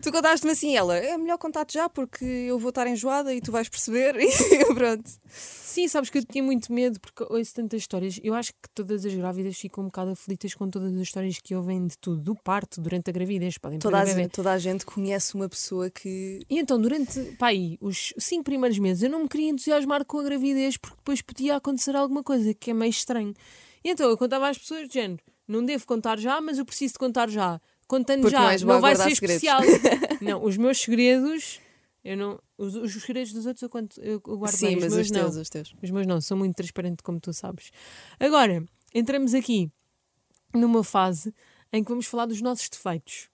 Tu 0.03 0.11
contaste-me 0.11 0.51
assim, 0.51 0.75
ela, 0.75 0.97
é 0.97 1.17
melhor 1.17 1.37
contar-te 1.37 1.75
já 1.75 1.87
porque 1.87 2.25
eu 2.25 2.59
vou 2.59 2.69
estar 2.69 2.85
enjoada 2.87 3.33
e 3.33 3.39
tu 3.39 3.53
vais 3.53 3.69
perceber. 3.69 4.15
E 4.19 4.73
pronto. 4.73 5.09
Sim, 5.29 5.87
sabes 5.87 6.09
que 6.09 6.17
eu 6.17 6.25
tinha 6.25 6.43
muito 6.43 6.73
medo 6.73 6.99
porque 6.99 7.23
ouço 7.23 7.53
tantas 7.53 7.79
histórias. 7.79 8.19
Eu 8.21 8.33
acho 8.33 8.51
que 8.51 8.69
todas 8.75 9.05
as 9.05 9.13
grávidas 9.13 9.57
ficam 9.57 9.85
um 9.85 9.87
bocado 9.87 10.11
aflitas 10.11 10.53
com 10.53 10.69
todas 10.69 10.93
as 10.93 10.99
histórias 10.99 11.39
que 11.41 11.55
ouvem 11.55 11.87
de 11.87 11.97
tudo, 11.97 12.21
do 12.21 12.35
parto, 12.35 12.81
durante 12.81 13.09
a 13.09 13.13
gravidez, 13.13 13.57
podem 13.57 13.79
Toda 13.79 13.97
a, 14.01 14.03
bebê. 14.03 14.23
gente, 14.23 14.31
toda 14.31 14.51
a 14.51 14.57
gente 14.57 14.85
conhece 14.85 15.35
uma 15.35 15.47
pessoa 15.47 15.89
que 15.89 16.41
E 16.49 16.59
então, 16.59 16.79
durante 16.79 17.21
pá, 17.39 17.47
aí, 17.47 17.77
os 17.79 18.13
cinco 18.17 18.43
primeiros 18.43 18.77
meses, 18.77 19.03
eu 19.03 19.09
não 19.09 19.21
me 19.21 19.29
queria 19.29 19.51
entusiasmar 19.51 20.03
com 20.03 20.19
a 20.19 20.23
gravidez 20.23 20.75
porque 20.75 20.97
depois 20.97 21.21
podia 21.21 21.55
acontecer 21.55 21.95
alguma 21.95 22.21
coisa 22.23 22.53
que 22.53 22.71
é 22.71 22.73
meio 22.73 22.89
estranho. 22.89 23.33
E 23.83 23.89
então 23.89 24.09
eu 24.09 24.17
contava 24.17 24.49
às 24.49 24.57
pessoas 24.57 24.89
de 24.89 24.95
género: 24.95 25.23
não 25.47 25.63
devo 25.63 25.85
contar 25.87 26.19
já, 26.19 26.41
mas 26.41 26.57
eu 26.57 26.65
preciso 26.65 26.93
de 26.93 26.99
contar 26.99 27.29
já. 27.29 27.61
Contando 27.93 28.21
Porque 28.21 28.36
já, 28.36 28.41
não 28.41 28.49
és 28.49 28.63
boa 28.63 28.73
não 28.73 28.77
a 28.79 28.82
vai 28.82 28.95
guardar 28.95 29.10
ser 29.10 29.15
segredos. 29.15 29.43
especial. 29.43 30.17
não, 30.19 30.43
os 30.43 30.58
meus 30.58 30.79
segredos, 30.82 31.62
eu 32.03 32.17
não. 32.17 32.39
Os, 32.58 32.73
os 32.73 32.91
segredos 32.93 33.32
dos 33.32 33.45
outros 33.45 33.62
eu, 33.62 33.69
conto, 33.69 34.01
eu, 34.01 34.19
guardo 34.19 34.56
Sim, 34.56 34.65
bem, 34.65 34.77
os 34.77 34.84
mas 34.86 34.93
meus 34.95 35.06
os 35.06 35.12
não. 35.12 35.21
teus, 35.21 35.36
os 35.36 35.49
teus. 35.49 35.75
Os 35.79 35.91
meus 35.91 36.08
não, 36.08 36.19
sou 36.19 36.36
muito 36.36 36.56
transparente, 36.56 37.03
como 37.03 37.19
tu 37.19 37.32
sabes. 37.32 37.69
Agora, 38.19 38.65
entramos 38.95 39.36
aqui 39.36 39.71
numa 40.56 40.84
fase 40.84 41.32
em 41.71 41.84
que 41.84 41.89
vamos 41.91 42.08
falar 42.08 42.25
dos 42.25 42.41
nossos 42.41 42.67
defeitos. 42.67 43.29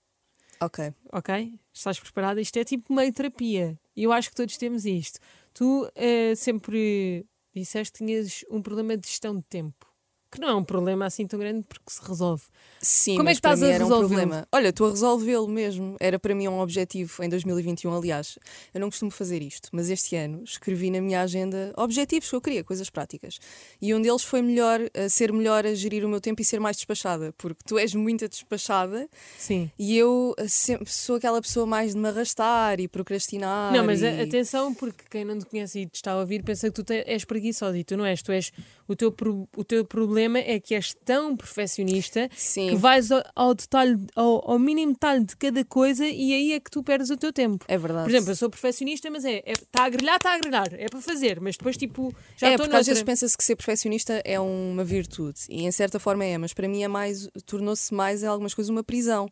Ok. 0.60 0.93
Ok? 1.13 1.58
Estás 1.74 1.98
preparada? 1.98 2.41
Isto 2.41 2.60
é 2.60 2.65
tipo 2.65 2.93
meio 2.93 3.13
terapia. 3.13 3.80
E 3.95 4.04
eu 4.04 4.12
acho 4.12 4.30
que 4.30 4.36
todos 4.36 4.58
temos 4.58 4.84
isto. 4.84 5.22
Tu 5.54 5.89
eh, 5.95 6.36
sempre 6.36 7.26
disseste 7.56 7.93
que 7.93 8.06
tinhas 8.06 8.43
um 8.52 8.62
problema 8.62 8.98
de 8.98 9.08
gestão 9.08 9.38
de 9.38 9.43
tempo. 9.43 9.88
Que 10.32 10.39
não 10.39 10.48
é 10.50 10.56
um 10.56 10.63
problema 10.63 11.06
assim 11.06 11.26
tão 11.26 11.39
grande 11.39 11.63
porque 11.68 11.89
se 11.89 12.02
resolve. 12.08 12.44
Sim, 12.82 13.18
Como 13.18 13.28
é 13.30 13.32
que 13.34 13.39
estás 13.39 13.62
a 13.63 13.68
era 13.68 13.86
um 13.86 13.89
problema. 13.89 14.48
Olha, 14.52 14.70
estou 14.70 14.88
a 14.88 14.92
resolvê-lo 14.92 15.48
mesmo. 15.48 15.98
Era 16.00 16.20
para 16.20 16.36
mim 16.36 16.48
um 16.48 16.60
objetivo 16.60 17.24
em 17.24 17.28
2021, 17.28 17.94
aliás. 17.94 18.38
Eu 18.74 18.80
não 18.80 18.89
costumo 18.89 19.10
fazer 19.12 19.42
isto, 19.42 19.70
mas 19.72 19.89
este 19.89 20.15
ano 20.15 20.44
escrevi 20.44 20.92
na 20.92 21.02
minha 21.02 21.22
agenda 21.22 21.74
objetivos 21.76 22.30
que 22.30 22.36
eu 22.36 22.42
queria, 22.42 22.63
coisas 22.63 22.89
práticas. 22.89 23.39
E 23.82 23.94
um 23.94 24.02
deles 24.02 24.24
foi 24.24 24.42
melhor, 24.42 24.80
a 24.96 25.10
ser 25.10 25.34
melhor 25.34 25.65
a 25.65 25.74
gerir 25.74 26.06
o 26.06 26.10
meu 26.10 26.22
tempo 26.22 26.42
e 26.42 26.46
ser 26.46 26.60
mais 26.60 26.78
despachada, 26.78 27.34
porque 27.38 27.62
tu 27.65 27.78
és 27.80 27.94
muito 27.96 28.30
despachada 28.30 29.10
Sim. 29.38 29.70
e 29.80 29.98
eu 29.98 30.36
eh, 30.38 30.48
sempre 30.48 30.89
sou 30.92 31.15
aquela 31.15 31.42
pessoa 31.42 31.65
mais 31.65 31.94
de 31.96 32.00
me 32.00 32.08
arrastar 32.08 32.80
e 32.80 32.88
procrastinar. 32.88 33.74
Não, 33.74 33.84
mas 33.84 34.02
e... 34.02 34.08
atenção, 34.08 34.74
porque 34.74 35.04
quem 35.10 35.26
não 35.26 35.38
te 35.39 35.46
conhece 35.46 35.80
e 35.80 35.86
te 35.88 35.96
está 35.96 36.12
a 36.13 36.20
ouvir 36.20 36.44
pensa 36.44 36.70
que 36.72 36.84
tu 36.84 36.94
és 36.94 37.26
preguiçosa 37.26 37.78
e 37.78 37.84
tu 37.84 37.98
não 37.98 38.06
és. 38.06 38.22
Tu 38.22 38.32
és 38.32 38.52
o, 38.88 38.96
teu, 38.96 39.12
pro- 39.12 39.50
o 39.58 39.63
teu 39.63 39.84
problema 39.84 40.18
é 40.19 40.60
que 40.60 40.75
és 40.75 40.93
tão 41.05 41.36
perfeccionista 41.36 42.29
Sim. 42.36 42.69
que 42.69 42.75
vais 42.75 43.12
ao, 43.12 43.23
ao 43.36 43.53
detalhe, 43.53 43.97
ao, 44.15 44.51
ao 44.51 44.60
mínimo 44.60 44.93
detalhe 44.93 45.23
de 45.23 45.36
cada 45.36 45.63
coisa 45.65 46.05
e 46.05 46.34
aí 46.34 46.53
é 46.53 46.60
que 46.60 46.69
tu 46.69 46.84
perdes 46.84 47.10
o 47.10 47.17
teu 47.17 47.32
tempo. 47.32 47.65
É 47.67 47.77
verdade. 47.77 48.03
Por 48.03 48.12
exemplo, 48.12 48.32
eu 48.32 48.36
sou 48.36 48.49
perfeccionista, 48.49 49.10
mas 49.10 49.25
é 49.25 49.43
está 49.45 49.86
a 49.86 49.89
grelhar, 49.89 50.15
está 50.17 50.34
a 50.34 50.38
grelhar, 50.39 50.67
é 50.73 50.88
para 50.88 51.01
fazer, 51.01 51.39
mas 51.39 51.58
depois 51.58 51.77
tipo 51.77 52.13
já 52.38 52.49
é, 52.49 52.58
porque 52.58 52.75
às 52.75 52.86
vezes 52.86 53.03
pensa-se 53.03 53.38
que 53.38 53.43
ser 53.43 53.55
perfeccionista 53.55 54.21
é 54.25 54.39
uma 54.39 54.84
virtude 54.84 55.39
e 55.49 55.65
em 55.65 55.71
certa 55.71 55.99
forma 55.99 56.25
é, 56.25 56.38
mas 56.38 56.53
para 56.53 56.67
mim 56.67 56.84
é 56.84 56.88
mais, 56.88 57.29
tornou-se 57.45 57.93
mais 57.93 58.23
em 58.23 58.27
algumas 58.27 58.53
coisas 58.53 58.69
uma 58.69 58.84
prisão. 58.84 59.29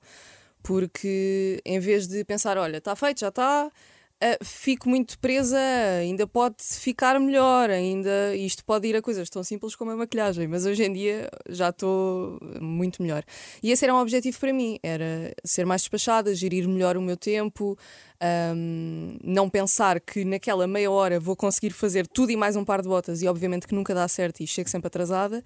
Porque 0.64 1.62
em 1.64 1.80
vez 1.80 2.08
de 2.08 2.26
pensar, 2.26 2.58
olha, 2.58 2.78
está 2.78 2.94
feito, 2.96 3.22
já 3.22 3.30
está, 3.30 3.72
ah, 4.20 4.44
fico 4.44 4.90
muito 4.90 5.20
presa, 5.20 5.60
ainda 6.00 6.26
pode 6.26 6.56
ficar 6.64 7.20
melhor, 7.20 7.70
ainda 7.70 8.36
isto 8.36 8.66
pode 8.66 8.88
ir 8.88 8.96
a 8.96 9.02
coisas 9.02 9.30
tão 9.30 9.44
simples 9.44 9.76
como 9.76 9.92
a 9.92 9.96
maquilhagem, 9.96 10.48
mas 10.48 10.66
hoje 10.66 10.84
em 10.84 10.92
dia 10.92 11.30
já 11.50 11.70
estou 11.70 12.40
muito 12.60 13.02
melhor. 13.04 13.24
E 13.62 13.72
esse 13.72 13.86
era 13.86 13.94
um 13.94 14.00
objetivo 14.00 14.40
para 14.40 14.52
mim, 14.52 14.80
era 14.82 15.34
ser 15.44 15.68
mais 15.68 15.82
despachada, 15.82 16.34
gerir 16.34 16.68
melhor 16.68 16.98
o 16.98 17.02
meu 17.02 17.16
tempo, 17.16 17.78
ahm, 18.22 19.18
não 19.24 19.50
pensar 19.50 20.00
que 20.00 20.26
naquela 20.26 20.68
meia 20.68 20.90
hora 20.92 21.20
vou 21.20 21.36
conseguir 21.36 21.72
fazer 21.72 22.08
tudo 22.08 22.32
e 22.32 22.36
mais 22.38 22.56
um 22.56 22.66
par 22.66 22.82
de 22.82 22.88
botas 22.88 23.22
e 23.22 23.28
obviamente 23.28 23.68
que 23.68 23.76
nunca 23.76 23.94
dá 23.94 24.08
certo 24.08 24.42
e 24.42 24.48
chego 24.48 24.70
sempre 24.70 24.88
atrasada. 24.88 25.44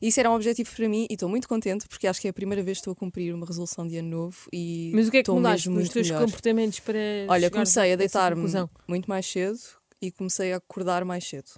Isso 0.00 0.18
era 0.20 0.30
um 0.30 0.34
objetivo 0.34 0.70
para 0.74 0.88
mim 0.88 1.06
e 1.10 1.14
estou 1.14 1.28
muito 1.28 1.48
contente 1.48 1.86
porque 1.88 2.06
acho 2.06 2.20
que 2.20 2.26
é 2.26 2.30
a 2.30 2.34
primeira 2.34 2.62
vez 2.62 2.78
que 2.78 2.80
estou 2.82 2.92
a 2.92 2.96
cumprir 2.96 3.34
uma 3.34 3.46
resolução 3.46 3.86
de 3.86 3.98
ano 3.98 4.08
novo 4.08 4.36
e 4.52 4.90
Mas 4.94 5.08
o 5.08 5.10
que 5.10 5.18
é 5.18 5.22
que 5.22 5.30
mudaste 5.30 5.68
nos 5.68 5.88
teus 5.88 6.08
melhor. 6.08 6.24
comportamentos 6.24 6.80
para 6.80 6.98
Olha, 7.28 7.50
comecei 7.50 7.92
a 7.92 7.96
deitar-me 7.96 8.48
muito 8.88 9.08
mais 9.08 9.26
cedo 9.26 9.58
e 10.00 10.10
comecei 10.10 10.52
a 10.52 10.56
acordar 10.56 11.04
mais 11.04 11.24
cedo. 11.26 11.50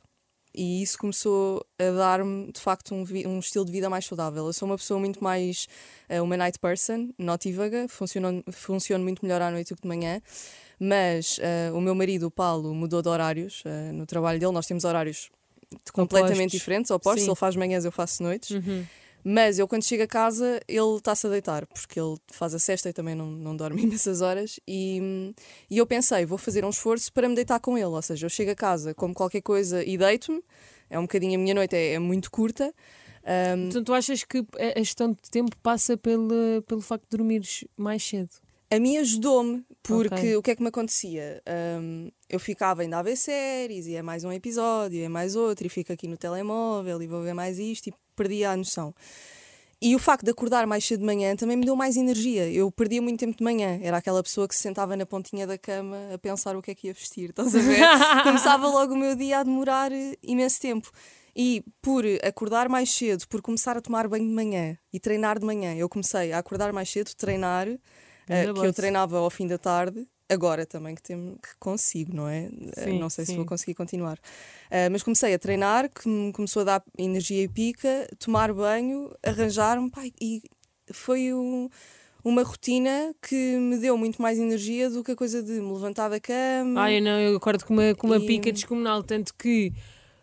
E 0.57 0.83
isso 0.83 0.99
começou 0.99 1.65
a 1.79 1.91
dar-me, 1.91 2.51
de 2.51 2.61
facto, 2.61 2.95
um, 2.95 3.05
um 3.27 3.39
estilo 3.39 3.65
de 3.65 3.71
vida 3.71 3.91
mais 3.91 4.07
saudável. 4.07 4.47
Eu 4.47 4.53
sou 4.53 4.67
uma 4.67 4.77
pessoa 4.77 4.99
muito 4.99 5.23
mais 5.23 5.69
eh, 6.09 6.21
uma 6.21 6.37
night 6.37 6.59
person, 6.59 7.11
notívaga, 7.19 7.87
funciono, 7.89 8.43
funciono 8.51 9.05
muito 9.05 9.25
melhor 9.25 9.43
à 9.43 9.51
noite 9.51 9.75
do 9.75 9.77
que 9.77 9.83
de 9.83 9.89
manhã. 9.89 10.23
Mas 10.81 11.39
eh, 11.43 11.71
o 11.73 11.81
meu 11.81 11.95
marido, 11.95 12.27
o 12.27 12.31
Paulo, 12.31 12.75
mudou 12.75 13.03
de 13.03 13.09
horários 13.09 13.63
eh, 13.67 13.93
no 13.93 14.07
trabalho 14.07 14.41
dele. 14.41 14.53
Nós 14.53 14.67
temos 14.67 14.85
horários 14.85 15.31
completamente 15.93 16.41
Opostos. 16.41 16.53
diferentes, 16.53 16.91
opostos. 16.91 17.23
Sim. 17.23 17.29
Ele 17.29 17.37
faz 17.37 17.57
manhãs, 17.57 17.85
eu 17.85 17.93
faço 17.93 18.23
noites. 18.23 18.51
Uhum. 18.51 18.85
Mas 19.29 19.59
eu, 19.59 19.66
quando 19.66 19.83
chego 19.83 20.05
a 20.05 20.07
casa, 20.07 20.61
ele 20.68 20.97
está-se 20.99 21.27
a 21.27 21.31
deitar, 21.31 21.66
porque 21.66 21.99
ele 21.99 22.16
faz 22.31 22.55
a 22.55 22.61
cesta 22.61 22.89
e 22.89 22.93
também 22.93 23.16
não, 23.16 23.27
não 23.29 23.57
dorme 23.57 23.83
imensas 23.83 24.20
horas. 24.20 24.61
E, 24.68 25.35
e 25.68 25.79
eu 25.79 25.85
pensei, 25.85 26.24
vou 26.24 26.39
fazer 26.39 26.64
um 26.64 26.70
esforço 26.70 27.12
para 27.12 27.29
me 27.29 27.35
deitar 27.35 27.59
com 27.59 27.77
ele. 27.77 27.87
Ou 27.87 28.03
seja, 28.03 28.27
eu 28.27 28.31
chego 28.31 28.53
a 28.53 28.55
casa, 28.55 28.95
como 28.95 29.12
qualquer 29.12 29.41
coisa 29.43 29.83
e 29.83 29.99
deito-me. 29.99 30.41
É 30.89 30.97
um 30.97 31.03
bocadinho, 31.03 31.35
a 31.35 31.43
minha 31.43 31.55
noite 31.55 31.74
é, 31.74 31.95
é 31.95 31.99
muito 31.99 32.31
curta. 32.31 32.72
Hum, 33.24 33.66
Então 33.66 33.83
tu 33.83 33.93
achas 33.93 34.22
que 34.22 34.47
a 34.77 34.79
gestão 34.79 35.11
de 35.11 35.29
tempo 35.29 35.57
passa 35.61 35.97
pelo, 35.97 36.62
pelo 36.64 36.81
facto 36.81 37.03
de 37.11 37.16
dormires 37.16 37.64
mais 37.77 38.05
cedo? 38.05 38.31
a 38.68 38.81
mim 38.81 38.97
ajudou-me, 38.97 39.64
porque 39.83 40.14
Ok. 40.14 40.37
o 40.37 40.43
que 40.43 40.51
é 40.51 40.57
que 40.57 40.62
me 40.62 40.68
acontecia? 40.68 41.41
Hum, 41.81 42.11
eu 42.29 42.39
ficava 42.41 42.83
ainda 42.83 42.99
a 42.99 43.03
ver 43.03 43.16
séries, 43.16 43.87
e 43.87 43.95
é 43.95 44.03
mais 44.03 44.24
um 44.24 44.33
episódio, 44.33 44.99
e 44.99 45.03
é 45.03 45.09
mais 45.09 45.37
outro, 45.37 45.64
e 45.66 45.68
fico 45.70 45.93
aqui 45.93 46.09
no 46.09 46.16
telemóvel, 46.16 47.01
e 47.01 47.07
vou 47.07 47.22
ver 47.22 47.33
mais 47.33 47.61
isto, 47.61 47.89
e 47.89 47.95
perdia 48.17 48.51
a 48.51 48.57
noção. 48.57 48.95
E 49.81 49.95
o 49.95 49.99
facto 49.99 50.25
de 50.25 50.31
acordar 50.31 50.67
mais 50.67 50.85
cedo 50.85 51.01
de 51.01 51.07
manhã 51.07 51.37
também 51.37 51.57
me 51.57 51.64
deu 51.64 51.77
mais 51.77 51.97
energia. 51.97 52.51
Eu 52.51 52.71
perdia 52.71 53.03
muito 53.03 53.21
tempo 53.21 53.37
de 53.37 53.45
manhã. 53.45 53.79
Era 53.83 53.99
aquela 53.99 54.23
pessoa 54.23 54.49
que 54.49 54.55
se 54.55 54.62
sentava 54.62 54.97
na 54.97 55.05
pontinha 55.05 55.47
da 55.47 55.59
cama 55.59 55.99
a 56.14 56.19
pensar 56.19 56.57
o 56.57 56.62
que 56.62 56.71
é 56.71 56.75
que 56.75 56.87
ia 56.87 56.95
vestir. 56.95 57.31
Estás 57.31 57.55
a 57.55 57.59
ver? 57.59 57.81
Começava 58.25 58.67
logo 58.69 58.95
o 58.95 58.97
meu 58.97 59.14
dia 59.14 59.41
a 59.41 59.43
demorar 59.43 59.93
eh, 59.93 60.17
imenso 60.23 60.61
tempo. 60.61 60.91
E 61.37 61.62
por 61.83 62.05
acordar 62.27 62.71
mais 62.71 62.91
cedo, 62.91 63.29
por 63.29 63.43
começar 63.43 63.77
a 63.77 63.83
tomar 63.83 64.09
banho 64.09 64.27
de 64.27 64.33
manhã 64.33 64.79
e 64.91 64.99
treinar 64.99 65.39
de 65.39 65.45
manhã, 65.45 65.75
eu 65.75 65.87
comecei 65.87 66.33
a 66.33 66.39
acordar 66.39 66.73
mais 66.73 66.89
cedo, 66.89 67.14
treinar, 67.14 67.69
Ainda 68.27 68.55
que 68.55 68.67
eu 68.67 68.73
treinava 68.73 69.19
ao 69.19 69.29
fim 69.29 69.47
da 69.47 69.59
tarde. 69.59 70.09
Agora 70.29 70.66
também 70.66 70.95
que, 70.95 71.03
tem, 71.03 71.37
que 71.41 71.57
consigo, 71.59 72.14
não 72.14 72.27
é? 72.29 72.51
Eh, 72.77 72.85
Sim, 72.85 72.99
não 72.99 73.09
sei 73.09 73.24
se 73.24 73.31
sim. 73.33 73.37
vou 73.37 73.47
conseguir 73.47 73.74
continuar. 73.74 74.18
Uh, 74.66 74.91
mas 74.91 75.03
comecei 75.03 75.33
a 75.33 75.39
treinar, 75.39 75.89
que 75.89 76.09
me 76.09 76.33
começou 76.33 76.62
a 76.62 76.64
dar 76.64 76.85
energia 76.99 77.45
e 77.45 77.49
pica, 77.49 78.09
tomar 78.18 78.53
banho, 78.53 79.14
arranjar-me, 79.24 79.91
e 80.20 80.43
foi 80.93 81.33
um- 81.33 81.68
uma 82.24 82.43
rotina 82.43 83.14
que 83.22 83.57
me 83.57 83.79
deu 83.79 83.97
muito 83.97 84.20
mais 84.20 84.37
energia 84.37 84.91
do 84.91 85.05
que 85.05 85.12
a 85.12 85.16
coisa 85.16 85.41
de 85.43 85.53
me 85.53 85.72
levantar 85.72 86.09
da 86.09 86.18
cama. 86.18 86.91
Eu 86.93 87.01
não, 87.03 87.20
eu 87.20 87.37
acordo 87.37 87.64
com 87.64 87.72
uma, 87.74 87.95
com 87.95 88.09
uma 88.09 88.16
E- 88.16 88.27
pica 88.27 88.51
descomunal, 88.51 89.05
tanto 89.05 89.33
que 89.33 89.72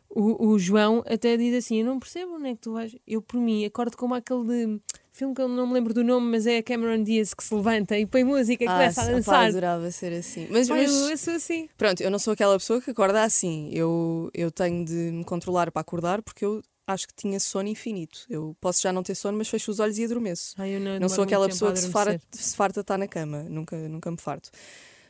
o, 0.10 0.47
o 0.49 0.60
João 0.60 1.01
até 1.08 1.38
diz 1.38 1.56
assim: 1.56 1.80
Eu 1.80 1.86
não 1.86 1.97
percebo 1.97 2.34
onde 2.36 2.49
é 2.49 2.56
que 2.56 2.62
tu 2.62 2.74
vais. 2.74 2.93
Eu, 3.08 3.22
por 3.22 3.39
mim, 3.39 3.64
acordo 3.64 3.95
como 3.95 4.14
aquele 4.16 4.43
de 4.45 4.82
filme 5.14 5.34
que 5.36 5.41
eu 5.41 5.47
não 5.47 5.68
me 5.68 5.74
lembro 5.74 5.93
do 5.93 6.03
nome, 6.03 6.32
mas 6.32 6.45
é 6.47 6.57
a 6.57 6.64
Cameron 6.64 7.03
Diaz 7.03 7.34
que 7.34 7.43
se 7.43 7.53
levanta 7.53 7.97
e 7.97 8.05
põe 8.05 8.24
música 8.24 8.64
e 8.64 8.68
Ah, 8.68 8.72
começa 8.74 9.01
a 9.01 9.05
dançar. 9.05 9.45
adorava 9.47 9.91
ser 9.91 10.11
assim. 10.14 10.47
Mas, 10.49 10.68
mas 10.68 10.91
eu, 10.91 11.18
sou 11.18 11.34
assim. 11.36 11.70
pronto, 11.78 12.01
eu 12.01 12.09
não 12.11 12.20
sou 12.20 12.34
aquela 12.34 12.57
pessoa 12.57 12.82
que 12.82 12.91
acorda 12.91 13.24
assim. 13.24 13.70
Eu, 13.72 14.30
eu 14.34 14.51
tenho 14.51 14.84
de 14.84 14.93
me 14.93 15.24
controlar 15.24 15.72
para 15.72 15.82
acordar 15.82 16.22
porque 16.22 16.43
eu 16.43 16.61
acho 16.88 17.07
que 17.07 17.14
tinha 17.14 17.39
sono 17.39 17.70
infinito. 17.70 18.26
Eu 18.30 18.55
posso 18.59 18.82
já 18.82 18.91
não 18.91 19.03
ter 19.03 19.16
sono, 19.16 19.38
mas 19.38 19.47
fecho 19.47 19.72
os 19.72 19.80
olhos 19.80 19.97
e 19.97 20.03
adormeço. 20.03 20.55
Ai, 20.57 20.76
eu 20.76 20.80
não, 20.80 20.99
Não 20.99 21.09
sou 21.09 21.24
aquela 21.24 21.47
pessoa 21.47 21.72
que 21.72 21.80
se 21.80 21.89
farta, 21.89 22.20
se 22.32 22.55
farta 22.55 22.80
estar 22.82 22.97
na 22.97 23.07
cama, 23.07 23.43
nunca, 23.43 23.78
nunca 23.88 24.09
me 24.11 24.18
farto. 24.18 24.49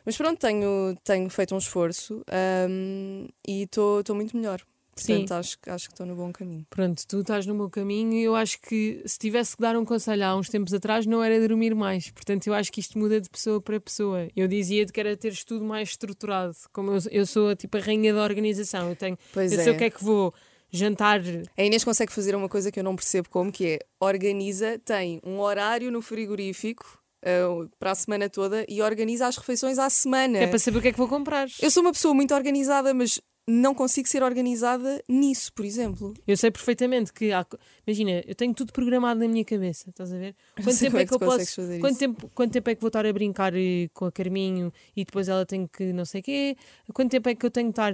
Mas 0.06 0.18
pronto, 0.18 0.38
tenho, 0.38 0.97
tenho 1.04 1.30
feito 1.30 1.56
um 1.56 1.58
esforço 1.58 2.24
hum, 2.70 3.26
e 3.47 3.64
estou 3.64 4.04
muito 4.14 4.36
melhor. 4.36 4.62
Portanto, 4.96 5.32
acho, 5.34 5.60
que- 5.60 5.70
acho 5.70 5.88
que 5.88 5.94
estou 5.94 6.06
no 6.06 6.16
bom 6.16 6.32
caminho. 6.32 6.66
Pronto, 6.70 7.02
tu 7.08 7.22
estás 7.22 7.46
no 7.46 7.56
meu 7.56 7.70
caminho 7.70 8.14
e 8.14 8.24
eu 8.24 8.36
acho 8.36 8.60
que 8.62 9.02
se 9.06 9.18
tivesse 9.18 9.56
que 9.56 9.62
dar 9.62 9.76
um 9.76 9.84
conselho 9.86 10.24
há 10.26 10.36
uns 10.36 10.50
tempos 10.50 10.74
atrás 10.74 11.06
não 11.06 11.24
era 11.24 11.39
dormir 11.48 11.74
mais. 11.76 12.10
Portanto, 12.12 12.48
eu 12.48 12.54
acho 12.54 12.72
que 12.72 12.80
isto 12.80 12.98
muda 12.98 13.20
de 13.20 13.30
pessoa 13.30 13.60
para 13.62 13.80
pessoa. 13.80 14.28
Eu 14.36 14.48
dizia-te 14.48 14.91
que 14.94 15.00
era 15.00 15.18
teres 15.18 15.44
tudo 15.44 15.66
mais 15.66 15.89
estruturado. 15.89 16.56
Como 16.72 16.91
eu, 16.91 17.00
eu 17.12 17.26
sou 17.26 17.56
tipo 17.56 17.78
a 17.78 17.80
rainha 17.80 18.14
da 18.14 18.24
organização, 18.24 18.89
eu 18.89 18.96
tenho. 18.96 19.18
Pois 19.34 19.52
eu 19.52 19.60
é. 19.60 19.64
sei 19.64 19.74
o 19.74 19.78
que 19.78 19.84
é 19.86 19.89
que 19.89 20.04
vou 20.04 20.34
jantar. 20.72 21.22
A 21.58 21.64
Inês 21.64 21.84
consegue 21.84 22.12
fazer 22.12 22.36
uma 22.36 22.50
coisa 22.50 22.72
que 22.72 22.80
eu 22.80 22.84
não 22.84 22.96
percebo 22.96 23.30
como, 23.30 23.52
que 23.52 23.66
é 23.66 23.80
organiza, 24.00 24.80
tem 24.80 25.20
um 25.24 25.39
horário 25.39 25.91
no 25.91 26.02
frigorífico 26.02 27.00
eh, 27.22 27.44
para 27.80 27.91
a 27.91 27.96
semana 27.96 28.30
toda 28.30 28.66
e 28.68 28.82
organiza 28.82 29.28
as 29.28 29.38
refeições 29.38 29.78
à 29.78 29.89
semana. 29.89 30.39
Que 30.39 30.44
é 30.46 30.48
para 30.48 30.60
saber 30.60 30.80
o 30.80 30.82
que 30.82 30.88
é 30.88 30.91
que 30.91 30.98
vou 30.98 31.08
comprar. 31.08 31.48
Eu 31.62 31.70
sou 31.72 31.82
uma 31.84 31.91
pessoa 31.91 32.14
muito 32.14 32.34
organizada, 32.34 32.94
mas 32.94 33.20
não 33.48 33.76
consigo 33.76 34.08
ser 34.08 34.24
organizada 34.24 35.04
nisso, 35.08 35.52
por 35.54 35.66
exemplo. 35.66 36.14
Eu 36.26 36.38
sei 36.38 36.50
perfeitamente 36.50 37.12
que 37.12 37.32
há. 37.32 37.46
Imagina, 37.86 38.24
eu 38.26 38.36
tenho 38.36 38.54
tudo 38.54 38.72
programado 38.72 39.20
na 39.20 39.28
minha 39.28 39.44
cabeça, 39.44 39.89
estás 39.89 40.14
a 40.14 40.18
ver? 40.18 40.36
Quanto 40.64 40.80
tempo 40.80 40.98
é 40.98 41.02
é 41.02 41.04
que 41.04 41.10
que 41.10 41.16
eu 41.16 41.20
posso. 41.20 41.56
fazer 41.56 41.80
Quanto 41.80 41.98
tempo, 41.98 42.32
quanto 42.34 42.52
tempo 42.52 42.70
é 42.70 42.76
que 42.76 42.82
vou 42.82 42.88
estar 42.88 43.06
a 43.06 43.14
brincar 43.14 43.54
eh, 43.56 43.89
com 43.94 44.06
a 44.06 44.12
Carminho 44.12 44.72
e 44.96 45.04
depois 45.04 45.28
ela 45.28 45.46
tem 45.46 45.68
que 45.68 45.91
não 45.91 46.06
sei 46.06 46.22
quê? 46.22 46.56
Quanto 46.94 47.12
tempo 47.12 47.28
é 47.28 47.36
que 47.36 47.46
eu 47.46 47.52
tenho 47.52 47.68
que 47.68 47.72
estar 47.72 47.94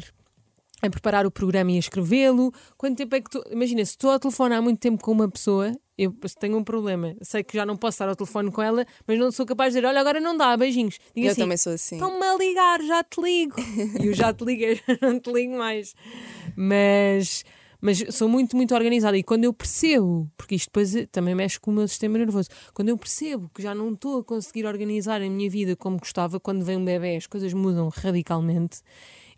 a 0.82 0.90
preparar 0.90 1.26
o 1.26 1.32
programa 1.32 1.72
e 1.72 1.76
a 1.76 1.80
escrevê-lo? 1.80 2.52
Quanto 2.78 2.98
tempo 2.98 3.16
é 3.16 3.22
que 3.22 3.30
tu. 3.30 3.44
Imagina, 3.52 3.84
se 3.86 3.92
estou 3.92 4.12
ao 4.12 4.20
telefone 4.20 4.56
há 4.56 4.62
muito 4.62 4.80
tempo 4.80 5.04
com 5.04 5.12
uma 5.12 5.30
pessoa, 5.30 5.74
eu 6.00 6.16
tenho 6.40 6.58
um 6.58 6.64
problema. 6.64 7.14
Sei 7.22 7.44
que 7.44 7.58
já 7.58 7.66
não 7.66 7.76
posso 7.76 7.96
estar 7.96 8.08
ao 8.08 8.16
telefone 8.16 8.50
com 8.52 8.62
ela, 8.62 8.86
mas 9.06 9.20
não 9.20 9.32
sou 9.32 9.46
capaz 9.46 9.74
de 9.74 9.80
dizer, 9.80 9.88
olha, 9.88 10.00
agora 10.00 10.22
não 10.22 10.38
dá, 10.38 10.56
beijinhos. 10.56 10.98
Digo 11.14 11.28
eu 11.28 11.32
assim, 11.32 11.42
também 11.42 11.58
sou 11.58 11.74
assim. 11.74 11.96
Estão-me 11.96 12.26
a 12.26 12.38
ligar, 12.38 12.82
já 12.82 13.04
te 13.04 13.22
ligo. 13.22 13.56
e 14.02 14.08
eu 14.08 14.14
já 14.14 14.34
te 14.34 14.46
liguei, 14.46 14.76
já 14.88 14.98
não 15.02 15.20
te 15.20 15.30
ligo 15.30 15.58
mais. 15.58 15.94
Mas, 16.56 17.44
mas 17.82 18.02
sou 18.12 18.30
muito, 18.30 18.56
muito 18.56 18.74
organizada. 18.74 19.18
E 19.18 19.24
quando 19.24 19.44
eu 19.44 19.54
percebo, 19.54 20.32
porque 20.38 20.56
isto 20.56 20.68
depois 20.68 20.96
eh, 20.96 21.06
também 21.06 21.36
mexe 21.36 21.60
com 21.60 21.70
o 21.72 21.74
meu 21.74 21.88
sistema 21.88 22.18
nervoso, 22.18 22.48
quando 22.74 22.88
eu 22.88 22.98
percebo 22.98 23.52
que 23.54 23.62
já 23.62 23.76
não 23.76 23.92
estou 23.92 24.20
a 24.20 24.24
conseguir 24.24 24.66
organizar 24.66 25.22
a 25.22 25.30
minha 25.30 25.50
vida 25.50 25.76
como 25.76 25.98
gostava, 25.98 26.40
quando 26.40 26.64
vem 26.64 26.78
um 26.78 26.86
bebê, 26.86 27.18
as 27.18 27.28
coisas 27.28 27.54
mudam 27.54 27.90
radicalmente. 27.90 28.80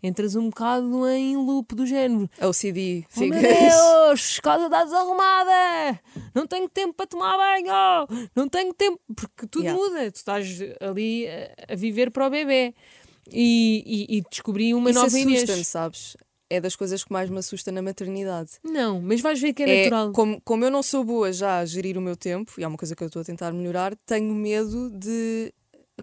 Entras 0.02 0.34
um 0.34 0.48
bocado 0.50 1.06
em 1.08 1.36
loop 1.36 1.74
do 1.76 1.86
género. 1.86 2.28
OCD. 2.40 3.06
Oh 3.16 3.20
meu 3.20 3.38
ficas- 3.40 3.58
Deus, 3.60 4.40
casa 4.40 4.64
está 4.64 4.82
desarrumada, 4.84 6.00
não 6.34 6.46
tenho 6.46 6.68
tempo 6.68 6.94
para 6.94 7.06
tomar 7.06 7.36
banho, 7.38 8.28
não 8.34 8.48
tenho 8.48 8.74
tempo, 8.74 8.98
porque 9.14 9.46
tudo 9.46 9.62
Yeah. 9.64 9.80
muda, 9.80 10.10
tu 10.10 10.16
estás 10.16 10.58
ali 10.80 11.26
a, 11.28 11.72
a 11.72 11.76
viver 11.76 12.10
para 12.10 12.26
o 12.26 12.30
bebê. 12.30 12.74
E, 13.30 14.08
e, 14.10 14.16
e 14.18 14.22
descobri 14.28 14.74
uma 14.74 14.90
Isso 14.90 14.98
nova 15.00 15.16
Inês. 15.18 15.66
sabes? 15.68 16.16
É 16.50 16.60
das 16.60 16.74
coisas 16.76 17.02
que 17.04 17.12
mais 17.12 17.30
me 17.30 17.38
assusta 17.38 17.70
na 17.72 17.80
maternidade. 17.80 18.50
Não, 18.64 19.00
mas 19.00 19.20
vais 19.20 19.40
ver 19.40 19.54
que 19.54 19.62
é, 19.62 19.70
É, 19.70 19.84
natural. 19.84 20.12
como, 20.12 20.40
como 20.42 20.64
eu 20.64 20.70
não 20.70 20.82
sou 20.82 21.04
boa 21.04 21.32
já 21.32 21.60
a 21.60 21.64
gerir 21.64 21.96
o 21.96 22.00
meu 22.02 22.16
tempo, 22.16 22.52
e 22.58 22.64
é 22.64 22.68
uma 22.68 22.76
coisa 22.76 22.94
que 22.96 23.02
eu 23.02 23.06
estou 23.06 23.22
a 23.22 23.24
tentar 23.24 23.52
melhorar, 23.52 23.94
tenho 24.04 24.34
medo 24.34 24.90
de 24.90 25.54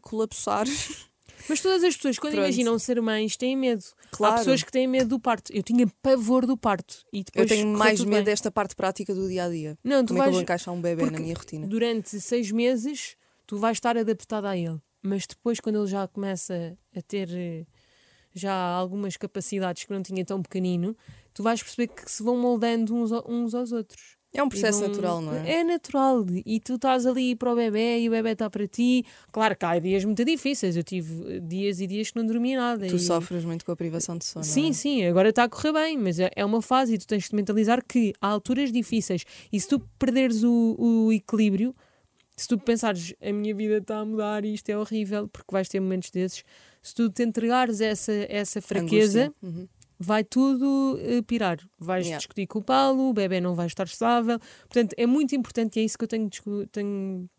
colapsar. 0.01 0.65
Mas 1.47 1.61
todas 1.61 1.83
as 1.83 1.95
pessoas, 1.95 2.19
quando 2.19 2.33
Pronto. 2.33 2.45
imaginam 2.45 2.77
ser 2.79 3.01
mães, 3.01 3.37
têm 3.37 3.55
medo. 3.55 3.83
Há 4.11 4.17
Claro. 4.17 4.35
pessoas 4.37 4.63
que 4.63 4.71
têm 4.71 4.87
medo 4.87 5.07
do 5.09 5.19
parto. 5.19 5.51
Eu 5.53 5.63
tinha 5.63 5.87
pavor 6.01 6.45
do 6.45 6.57
parto. 6.57 7.03
E 7.13 7.19
Eu 7.19 7.23
depois 7.23 7.47
tenho 7.47 7.63
correu 7.63 7.77
mais 7.77 7.99
medo 8.01 8.09
bem. 8.15 8.23
desta 8.23 8.51
parte 8.51 8.75
prática 8.75 9.13
do 9.15 9.27
dia 9.27 9.45
a 9.45 9.49
dia. 9.49 9.77
Não, 9.83 10.03
tu 10.03 10.09
Como 10.09 10.19
é 10.19 10.23
que 10.23 10.27
eu 10.29 10.31
vais, 10.31 10.33
vou 10.33 10.41
encaixar 10.41 10.73
um 10.73 10.81
bebê 10.81 11.01
na 11.03 11.07
porque 11.09 11.23
minha 11.23 11.35
rotina? 11.35 11.67
durante 11.67 12.19
seis 12.19 12.51
meses 12.51 13.15
tu 13.47 13.57
vais 13.57 13.77
estar 13.77 13.97
adaptada 13.97 14.49
a 14.49 14.57
ele. 14.57 14.79
Mas 15.01 15.25
depois, 15.25 15.59
quando 15.59 15.77
ele 15.79 15.87
já 15.87 16.07
começa 16.07 16.77
a 16.95 17.01
ter 17.01 17.29
eh, 17.31 17.65
já 18.33 18.53
algumas 18.53 19.15
capacidades 19.17 19.85
que 19.85 19.93
não 19.93 20.03
tinha 20.03 20.23
tão 20.25 20.41
pequenino, 20.41 20.95
tu 21.33 21.41
vais 21.41 21.63
perceber 21.63 21.87
que 21.87 22.11
se 22.11 22.21
vão 22.21 22.37
moldando 22.37 22.93
uns, 22.93 23.11
uns 23.27 23.53
aos 23.55 23.71
outros. 23.71 24.17
É 24.31 24.43
um 24.43 24.49
processo 24.49 24.79
vão- 24.79 24.89
natural, 24.89 25.21
não 25.21 25.33
é? 25.33 25.51
É 25.59 25.63
natural. 25.63 26.23
E 26.45 26.59
tu 26.59 26.75
estás 26.75 27.05
ali 27.07 27.35
para 27.35 27.51
o 27.51 27.55
bebê 27.55 27.99
e 27.99 28.07
o 28.07 28.11
bebê 28.11 28.31
está 28.31 28.47
para 28.49 28.67
ti. 28.67 29.03
Claro 29.31 29.55
que 29.55 29.65
há 29.65 29.79
dias 29.79 30.05
muito 30.05 30.23
difíceis. 30.23 30.77
Eu 30.77 30.83
tive 30.83 31.37
eh, 31.37 31.39
dias 31.39 31.79
e 31.79 31.87
dias 31.87 32.11
que 32.11 32.17
não 32.19 32.25
dormia 32.25 32.57
nada. 32.59 32.85
Tu 32.87 32.95
e... 32.95 32.99
sofres 32.99 33.43
muito 33.43 33.65
com 33.65 33.71
a 33.71 33.75
privação 33.75 34.17
de 34.17 34.25
sono. 34.25 34.45
não 34.45 34.51
Sim, 34.53 34.69
é? 34.69 34.73
sim, 34.73 35.05
agora 35.05 35.29
está 35.29 35.45
a 35.45 35.49
correr 35.49 35.73
bem, 35.73 35.97
mas 35.97 36.19
é 36.19 36.29
é 36.35 36.45
uma 36.45 36.61
fase 36.61 36.93
e 36.93 36.97
tu 36.99 37.07
tens 37.07 37.27
de 37.27 37.35
mentalizar 37.35 37.83
que 37.83 38.13
há 38.21 38.27
alturas 38.27 38.71
difíceis 38.71 39.25
e 39.51 39.59
se 39.59 39.67
tu 39.67 39.79
perderes 39.97 40.43
o, 40.43 40.75
o 40.77 41.11
equilíbrio, 41.11 41.75
se 42.37 42.47
tu 42.47 42.57
pensares 42.57 43.13
a 43.21 43.33
minha 43.33 43.53
vida 43.53 43.77
está 43.77 43.97
a 43.97 44.05
mudar 44.05 44.45
e 44.45 44.53
isto 44.53 44.69
é 44.69 44.77
horrível, 44.77 45.27
porque 45.27 45.51
vais 45.51 45.67
ter 45.67 45.79
momentos 45.79 46.11
desses, 46.11 46.43
se 46.81 46.93
tu 46.93 47.09
te 47.09 47.23
entregares 47.23 47.81
essa, 47.81 48.13
essa 48.29 48.61
fraqueza, 48.61 49.23
Angústia. 49.23 49.33
Uhum. 49.41 49.67
Vai 49.99 50.23
tudo 50.23 50.97
eh, 51.01 51.21
pirar. 51.21 51.59
Vais 51.77 52.05
Yeah. 52.05 52.17
discutir 52.19 52.47
com 52.47 52.59
o 52.59 52.63
Paulo, 52.63 53.09
o 53.09 53.13
bebê 53.13 53.41
não 53.41 53.53
vai 53.53 53.67
estar 53.67 53.83
estável. 53.85 54.39
Portanto, 54.61 54.93
é 54.97 55.05
muito 55.05 55.35
importante 55.35 55.77
e 55.77 55.81
é 55.81 55.85
isso 55.85 55.97
que 55.97 56.03
eu 56.05 56.07
tenho, 56.07 56.29
tenho, 56.71 57.29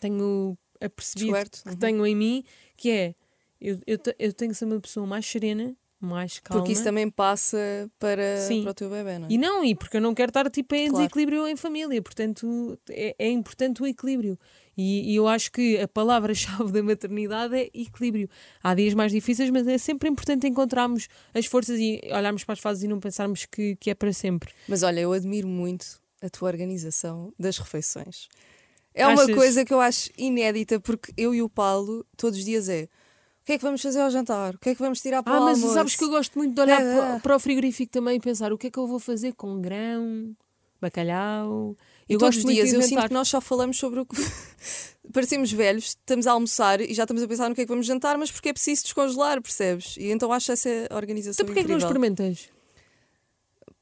tenho 0.00 0.58
apercebido 0.80 1.26
Descoberto. 1.32 1.62
que 1.62 1.68
Uhum. 1.70 1.76
tenho 1.76 2.06
em 2.06 2.16
mim, 2.16 2.44
que 2.76 2.90
é 2.90 3.14
eu, 3.60 3.78
eu, 3.86 3.98
eu 4.18 4.32
tenho 4.32 4.50
que 4.50 4.56
ser 4.56 4.64
uma 4.64 4.80
pessoa 4.80 5.06
mais 5.06 5.24
serena, 5.24 5.76
mais 6.00 6.40
calma. 6.40 6.60
Porque 6.62 6.72
isso 6.72 6.82
também 6.82 7.08
passa 7.08 7.88
para, 8.00 8.36
Sim. 8.38 8.62
para 8.62 8.72
o 8.72 8.74
teu 8.74 8.90
bebê, 8.90 9.20
não 9.20 9.28
é? 9.28 9.30
E 9.32 9.38
não, 9.38 9.64
e 9.64 9.72
porque 9.76 9.98
eu 9.98 10.00
não 10.00 10.12
quero 10.12 10.30
estar 10.30 10.50
tipo 10.50 10.74
em 10.74 10.88
Claro. 10.88 10.96
desequilíbrio 10.96 11.46
em 11.46 11.54
família, 11.54 12.02
portanto 12.02 12.76
é, 12.90 13.14
é 13.16 13.30
importante 13.30 13.80
o 13.80 13.86
equilíbrio. 13.86 14.36
E, 14.76 15.12
e 15.12 15.16
eu 15.16 15.28
acho 15.28 15.52
que 15.52 15.78
a 15.78 15.86
palavra-chave 15.86 16.72
da 16.72 16.82
maternidade 16.82 17.54
é 17.56 17.70
equilíbrio. 17.74 18.28
Há 18.62 18.74
dias 18.74 18.94
mais 18.94 19.12
difíceis, 19.12 19.50
mas 19.50 19.66
é 19.66 19.78
sempre 19.78 20.08
importante 20.08 20.46
encontrarmos 20.46 21.08
as 21.34 21.46
forças 21.46 21.78
e 21.78 22.00
olharmos 22.06 22.44
para 22.44 22.54
as 22.54 22.60
fases 22.60 22.82
e 22.84 22.88
não 22.88 23.00
pensarmos 23.00 23.46
que, 23.46 23.76
que 23.76 23.90
é 23.90 23.94
para 23.94 24.12
sempre. 24.12 24.52
Mas 24.68 24.82
olha, 24.82 25.00
eu 25.00 25.12
admiro 25.12 25.48
muito 25.48 26.00
a 26.22 26.30
tua 26.30 26.48
organização 26.48 27.32
das 27.38 27.58
refeições. 27.58 28.28
É 28.94 29.06
uma 29.06 29.26
coisa 29.34 29.64
que 29.64 29.72
eu 29.72 29.80
acho 29.80 30.10
inédita, 30.16 30.78
porque 30.78 31.12
eu 31.16 31.34
e 31.34 31.42
o 31.42 31.48
Paulo, 31.48 32.04
todos 32.16 32.38
os 32.38 32.44
dias 32.44 32.68
é 32.68 32.88
o 33.42 33.44
que 33.44 33.52
é 33.54 33.58
que 33.58 33.64
vamos 33.64 33.82
fazer 33.82 34.00
ao 34.00 34.10
jantar? 34.10 34.54
O 34.54 34.58
que 34.58 34.70
é 34.70 34.74
que 34.74 34.80
vamos 34.80 35.00
tirar 35.00 35.20
para 35.20 35.32
ah, 35.32 35.40
o 35.40 35.42
almoço? 35.48 35.62
Ah, 35.62 35.66
mas 35.66 35.74
sabes 35.74 35.96
que 35.96 36.04
eu 36.04 36.10
gosto 36.10 36.38
muito 36.38 36.54
de 36.54 36.60
olhar 36.60 36.80
é. 36.80 36.96
para, 36.96 37.20
para, 37.20 37.36
o 37.36 37.40
frigorífico 37.40 37.90
também 37.90 38.16
e 38.16 38.20
pensar 38.20 38.52
o 38.52 38.58
que 38.58 38.68
é 38.68 38.70
que 38.70 38.78
eu 38.78 38.86
vou 38.86 39.00
fazer 39.00 39.32
com 39.32 39.60
grão, 39.60 40.32
bacalhau. 40.82 41.76
Eu 42.08 42.18
todos 42.18 42.36
os 42.38 42.44
dias 42.44 42.72
eu 42.72 42.82
sinto 42.82 43.06
que 43.08 43.14
nós 43.14 43.28
só 43.28 43.40
falamos 43.40 43.78
sobre 43.78 44.00
o 44.00 44.06
que. 44.06 44.16
Parecemos 45.12 45.50
velhos, 45.50 45.88
estamos 45.88 46.26
a 46.26 46.32
almoçar 46.32 46.80
e 46.80 46.94
já 46.94 47.02
estamos 47.02 47.22
a 47.22 47.28
pensar 47.28 47.48
no 47.48 47.54
que 47.54 47.62
é 47.62 47.64
que 47.64 47.68
vamos 47.68 47.86
jantar, 47.86 48.16
mas 48.16 48.30
porque 48.30 48.50
é 48.50 48.52
preciso 48.52 48.84
descongelar, 48.84 49.42
percebes? 49.42 49.96
E 49.96 50.10
então 50.10 50.32
acho 50.32 50.52
essa 50.52 50.68
organização. 50.90 51.42
Então 51.42 51.46
porquê 51.46 51.60
é 51.60 51.64
que 51.64 51.70
não 51.70 51.78
experimentas? 51.78 52.48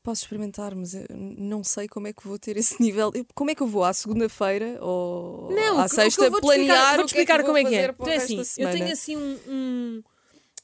Posso 0.03 0.22
experimentar, 0.22 0.74
mas 0.74 0.94
não 1.11 1.62
sei 1.62 1.86
como 1.86 2.09
é 2.09 2.12
que 2.12 2.26
vou 2.26 2.38
ter 2.38 2.57
esse 2.57 2.80
nível. 2.82 3.12
Como 3.34 3.51
é 3.51 3.55
que 3.55 3.62
eu 3.62 3.66
vou 3.66 3.84
à 3.84 3.92
segunda-feira 3.92 4.78
ou 4.80 5.53
não, 5.53 5.78
à 5.78 5.88
sexta 5.88 6.30
vou 6.30 6.40
planear 6.40 6.96
vou 6.96 7.05
-te 7.05 7.09
explicar 7.09 7.40
o 7.40 7.42
é 7.42 7.44
que 7.44 7.44
é 7.44 7.46
como 7.46 7.59
é 7.59 7.64
que 7.64 7.74
é. 7.74 7.84
Então 7.90 8.09
é 8.09 8.16
assim, 8.16 8.42
eu 8.57 8.70
tenho 8.70 8.92
assim 8.92 9.16
um, 9.16 9.38
um, 9.46 10.03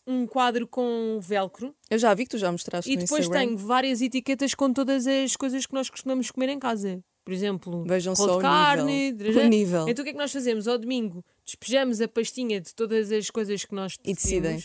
um, 0.06 0.26
quadro 0.26 0.66
com 0.66 1.18
velcro. 1.20 1.74
Eu 1.90 1.98
já 1.98 2.12
vi 2.14 2.24
que 2.24 2.30
tu 2.30 2.38
já 2.38 2.50
mostraste 2.50 2.90
E 2.90 2.96
depois 2.96 3.24
Instagram. 3.24 3.46
tenho 3.46 3.58
várias 3.58 4.00
etiquetas 4.00 4.54
com 4.54 4.72
todas 4.72 5.06
as 5.06 5.36
coisas 5.36 5.66
que 5.66 5.74
nós 5.74 5.90
costumamos 5.90 6.30
comer 6.30 6.48
em 6.48 6.58
casa. 6.58 7.02
Por 7.24 7.32
exemplo, 7.32 7.84
Vejam 7.84 8.14
só 8.14 8.36
de 8.36 8.42
carne. 8.42 9.12
Nível. 9.12 9.42
O 9.42 9.48
nível. 9.48 9.88
Então 9.88 10.02
o 10.02 10.04
que 10.04 10.10
é 10.10 10.12
que 10.12 10.18
nós 10.18 10.32
fazemos? 10.32 10.68
Ao 10.68 10.78
domingo 10.78 11.24
despejamos 11.44 12.00
a 12.00 12.08
pastinha 12.08 12.60
de 12.60 12.74
todas 12.74 13.10
as 13.10 13.30
coisas 13.30 13.64
que 13.64 13.74
nós. 13.74 13.96
E 14.04 14.14
decidem 14.14 14.62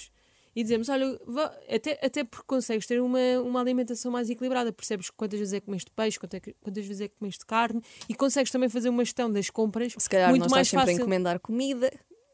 e 0.55 0.63
dizemos: 0.63 0.89
olha, 0.89 1.19
até, 1.73 1.99
até 2.03 2.23
porque 2.23 2.45
consegues 2.45 2.85
ter 2.85 3.01
uma, 3.01 3.19
uma 3.43 3.61
alimentação 3.61 4.11
mais 4.11 4.29
equilibrada, 4.29 4.71
percebes 4.71 5.09
quantas 5.09 5.39
vezes 5.39 5.53
é 5.53 5.59
que 5.59 5.65
comeste 5.65 5.91
peixe, 5.95 6.19
quantas, 6.19 6.41
é 6.45 6.53
quantas 6.61 6.85
vezes 6.85 7.01
é 7.01 7.07
que 7.07 7.15
comeste 7.17 7.45
carne 7.45 7.81
e 8.07 8.13
consegues 8.13 8.51
também 8.51 8.69
fazer 8.69 8.89
uma 8.89 9.03
gestão 9.03 9.31
das 9.31 9.49
compras. 9.49 9.93
Se 9.97 10.09
calhar 10.09 10.29
muito 10.29 10.43
não 10.43 10.49
mais 10.49 10.67
estás 10.67 10.81
fácil. 10.81 10.87
sempre 10.87 11.01
a 11.01 11.03
encomendar 11.03 11.39
comida. 11.39 11.91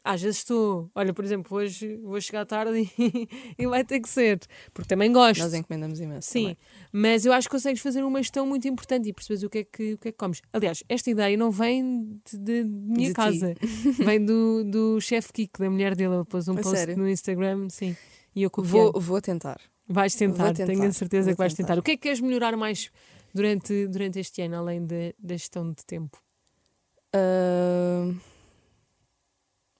Às 0.07 0.21
vezes 0.21 0.37
estou. 0.37 0.89
Olha, 0.95 1.13
por 1.13 1.25
exemplo, 1.25 1.57
hoje 1.57 1.97
vou 1.97 2.19
chegar 2.21 2.45
tarde 2.45 2.89
e, 2.97 3.27
e 3.59 3.67
vai 3.67 3.83
ter 3.83 3.99
que 3.99 4.07
ser. 4.07 4.39
Porque 4.73 4.87
também 4.87 5.11
gosto. 5.11 5.41
Nós 5.41 5.53
encomendamos 5.53 5.99
imenso. 5.99 6.29
Sim, 6.29 6.43
também. 6.43 6.57
mas 6.93 7.25
eu 7.25 7.33
acho 7.33 7.49
que 7.49 7.55
consegues 7.55 7.81
fazer 7.81 8.03
uma 8.03 8.21
gestão 8.21 8.47
muito 8.47 8.67
importante 8.67 9.09
e 9.09 9.13
percebes 9.13 9.43
o 9.43 9.49
que 9.49 9.57
é 9.57 9.63
que, 9.65 9.93
o 9.93 9.97
que, 9.97 10.07
é 10.07 10.11
que 10.11 10.17
comes. 10.17 10.41
Aliás, 10.53 10.81
esta 10.87 11.09
ideia 11.11 11.35
não 11.35 11.51
vem 11.51 12.19
de, 12.31 12.37
de 12.37 12.63
minha 12.63 13.09
de 13.09 13.13
casa, 13.13 13.53
vem 13.99 14.23
do, 14.23 14.63
do 14.63 15.01
chefe 15.01 15.33
Kiko, 15.33 15.59
da 15.59 15.69
mulher 15.69 15.93
dele. 15.93 16.15
Ele 16.15 16.25
pôs 16.25 16.47
um 16.47 16.55
post 16.55 16.77
sério? 16.77 16.97
no 16.97 17.09
Instagram. 17.09 17.67
Sim. 17.69 17.95
E 18.33 18.43
eu 18.43 18.51
vou, 18.55 18.93
vou 18.99 19.21
tentar. 19.21 19.59
Vais 19.89 20.15
tentar, 20.15 20.53
tentar, 20.53 20.71
tenho 20.71 20.83
a 20.83 20.91
certeza 20.93 21.25
vou 21.25 21.35
que 21.35 21.37
vais 21.37 21.53
tentar. 21.53 21.73
tentar. 21.73 21.79
O 21.79 21.83
que 21.83 21.91
é 21.91 21.95
que 21.97 22.03
queres 22.03 22.21
melhorar 22.21 22.55
mais 22.55 22.91
durante, 23.33 23.87
durante 23.87 24.19
este 24.19 24.41
ano, 24.41 24.55
além 24.55 24.85
da 24.85 25.35
gestão 25.35 25.69
de 25.69 25.85
tempo? 25.85 26.17
Uh, 27.15 28.15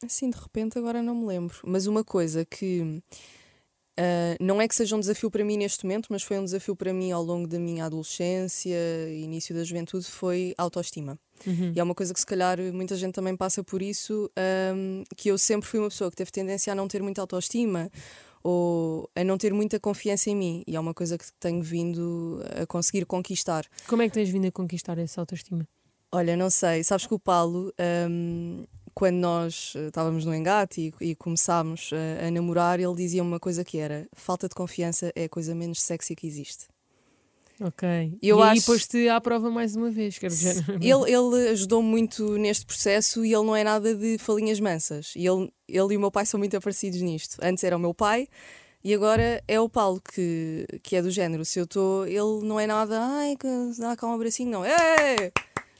assim, 0.03 0.29
de 0.29 0.37
repente, 0.37 0.77
agora 0.77 1.01
não 1.01 1.15
me 1.15 1.25
lembro. 1.25 1.55
Mas 1.65 1.87
uma 1.87 2.03
coisa 2.03 2.45
que 2.45 3.01
uh, 3.97 4.43
não 4.43 4.61
é 4.61 4.67
que 4.67 4.75
seja 4.75 4.95
um 4.95 4.99
desafio 4.99 5.29
para 5.29 5.43
mim 5.43 5.57
neste 5.57 5.85
momento, 5.85 6.07
mas 6.09 6.23
foi 6.23 6.37
um 6.37 6.45
desafio 6.45 6.75
para 6.75 6.93
mim 6.93 7.11
ao 7.11 7.23
longo 7.23 7.47
da 7.47 7.59
minha 7.59 7.85
adolescência 7.85 8.77
e 9.09 9.23
início 9.23 9.53
da 9.55 9.63
juventude, 9.63 10.05
foi 10.05 10.53
autoestima. 10.57 11.19
Uhum. 11.45 11.73
E 11.75 11.79
é 11.79 11.83
uma 11.83 11.93
coisa 11.93 12.13
que 12.13 12.19
se 12.19 12.25
calhar 12.25 12.59
muita 12.73 12.95
gente 12.95 13.13
também 13.13 13.35
passa 13.35 13.63
por 13.63 13.81
isso, 13.81 14.29
um, 14.75 15.03
que 15.15 15.29
eu 15.29 15.37
sempre 15.37 15.67
fui 15.67 15.79
uma 15.79 15.89
pessoa 15.89 16.09
que 16.09 16.17
teve 16.17 16.31
tendência 16.31 16.71
a 16.73 16.75
não 16.75 16.87
ter 16.87 17.01
muita 17.01 17.21
autoestima 17.21 17.91
ou 18.43 19.09
a 19.15 19.23
não 19.23 19.37
ter 19.37 19.53
muita 19.53 19.79
confiança 19.79 20.29
em 20.29 20.35
mim. 20.35 20.63
E 20.65 20.75
é 20.75 20.79
uma 20.79 20.93
coisa 20.93 21.17
que 21.17 21.25
tenho 21.39 21.61
vindo 21.61 22.41
a 22.61 22.65
conseguir 22.65 23.05
conquistar. 23.05 23.65
Como 23.87 24.01
é 24.01 24.07
que 24.07 24.13
tens 24.13 24.29
vindo 24.29 24.47
a 24.47 24.51
conquistar 24.51 24.97
essa 24.97 25.21
autoestima? 25.21 25.67
Olha, 26.11 26.37
não 26.37 26.49
sei. 26.49 26.83
Sabes 26.83 27.05
que 27.05 27.13
o 27.13 27.19
Paulo, 27.19 27.73
um, 28.09 28.65
quando 28.97 29.17
nós 29.17 29.73
eh, 29.75 29.89
estávamos 29.89 30.25
no 30.25 30.33
engate 30.33 30.91
e, 30.99 31.11
e 31.11 31.15
começámos 31.15 31.91
a, 31.93 32.25
a, 32.25 32.31
namorar, 32.31 32.79
ele 32.79 32.95
dizia 32.95 33.21
uma 33.21 33.39
coisa 33.39 33.63
que 33.63 33.77
era: 33.77 34.07
falta 34.13 34.49
de 34.49 34.55
confiança 34.55 35.11
é 35.15 35.25
a 35.25 35.29
coisa 35.29 35.53
menos 35.53 35.83
sexy 35.83 36.15
que 36.15 36.25
existe. 36.25 36.65
Ok. 37.61 37.87
Eu 38.23 38.39
e 38.39 38.41
acho... 38.41 38.51
aí 38.51 38.61
pôs-te 38.61 39.07
à 39.07 39.21
prova 39.21 39.51
mais 39.51 39.75
uma 39.75 39.91
vez, 39.91 40.17
quero 40.17 40.33
dizer. 40.33 40.65
Ele, 40.81 41.11
ele 41.11 41.49
ajudou 41.49 41.83
muito 41.83 42.37
neste 42.39 42.65
processo 42.65 43.23
e 43.23 43.33
ele 43.33 43.45
não 43.45 43.55
é 43.55 43.63
nada 43.63 43.93
de 43.93 44.17
falinhas 44.17 44.59
mansas. 44.59 45.13
E 45.15 45.27
ele, 45.27 45.51
ele 45.67 45.93
e 45.93 45.97
o 45.97 45.99
meu 45.99 46.11
pai 46.11 46.25
são 46.25 46.39
muito 46.39 46.59
parecidos 46.59 47.01
nisto. 47.01 47.37
Antes 47.41 47.63
era 47.63 47.77
o 47.77 47.79
meu 47.79 47.93
pai 47.93 48.27
e 48.83 48.93
agora 48.93 49.43
é 49.47 49.59
o 49.59 49.69
Paulo 49.69 50.01
que, 50.01 50.65
que 50.81 50.95
é 50.95 51.01
do 51.01 51.11
género. 51.11 51.45
Se 51.45 51.59
eu 51.59 51.65
estou, 51.65 52.05
ele 52.07 52.43
não 52.43 52.59
é 52.59 52.65
nada, 52.65 52.99
ai, 52.99 53.35
dá 53.77 53.95
cá 53.95 54.07
um 54.07 54.13
abracinho, 54.13 54.51
não. 54.51 54.65
Ei! 54.65 55.31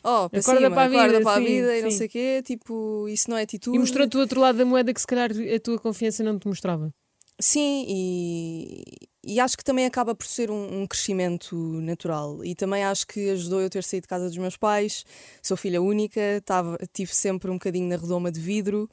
Oh, 0.04 0.30
para 0.30 0.40
acorda 0.40 0.62
cima, 0.62 0.72
para 0.72 0.84
a 0.84 0.88
vida, 0.88 1.04
acorda 1.04 1.22
para 1.22 1.36
a 1.36 1.40
vida 1.40 1.72
sim, 1.72 1.78
e 1.78 1.82
não 1.82 1.92
sei 1.92 2.08
o 2.08 2.10
quê, 2.10 2.44
tipo, 2.46 3.08
isso 3.10 3.30
não 3.30 3.38
é 3.38 3.44
atitude. 3.44 3.76
E 3.76 3.80
mostrou-te 3.80 4.16
o 4.16 4.20
outro 4.20 4.40
lado 4.40 4.58
da 4.58 4.66
moeda 4.66 4.94
que 4.94 5.02
se 5.02 5.08
calhar 5.08 5.30
a 5.32 5.60
tua 5.60 5.80
confiança 5.80 6.24
não 6.24 6.38
te 6.38 6.48
mostrava. 6.48 6.92
Sim, 7.40 7.86
e, 7.88 8.84
e 9.24 9.40
acho 9.40 9.56
que 9.56 9.64
também 9.64 9.86
acaba 9.86 10.16
por 10.16 10.26
ser 10.26 10.50
um, 10.50 10.82
um, 10.82 10.88
crescimento 10.88 11.56
natural. 11.82 12.44
E 12.44 12.56
também 12.56 12.84
acho 12.84 13.06
que 13.06 13.30
ajudou 13.30 13.62
eu 13.62 13.70
ter 13.70 13.84
saído 13.84 14.06
de 14.06 14.08
casa 14.08 14.28
dos 14.28 14.38
meus 14.38 14.58
pais. 14.58 15.06
Sou 15.44 15.56
filha 15.56 15.80
única, 15.80 16.42
tava, 16.44 16.78
tive 16.92 17.14
sempre 17.14 17.52
um 17.52 17.56
bocadinho 17.56 17.88
na 17.88 17.96
redoma 17.96 18.32
de 18.32 18.40
vidro. 18.40 18.90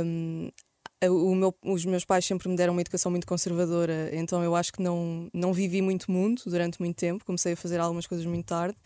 Um, 0.00 0.50
meu, 1.34 1.54
os 1.64 1.84
meus 1.84 2.04
pais 2.04 2.24
sempre 2.24 2.48
me 2.48 2.56
deram 2.56 2.72
uma 2.72 2.80
educação 2.80 3.10
muito 3.10 3.26
conservadora, 3.26 4.10
então 4.12 4.42
eu 4.42 4.56
acho 4.56 4.72
que 4.72 4.82
não, 4.82 5.30
não 5.32 5.52
vivi 5.52 5.80
muito 5.80 6.10
mundo 6.10 6.42
durante 6.46 6.80
muito 6.80 6.96
tempo. 6.96 7.24
Comecei 7.24 7.54
a 7.54 7.56
fazer 7.56 7.80
algumas 7.80 8.06
coisas 8.06 8.26
muito 8.26 8.46
tarde. 8.46 8.76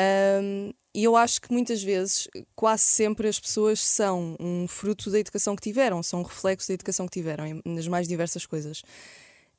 Um, 0.00 0.72
e 0.94 1.04
eu 1.04 1.16
acho 1.16 1.40
que 1.40 1.52
muitas 1.52 1.82
vezes, 1.82 2.28
quase 2.54 2.82
sempre, 2.84 3.28
as 3.28 3.38
pessoas 3.38 3.80
são 3.80 4.36
um 4.40 4.66
fruto 4.66 5.10
da 5.10 5.18
educação 5.18 5.54
que 5.54 5.62
tiveram, 5.62 6.02
são 6.02 6.20
um 6.20 6.24
reflexo 6.24 6.68
da 6.68 6.74
educação 6.74 7.06
que 7.06 7.12
tiveram, 7.12 7.60
nas 7.64 7.86
mais 7.86 8.08
diversas 8.08 8.46
coisas. 8.46 8.82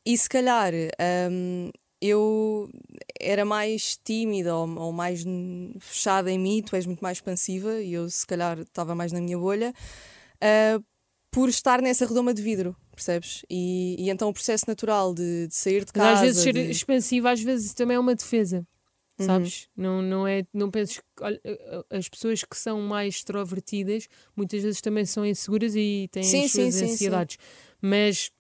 E 0.06 0.18
se 0.18 0.28
calhar 0.28 0.74
um, 1.32 1.70
eu 2.02 2.70
era 3.20 3.46
mais 3.46 3.98
tímida 4.04 4.56
ou, 4.56 4.68
ou, 4.80 4.92
mais 4.92 5.24
fechada 5.80 6.32
em 6.32 6.40
mim, 6.40 6.64
tu 6.66 6.76
és 6.76 6.86
muito 6.86 7.02
mais 7.02 7.18
expansiva 7.18 7.82
e 7.82 7.94
eu 7.94 8.10
se 8.10 8.26
calhar 8.26 8.60
estava 8.60 8.96
mais 8.96 9.12
na 9.12 9.22
minha 9.22 9.38
bolha, 9.38 9.74
uh, 10.44 10.84
por 11.32 11.48
estar 11.48 11.82
nessa 11.82 12.06
redoma 12.06 12.34
de 12.34 12.42
vidro, 12.42 12.76
percebes? 12.96 13.44
E, 13.50 13.96
e 14.00 14.10
então 14.10 14.30
o 14.30 14.34
processo 14.34 14.66
natural 14.68 15.14
de, 15.14 15.48
de 15.48 15.56
sair 15.56 15.86
de 15.86 15.92
casa. 15.92 16.10
Mas 16.10 16.20
às 16.20 16.26
vezes 16.26 16.44
ser 16.44 16.54
de... 16.54 16.72
expansiva, 16.72 17.32
às 17.32 17.42
vezes 17.42 17.74
também 17.74 17.96
é 17.96 18.00
uma 18.00 18.16
defesa 18.16 18.66
sabes? 19.24 19.68
Uhum. 19.78 19.84
Não, 19.84 20.02
não, 20.02 20.28
é, 20.28 20.46
não 20.54 20.72
penses 20.72 20.98
que 20.98 21.04
olha, 21.22 21.42
as 21.90 22.08
pessoas 22.10 22.44
que 22.44 22.58
são 22.58 22.82
mais 22.82 23.16
extrovertidas 23.16 24.08
muitas 24.36 24.62
vezes 24.64 24.82
também 24.82 25.06
são 25.06 25.26
inseguras 25.26 25.76
e 25.76 26.08
têm 26.12 26.24
sim, 26.24 26.44
as 26.46 26.52
suas 26.52 26.76
sim, 26.76 26.86
ansiedades. 26.86 27.38
Sim, 27.40 27.78
Mas 27.82 28.32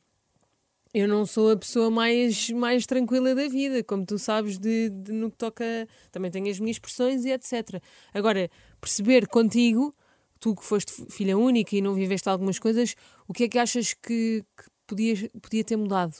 eu 0.93 1.07
não 1.07 1.25
sou 1.25 1.51
a 1.51 1.57
pessoa 1.57 1.89
mais, 1.91 2.49
mais 2.49 2.85
tranquila 2.85 3.35
da 3.35 3.47
vida, 3.47 3.83
como 3.83 4.05
tu 4.05 4.17
sabes, 4.17 4.57
de, 4.57 4.89
de, 4.89 5.11
no 5.11 5.29
que 5.29 5.37
toca. 5.37 5.63
Também 6.11 6.31
tenho 6.31 6.49
as 6.49 6.59
minhas 6.59 6.75
expressões 6.75 7.25
e 7.25 7.31
etc. 7.31 7.81
Agora, 8.13 8.49
perceber 8.81 9.27
contigo, 9.27 9.93
tu 10.39 10.55
que 10.55 10.63
foste 10.63 10.91
filha 11.09 11.37
única 11.37 11.75
e 11.75 11.81
não 11.81 11.93
viveste 11.93 12.27
algumas 12.27 12.57
coisas, 12.57 12.95
o 13.27 13.33
que 13.33 13.43
é 13.43 13.49
que 13.49 13.59
achas 13.59 13.93
que, 13.93 14.43
que 14.57 14.69
podia, 14.87 15.29
podia 15.41 15.63
ter 15.63 15.77
mudado? 15.77 16.15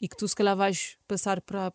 E 0.00 0.08
que 0.08 0.16
tu, 0.16 0.28
se 0.28 0.36
calhar, 0.36 0.56
vais 0.56 0.98
passar 1.08 1.40
para, 1.40 1.72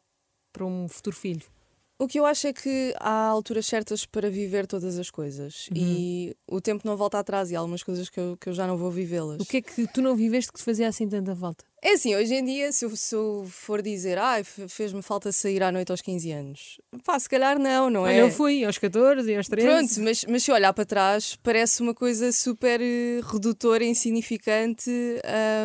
para 0.54 0.66
um 0.66 0.88
futuro 0.88 1.16
filho? 1.16 1.57
O 2.00 2.08
que 2.08 2.20
eu 2.20 2.26
acho 2.26 2.46
é 2.46 2.54
que 2.54 2.94
há 3.00 3.26
alturas 3.26 3.66
certas 3.66 4.06
para 4.06 4.30
viver 4.30 4.68
todas 4.68 5.00
as 5.00 5.10
coisas 5.10 5.68
uhum. 5.72 5.78
e 5.78 6.38
o 6.48 6.62
tempo 6.62 6.84
não 6.86 6.96
volta 6.96 7.18
atrás 7.18 7.50
e 7.50 7.56
há 7.56 7.60
algumas 7.60 7.82
coisas 7.82 8.08
que 8.08 8.20
eu, 8.20 8.38
que 8.40 8.50
eu 8.50 8.54
já 8.54 8.68
não 8.68 8.78
vou 8.78 8.92
vivê-las. 8.92 9.42
O 9.42 9.46
que 9.46 9.58
é 9.58 9.62
que 9.62 9.88
tu 9.88 10.02
não 10.02 10.16
viveste 10.16 10.52
que 10.52 10.60
te 10.60 10.64
fazia 10.64 10.88
assim 10.88 11.10
tanta 11.10 11.36
falta? 11.36 11.66
É 11.82 11.94
assim, 11.94 12.16
hoje 12.16 12.36
em 12.36 12.46
dia, 12.46 12.72
se 12.72 12.86
eu, 12.86 12.96
se 12.96 13.16
eu 13.16 13.48
for 13.50 13.82
dizer, 13.82 14.18
ah, 14.18 14.44
fez-me 14.44 15.02
falta 15.02 15.32
sair 15.32 15.64
à 15.64 15.72
noite 15.72 15.92
aos 15.92 16.02
15 16.02 16.32
anos, 16.32 16.82
pá, 17.04 17.20
se 17.20 17.30
calhar 17.30 17.58
não, 17.58 17.90
não 17.90 18.06
é? 18.06 18.22
Eu 18.22 18.30
fui 18.30 18.64
aos 18.64 18.78
14 18.78 19.32
e 19.32 19.36
aos 19.36 19.48
13. 19.48 19.68
Pronto, 19.68 20.02
mas, 20.02 20.26
mas 20.26 20.44
se 20.44 20.52
olhar 20.52 20.74
para 20.74 20.86
trás, 20.86 21.36
parece 21.42 21.82
uma 21.82 21.94
coisa 21.96 22.32
super 22.32 22.80
eh, 22.82 23.22
redutora, 23.24 23.84
insignificante. 23.84 24.90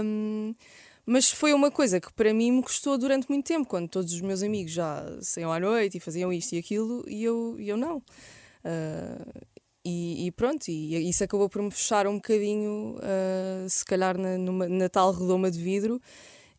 Um, 0.05 0.55
mas 1.05 1.31
foi 1.31 1.53
uma 1.53 1.71
coisa 1.71 2.01
que 2.01 2.13
para 2.13 2.33
mim 2.33 2.53
me 2.53 2.63
custou 2.63 2.97
durante 2.97 3.29
muito 3.29 3.47
tempo, 3.47 3.69
quando 3.69 3.89
todos 3.89 4.13
os 4.13 4.21
meus 4.21 4.43
amigos 4.43 4.73
já 4.73 5.05
saíam 5.21 5.53
à 5.53 5.59
noite 5.59 5.97
e 5.97 6.01
faziam 6.01 6.33
isto 6.33 6.55
e 6.55 6.59
aquilo, 6.59 7.05
e 7.09 7.25
eu, 7.25 7.57
e 7.59 7.69
eu 7.69 7.77
não. 7.77 7.99
Uh, 7.99 9.43
e, 9.85 10.27
e, 10.27 10.31
pronto, 10.31 10.69
e 10.69 11.09
isso 11.09 11.25
acabou 11.25 11.49
por 11.49 11.61
me 11.61 11.71
fechar 11.71 12.07
um 12.07 12.17
bocadinho, 12.17 12.97
uh, 12.99 13.69
se 13.69 13.85
calhar 13.85 14.17
na, 14.17 14.39
numa, 14.39 14.69
na 14.69 14.89
tal 14.89 15.13
redoma 15.13 15.51
de 15.51 15.61
vidro. 15.61 16.01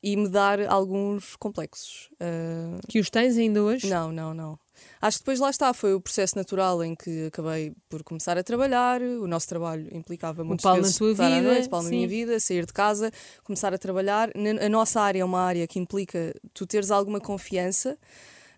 E 0.04 0.16
me 0.18 0.28
dar 0.28 0.60
alguns 0.68 1.36
complexos. 1.38 2.10
Uh, 2.16 2.78
Que 2.90 3.00
os 3.00 3.10
tens 3.10 3.38
ainda 3.38 3.64
hoje? 3.64 3.88
não, 3.88 4.12
não, 4.12 4.34
não. 4.34 4.60
Acho 5.02 5.18
que 5.20 5.24
depois 5.24 5.40
lá 5.40 5.50
está, 5.50 5.74
foi 5.74 5.94
o 5.94 6.02
processo 6.02 6.36
natural 6.36 6.84
em 6.84 6.94
que 6.94 7.28
acabei 7.28 7.74
por 7.88 8.04
começar 8.04 8.38
a 8.38 8.44
trabalhar. 8.44 9.02
O 9.02 9.28
nosso 9.28 9.48
trabalho 9.48 9.88
implicava 9.96 10.44
muitas 10.44 10.64
Paulo 10.64 10.82
na 10.82 10.92
tua 10.92 11.14
vida, 11.14 11.42
noite, 11.42 11.70
Paulo 11.70 11.86
na 11.86 11.90
minha 11.92 12.08
vida, 12.08 12.38
sair 12.40 12.66
de 12.66 12.74
casa, 12.74 13.12
começar 13.44 13.74
a 13.74 13.78
trabalhar. 13.78 14.30
A 14.62 14.70
nossa 14.70 15.00
área 15.00 15.22
é 15.22 15.26
uma 15.26 15.40
área 15.42 15.66
que 15.68 15.80
implica 15.80 16.36
tu 16.54 16.66
teres 16.66 16.92
alguma 16.92 17.22
confiança. 17.22 17.98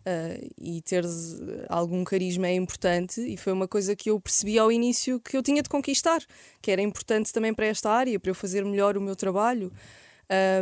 uh, 0.06 0.52
e 0.60 0.82
teres 0.82 1.36
algum 1.70 2.04
carisma 2.04 2.48
é 2.48 2.54
importante 2.56 3.22
e 3.22 3.38
foi 3.38 3.54
uma 3.54 3.68
coisa 3.68 3.96
que 3.96 4.10
eu 4.10 4.20
percebi 4.20 4.58
ao 4.58 4.72
início 4.72 5.20
que 5.20 5.36
eu 5.36 5.44
tinha 5.44 5.62
de 5.62 5.70
conquistar, 5.70 6.22
que 6.62 6.72
era 6.72 6.82
importante 6.82 7.34
também 7.34 7.54
para 7.54 7.66
esta 7.68 7.90
área, 7.90 8.20
para 8.20 8.32
eu 8.32 8.36
fazer 8.36 8.64
melhor 8.64 8.98
o 8.98 9.02
meu 9.02 9.16
trabalho. 9.16 9.72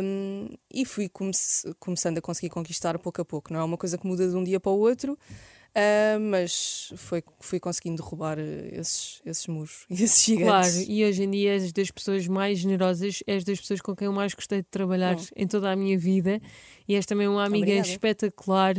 Um, 0.02 0.48
e 0.72 0.84
fui 0.84 1.08
come- 1.08 1.32
começando 1.78 2.18
a 2.18 2.20
conseguir 2.20 2.50
conquistar 2.50 2.98
pouco 2.98 3.20
a 3.22 3.24
pouco. 3.24 3.52
Não 3.52 3.60
é 3.60 3.64
uma 3.64 3.76
coisa 3.78 3.96
que 3.96 4.06
muda 4.06 4.28
de 4.28 4.36
um 4.36 4.44
dia 4.44 4.60
para 4.60 4.70
o 4.70 4.78
outro, 4.78 5.18
ah, 5.74 6.18
mas 6.20 6.92
foi, 6.96 7.22
fui 7.40 7.58
conseguindo 7.58 8.02
derrubar 8.02 8.38
eh, 8.38 8.68
esses, 8.78 9.20
esses 9.24 9.46
muros 9.46 9.86
e 9.90 9.94
esses 9.94 10.24
Claro, 10.38 10.66
gigantes. 10.66 10.86
e 10.88 11.04
hoje 11.04 11.22
em 11.24 11.30
dia 11.30 11.52
és 11.54 11.72
das 11.72 11.90
pessoas 11.90 12.28
mais 12.28 12.58
generosas, 12.58 13.22
és 13.26 13.42
das 13.42 13.58
pessoas 13.60 13.80
com 13.80 13.96
quem 13.96 14.06
eu 14.06 14.12
mais 14.12 14.34
gostei 14.34 14.58
de 14.62 14.68
trabalhar 14.70 15.16
Bom. 15.16 15.22
em 15.34 15.46
toda 15.46 15.70
a 15.72 15.74
minha 15.76 15.98
vida 15.98 16.40
e 16.86 16.94
és 16.94 17.06
também 17.06 17.26
uma 17.26 17.44
amiga 17.44 17.64
Obrigada. 17.66 17.88
espetacular. 17.88 18.74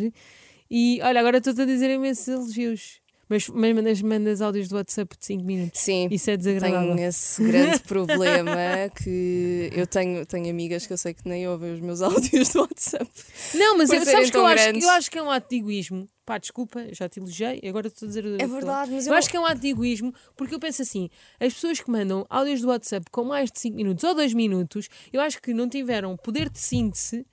E 0.70 1.00
olha, 1.04 1.20
agora 1.20 1.40
estou-te 1.40 1.62
a 1.62 1.66
dizer 1.66 1.90
imensos 1.90 2.28
elogios, 2.28 3.00
mas, 3.30 3.48
mas 3.50 3.76
mandas, 3.76 4.02
mandas 4.02 4.42
áudios 4.42 4.68
do 4.68 4.76
WhatsApp 4.76 5.18
de 5.18 5.26
5 5.26 5.44
minutos. 5.44 5.80
Sim, 5.80 6.08
Isso 6.12 6.30
é 6.30 6.38
desagradável. 6.38 6.96
tenho 6.96 7.08
esse 7.08 7.44
grande 7.44 7.80
problema 7.84 8.56
que 9.04 9.70
eu 9.74 9.88
tenho, 9.88 10.26
tenho 10.26 10.50
amigas 10.50 10.86
que 10.86 10.94
eu 10.94 10.98
sei 10.98 11.14
que 11.14 11.28
nem 11.28 11.48
ouvem 11.48 11.74
os 11.74 11.80
meus 11.80 12.02
áudios 12.04 12.50
do 12.50 12.62
WhatsApp. 12.62 13.10
Não, 13.54 13.78
mas 13.78 13.90
eu, 13.90 14.04
sabes 14.06 14.30
que 14.30 14.38
eu 14.38 14.46
acho, 14.46 14.70
eu 14.70 14.90
acho 14.90 15.12
que 15.12 15.18
é 15.18 15.24
um 15.24 15.32
ato 15.32 15.50
de 15.50 15.56
egoísmo. 15.58 16.08
Pá, 16.26 16.40
desculpa, 16.40 16.88
já 16.92 17.08
te 17.08 17.20
elogiei, 17.20 17.62
agora 17.68 17.88
estou 17.88 18.08
a 18.08 18.10
dizer. 18.10 18.26
É 18.42 18.48
verdade, 18.48 18.92
mas 18.92 19.06
Eu 19.06 19.14
acho 19.14 19.30
que 19.30 19.38
é 19.38 19.40
um 19.40 19.46
ato 19.46 19.62
de 19.62 19.68
egoísmo, 19.68 20.12
porque 20.36 20.56
eu 20.56 20.60
penso 20.60 20.82
assim: 20.82 21.08
as 21.40 21.54
pessoas 21.54 21.80
que 21.80 21.90
mandam 21.90 22.26
áudios 22.30 22.62
do 22.62 22.70
WhatsApp 22.70 23.06
com 23.12 23.24
mais 23.24 23.52
de 23.52 23.60
5 23.60 23.76
minutos 23.76 24.04
ou 24.04 24.16
2 24.16 24.34
minutos, 24.34 24.90
eu 25.14 25.22
acho 25.22 25.40
que 25.40 25.54
não 25.54 25.70
tiveram 25.70 26.18
poder 26.18 26.50
de 26.50 26.60
síntese 26.60 27.26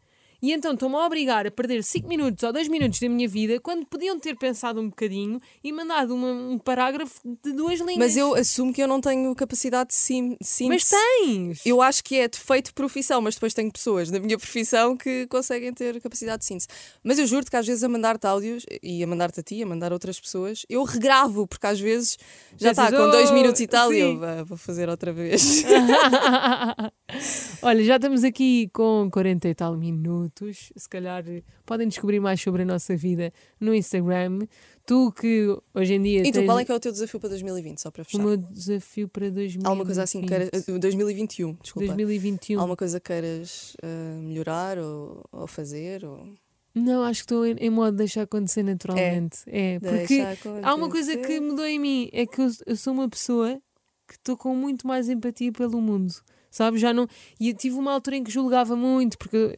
e 0.43 0.53
então 0.53 0.73
estão-me 0.73 0.97
a 0.97 1.07
obrigar 1.07 1.47
a 1.47 1.51
perder 1.51 1.85
5 1.85 2.09
minutos 2.09 2.43
ou 2.43 2.53
2 2.53 2.67
minutos 2.69 2.99
da 2.99 3.09
minha 3.09 3.29
vida 3.29 3.61
quando 3.61 3.87
podiam 3.87 4.19
ter 4.19 4.37
pensado 4.37 4.81
um 4.81 4.89
bocadinho 4.89 5.41
e 5.63 5.73
mandado 5.73 6.15
uma- 6.15 6.33
um 6.33 6.59
parágrafo 6.59 7.21
de 7.45 7.53
duas 7.53 7.79
linhas. 7.81 7.97
Mas 7.99 8.17
eu 8.17 8.35
assumo 8.35 8.73
que 8.73 8.83
eu 8.83 8.89
não 8.89 9.01
tenho 9.01 9.33
capacidade 9.37 9.91
de 9.91 9.95
sim, 9.95 10.37
Mas 10.41 10.49
síntese. 10.49 10.91
tens! 10.91 11.61
Eu 11.65 11.81
acho 11.81 12.03
que 12.03 12.17
é 12.17 12.27
defeito 12.27 12.67
de 12.67 12.73
profissão, 12.75 13.21
mas 13.21 13.35
depois 13.35 13.55
tenho 13.55 13.71
pessoas 13.73 14.11
na 14.11 14.19
minha 14.19 14.37
profissão 14.37 14.97
que 14.97 15.27
conseguem 15.29 15.73
ter 15.73 16.01
capacidade 16.01 16.41
de 16.41 16.47
síntese. 16.47 16.67
Mas 17.05 17.19
eu 17.19 17.27
juro-te 17.27 17.51
que 17.51 17.57
às 17.57 17.67
vezes 17.67 17.85
a 17.85 17.89
mandar-te 17.89 18.27
áudios 18.27 18.67
e 18.83 19.03
a 19.03 19.07
mandar-te 19.07 19.41
a 19.41 19.43
ti, 19.43 19.63
a 19.63 19.67
mandar 19.67 19.93
outras 19.93 20.19
pessoas, 20.19 20.67
eu 20.69 20.83
regravo, 20.83 21.47
porque 21.47 21.67
às 21.67 21.79
vezes 21.79 22.19
já 22.59 22.73
está 22.73 22.91
com 22.91 23.09
dois 23.11 23.31
"Oh, 23.31 23.35
minutos 23.35 23.61
e 23.61 23.67
tal 23.69 23.93
e 23.93 23.99
eu 24.01 24.13
sim." 24.13 24.19
"Vá, 24.19 24.43
vou 24.43 24.59
fazer 24.59 24.89
outra 24.89 25.13
vez. 25.13 25.63
Olha, 27.63 27.85
já 27.85 27.97
estamos 27.97 28.25
aqui 28.25 28.69
com 28.73 29.09
40 29.11 29.49
e 29.49 29.55
tal 29.55 29.77
minutos. 29.77 30.73
Se 30.77 30.89
calhar 30.89 31.25
eh, 31.29 31.43
podem 31.65 31.89
descobrir 31.89 32.21
mais 32.21 32.41
sobre 32.41 32.63
a 32.63 32.65
nossa 32.65 32.97
vida 32.97 33.33
no 33.61 33.75
Instagram. 33.75 34.47
Tu 34.85 35.13
que 35.13 35.47
hoje 35.75 35.95
em 35.95 36.03
dia. 36.03 36.27
e 36.27 36.33
tu, 36.33 36.45
qual 36.45 36.59
é 36.59 36.65
que 36.65 36.73
é 36.73 36.75
o 36.75 36.81
teu 36.81 36.91
desafio 36.91 37.21
para 37.21 37.29
2020, 37.31 37.79
só 37.79 37.91
para 37.91 38.03
o 38.03 38.05
fechar? 38.05 38.19
meu 38.23 38.37
desafio 38.37 39.09
para 39.09 39.31
2020? 39.31 39.67
Alguma 39.67 39.85
coisa 39.85 40.03
assim 40.03 40.21
que 40.23 40.29
queiras. 40.29 40.51
eh, 40.69 40.79
2021, 40.79 41.53
desculpa. 41.63 41.87
2021. 41.87 42.59
Alguma 42.59 42.77
coisa 42.77 42.99
que 42.99 43.07
queiras 43.07 43.77
eh, 43.83 44.17
melhorar 44.21 44.79
ou, 44.79 45.25
ou 45.31 45.47
fazer? 45.47 46.05
Ou... 46.05 46.27
Não, 46.75 47.05
acho 47.05 47.21
que 47.21 47.25
estou 47.25 47.47
em, 47.47 47.55
em 47.61 47.71
modo 47.71 47.93
de 47.93 47.99
deixar 47.99 48.23
acontecer 48.23 48.63
naturalmente. 48.63 49.41
É, 49.47 49.79
porque 49.79 50.25
Deixa 50.25 50.39
há 50.63 50.75
uma 50.75 50.89
coisa 50.89 51.17
que 51.17 51.39
mudou 51.39 51.67
em 51.67 51.79
mim: 51.79 52.09
é 52.13 52.27
que 52.27 52.41
eu, 52.41 52.51
eu 52.67 52.77
sou 52.77 52.93
uma 52.93 53.09
pessoa 53.09 53.61
que 54.09 54.15
estou 54.15 54.37
com 54.37 54.55
muito 54.55 54.87
mais 54.87 55.09
empatia 55.09 55.53
pelo 55.53 55.81
mundo. 55.81 56.13
Sabe? 56.53 56.77
Já 56.79 56.93
não. 56.93 57.09
E 57.41 57.49
eu 57.49 57.57
tive 57.57 57.77
uma 57.77 57.93
altura 57.93 58.17
em 58.17 58.23
que 58.23 58.31
julgava 58.31 58.77
muito, 58.77 59.17
porque 59.17 59.57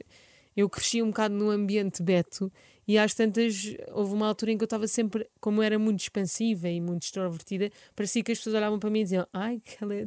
eu, 0.57 0.70
cresci 0.70 1.03
um 1.03 1.09
bocado 1.09 1.34
no 1.34 1.51
ambiente 1.51 2.01
beto. 2.01 2.51
E 2.86 2.97
às 2.97 3.14
tantas, 3.14 3.74
houve 3.92 4.14
uma 4.14 4.28
altura 4.28 4.53
em 4.53 4.59
que 4.59 4.62
eu 4.62 4.66
estava 4.66 4.86
sempre, 4.86 5.26
como 5.40 5.61
era 5.61 5.76
muito 5.78 6.01
expansiva 6.01 6.68
e 6.68 6.80
muito 6.80 7.03
extrovertida, 7.03 7.70
parecia 7.97 8.22
que 8.22 8.30
as 8.30 8.38
pessoas 8.38 8.55
olhavam 8.55 8.78
para 8.78 8.90
mim 8.90 9.01
e 9.01 9.05
diziam: 9.05 9.26
Ai, 9.32 9.61
que 9.64 9.82
ela 9.82 9.95
é, 9.95 10.07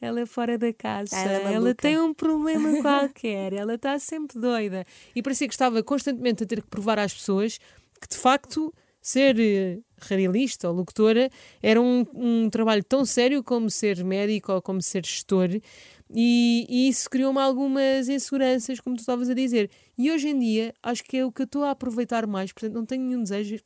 ela 0.00 0.20
é 0.20 0.26
fora 0.26 0.56
da 0.56 0.72
caixa, 0.72 1.16
Ela 1.16 1.32
é 1.32 1.42
ela 1.42 1.52
maluca." 1.52 1.74
tem 1.74 1.98
um 1.98 2.14
problema 2.14 2.70
qualquer, 2.82 3.54
ela 3.54 3.74
está 3.74 3.98
sempre 3.98 4.38
doida. 4.38 4.84
E 5.14 5.22
parecia 5.22 5.48
que 5.48 5.54
estava 5.54 5.82
constantemente 5.82 6.44
a 6.44 6.46
ter 6.46 6.62
que 6.62 6.68
provar 6.68 6.98
às 7.00 7.12
pessoas 7.12 7.58
que 8.00 8.08
de 8.08 8.16
facto 8.16 8.72
ser 9.06 9.38
eh, 9.38 9.78
radialista 10.00 10.68
ou 10.68 10.74
locutora 10.74 11.30
era 11.62 11.80
um, 11.80 12.04
um 12.12 12.50
trabalho 12.50 12.82
tão 12.82 13.04
sério 13.04 13.40
como 13.40 13.70
ser 13.70 14.04
médico 14.04 14.52
ou 14.52 14.60
como 14.60 14.82
ser 14.82 15.06
gestor. 15.06 15.48
E, 16.14 16.66
e 16.68 16.88
isso 16.88 17.10
criou-me 17.10 17.40
algumas 17.40 18.08
inseguranças, 18.08 18.80
como 18.80 18.96
tu 18.96 19.00
estavas 19.00 19.28
a 19.28 19.34
dizer. 19.34 19.70
E 19.98 20.10
hoje 20.10 20.28
em 20.28 20.38
dia 20.38 20.74
acho 20.82 21.02
que 21.04 21.16
é 21.16 21.24
o 21.24 21.32
que 21.32 21.42
eu 21.42 21.46
estou 21.46 21.64
a 21.64 21.70
aproveitar 21.70 22.26
mais, 22.26 22.52
portanto 22.52 22.74
não 22.74 22.86
tenho 22.86 23.04
nenhum 23.04 23.22
desejo. 23.22 23.56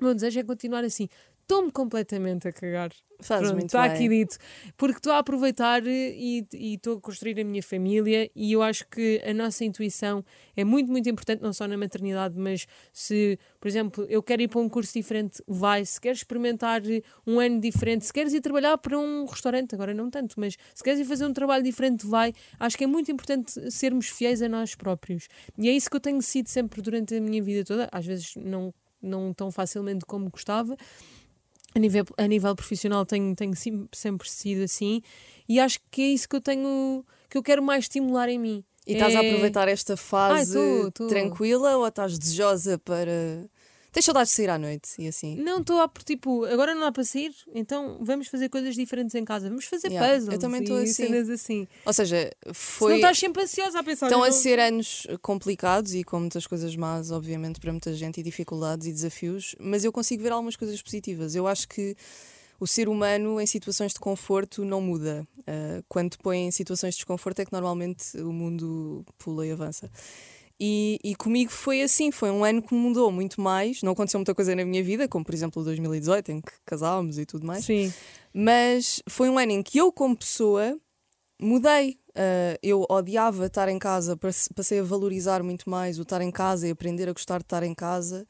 O 0.00 0.04
meu 0.04 0.14
desejo 0.14 0.40
é 0.40 0.42
continuar 0.42 0.82
assim. 0.82 1.08
Estou-me 1.50 1.72
completamente 1.72 2.46
a 2.46 2.52
cagar. 2.52 2.92
Fazes 3.20 3.48
Pronto, 3.48 3.58
muito 3.58 3.66
está 3.66 3.84
aqui 3.84 4.08
dito. 4.08 4.38
Porque 4.76 4.98
estou 4.98 5.12
a 5.12 5.18
aproveitar 5.18 5.82
e 5.84 6.46
estou 6.52 6.98
a 6.98 7.00
construir 7.00 7.40
a 7.40 7.44
minha 7.44 7.60
família 7.60 8.30
e 8.36 8.52
eu 8.52 8.62
acho 8.62 8.86
que 8.88 9.20
a 9.26 9.34
nossa 9.34 9.64
intuição 9.64 10.24
é 10.56 10.62
muito, 10.62 10.92
muito 10.92 11.10
importante, 11.10 11.42
não 11.42 11.52
só 11.52 11.66
na 11.66 11.76
maternidade, 11.76 12.38
mas 12.38 12.68
se, 12.92 13.36
por 13.60 13.66
exemplo, 13.66 14.06
eu 14.08 14.22
quero 14.22 14.42
ir 14.42 14.48
para 14.48 14.60
um 14.60 14.68
curso 14.68 14.92
diferente, 14.92 15.42
vai. 15.44 15.84
Se 15.84 16.00
queres 16.00 16.18
experimentar 16.18 16.82
um 17.26 17.40
ano 17.40 17.60
diferente, 17.60 18.06
se 18.06 18.12
queres 18.12 18.32
ir 18.32 18.40
trabalhar 18.40 18.78
para 18.78 18.96
um 18.96 19.24
restaurante, 19.24 19.74
agora 19.74 19.92
não 19.92 20.08
tanto, 20.08 20.38
mas 20.38 20.56
se 20.72 20.84
queres 20.84 21.00
ir 21.00 21.04
fazer 21.04 21.26
um 21.26 21.32
trabalho 21.32 21.64
diferente, 21.64 22.06
vai. 22.06 22.32
Acho 22.60 22.78
que 22.78 22.84
é 22.84 22.86
muito 22.86 23.10
importante 23.10 23.72
sermos 23.72 24.06
fiéis 24.06 24.40
a 24.40 24.48
nós 24.48 24.76
próprios. 24.76 25.26
E 25.58 25.68
é 25.68 25.72
isso 25.72 25.90
que 25.90 25.96
eu 25.96 26.00
tenho 26.00 26.22
sido 26.22 26.46
sempre 26.46 26.80
durante 26.80 27.12
a 27.16 27.20
minha 27.20 27.42
vida 27.42 27.64
toda, 27.64 27.88
às 27.90 28.06
vezes 28.06 28.36
não, 28.36 28.72
não 29.02 29.34
tão 29.34 29.50
facilmente 29.50 30.04
como 30.06 30.30
gostava, 30.30 30.76
a 31.74 31.78
nível, 31.78 32.04
a 32.16 32.26
nível 32.26 32.54
profissional 32.56 33.04
tenho, 33.06 33.34
tenho 33.34 33.54
sempre 33.92 34.28
sido 34.28 34.62
assim 34.64 35.00
e 35.48 35.60
acho 35.60 35.78
que 35.90 36.02
é 36.02 36.06
isso 36.08 36.28
que 36.28 36.36
eu 36.36 36.40
tenho 36.40 37.04
que 37.28 37.38
eu 37.38 37.42
quero 37.42 37.62
mais 37.62 37.84
estimular 37.84 38.28
em 38.28 38.38
mim. 38.38 38.64
E 38.86 38.94
estás 38.94 39.14
a 39.14 39.18
É- 39.20 39.28
aproveitar 39.28 39.68
esta 39.68 39.96
fase 39.96 40.58
Ai, 40.58 40.90
tô, 40.90 40.90
tô. 40.92 41.06
tranquila 41.06 41.76
ou 41.76 41.86
estás 41.86 42.18
desejosa 42.18 42.76
para. 42.78 43.48
Tens 43.92 44.04
saudades 44.04 44.30
de 44.30 44.36
sair 44.36 44.50
à 44.50 44.58
noite 44.58 44.90
e 44.98 45.08
assim? 45.08 45.36
Não 45.36 45.60
estou 45.60 45.80
a 45.80 45.90
tipo, 46.04 46.44
agora 46.44 46.74
não 46.74 46.82
dá 46.82 46.92
para 46.92 47.02
sair, 47.04 47.34
então 47.54 47.98
vamos 48.00 48.28
fazer 48.28 48.48
coisas 48.48 48.74
diferentes 48.76 49.14
em 49.16 49.24
casa, 49.24 49.48
vamos 49.48 49.64
fazer 49.64 49.88
Yeah, 49.88 50.14
puzzles 50.14 50.32
eu 50.34 50.38
também 50.38 50.62
e 50.62 50.72
assim. 50.84 50.92
cenas 50.92 51.28
assim. 51.28 51.66
Ou 51.84 51.92
seja, 51.92 52.30
Se 52.44 52.48
não 52.48 52.54
foi. 52.54 52.94
estás 52.96 53.18
sempre 53.18 53.42
ansiosa 53.42 53.78
a 53.80 53.82
pensar. 53.82 54.06
Estão 54.06 54.22
a 54.22 54.26
não- 54.26 54.32
ser 54.32 54.60
anos 54.60 55.06
complicados 55.22 55.92
e 55.94 56.04
com 56.04 56.20
muitas 56.20 56.46
coisas 56.46 56.74
más, 56.76 57.10
obviamente, 57.10 57.58
para 57.58 57.72
muita 57.72 57.92
gente, 57.94 58.20
e 58.20 58.22
dificuldades 58.22 58.86
e 58.86 58.92
desafios, 58.92 59.56
mas 59.58 59.84
eu 59.84 59.90
consigo 59.92 60.22
ver 60.22 60.30
algumas 60.32 60.54
coisas 60.56 60.80
positivas. 60.80 61.34
Eu 61.34 61.48
acho 61.48 61.66
que 61.68 61.96
o 62.60 62.66
ser 62.66 62.88
humano 62.88 63.40
em 63.40 63.46
situações 63.46 63.92
de 63.92 63.98
conforto 63.98 64.64
não 64.64 64.80
muda. 64.80 65.26
Ah, 65.46 65.82
quando 65.88 66.10
te 66.10 66.18
põe 66.18 66.38
em 66.46 66.50
situações 66.52 66.94
de 66.94 66.98
desconforto 66.98 67.40
é 67.40 67.44
que 67.44 67.52
normalmente 67.52 68.16
o 68.18 68.32
mundo 68.32 69.04
pula 69.18 69.44
e 69.46 69.50
avança. 69.50 69.90
E, 70.60 70.98
e 71.02 71.14
comigo 71.16 71.50
foi 71.50 71.80
assim, 71.80 72.10
foi 72.10 72.30
um 72.30 72.44
ano 72.44 72.60
que 72.60 72.74
mudou 72.74 73.10
muito 73.10 73.40
mais. 73.40 73.82
Não 73.82 73.92
aconteceu 73.92 74.18
muita 74.20 74.34
coisa 74.34 74.54
na 74.54 74.64
minha 74.64 74.82
vida, 74.84 75.08
como 75.08 75.24
por 75.24 75.32
exemplo 75.34 75.62
o 75.62 75.64
2018, 75.64 76.32
em 76.32 76.40
que 76.40 76.52
casámos 76.66 77.18
e 77.18 77.24
tudo 77.24 77.46
mais. 77.46 77.64
Sim. 77.64 77.92
Mas 78.32 79.02
foi 79.08 79.28
um 79.30 79.38
ano 79.38 79.52
em 79.52 79.62
que 79.62 79.78
eu, 79.78 79.90
como 79.90 80.14
pessoa, 80.16 80.78
mudei. 81.40 81.98
Ah, 82.14 82.58
eu 82.62 82.84
odiava 82.90 83.46
estar 83.46 83.68
em 83.68 83.78
casa, 83.78 84.16
passe- 84.16 84.52
passei 84.52 84.80
a 84.80 84.82
valorizar 84.82 85.42
muito 85.42 85.70
mais 85.70 85.98
o 85.98 86.02
estar 86.02 86.20
em 86.20 86.30
casa 86.30 86.66
e 86.68 86.70
aprender 86.70 87.08
a 87.08 87.12
gostar 87.12 87.38
de 87.38 87.44
estar 87.44 87.62
em 87.62 87.74
casa. 87.74 88.26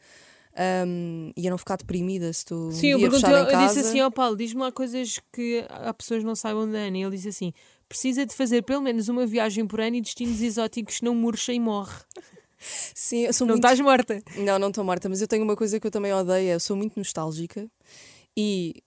ahm, 0.57 1.31
e 1.37 1.47
a 1.47 1.51
não 1.51 1.57
ficar 1.57 1.77
deprimida 1.77 2.33
se 2.33 2.45
tu 2.45 2.71
Sim, 2.73 2.89
um 2.95 2.99
eu 2.99 3.01
perguntei, 3.01 3.31
em 3.31 3.45
eu 3.45 3.47
casa. 3.47 3.67
disse 3.67 3.79
assim 3.89 4.01
ao 4.01 4.11
Paulo, 4.11 4.37
diz-me 4.37 4.61
lá 4.61 4.73
coisas 4.73 5.19
que 5.33 5.65
há 5.69 5.95
pessoas 5.95 6.25
não 6.25 6.35
saibam 6.35 6.69
da 6.71 6.79
Ana. 6.79 6.99
E 6.99 7.03
ele 7.03 7.17
disse 7.17 7.29
assim: 7.29 7.53
precisa 7.91 8.25
de 8.25 8.33
fazer 8.33 8.63
pelo 8.63 8.81
menos 8.81 9.09
uma 9.09 9.27
viagem 9.27 9.67
por 9.67 9.81
ano 9.81 9.97
e 9.97 10.01
destinos 10.01 10.41
exóticos, 10.41 11.01
não 11.03 11.13
murcha 11.13 11.53
e 11.53 11.59
morre. 11.59 11.99
Sim, 12.95 13.23
eu 13.27 13.33
sou 13.33 13.47
Não 13.47 13.55
muito... 13.55 13.65
estás 13.65 13.81
morta. 13.81 14.23
Não, 14.37 14.59
não 14.61 14.69
estou 14.69 14.85
morta, 14.85 15.09
mas 15.09 15.21
eu 15.21 15.27
tenho 15.27 15.43
uma 15.43 15.57
coisa 15.57 15.81
que 15.81 15.87
eu 15.87 15.91
também 15.91 16.13
odeio, 16.13 16.51
é 16.51 16.55
eu 16.55 16.61
sou 16.61 16.77
muito 16.77 16.97
nostálgica 16.97 17.69
e 18.37 18.81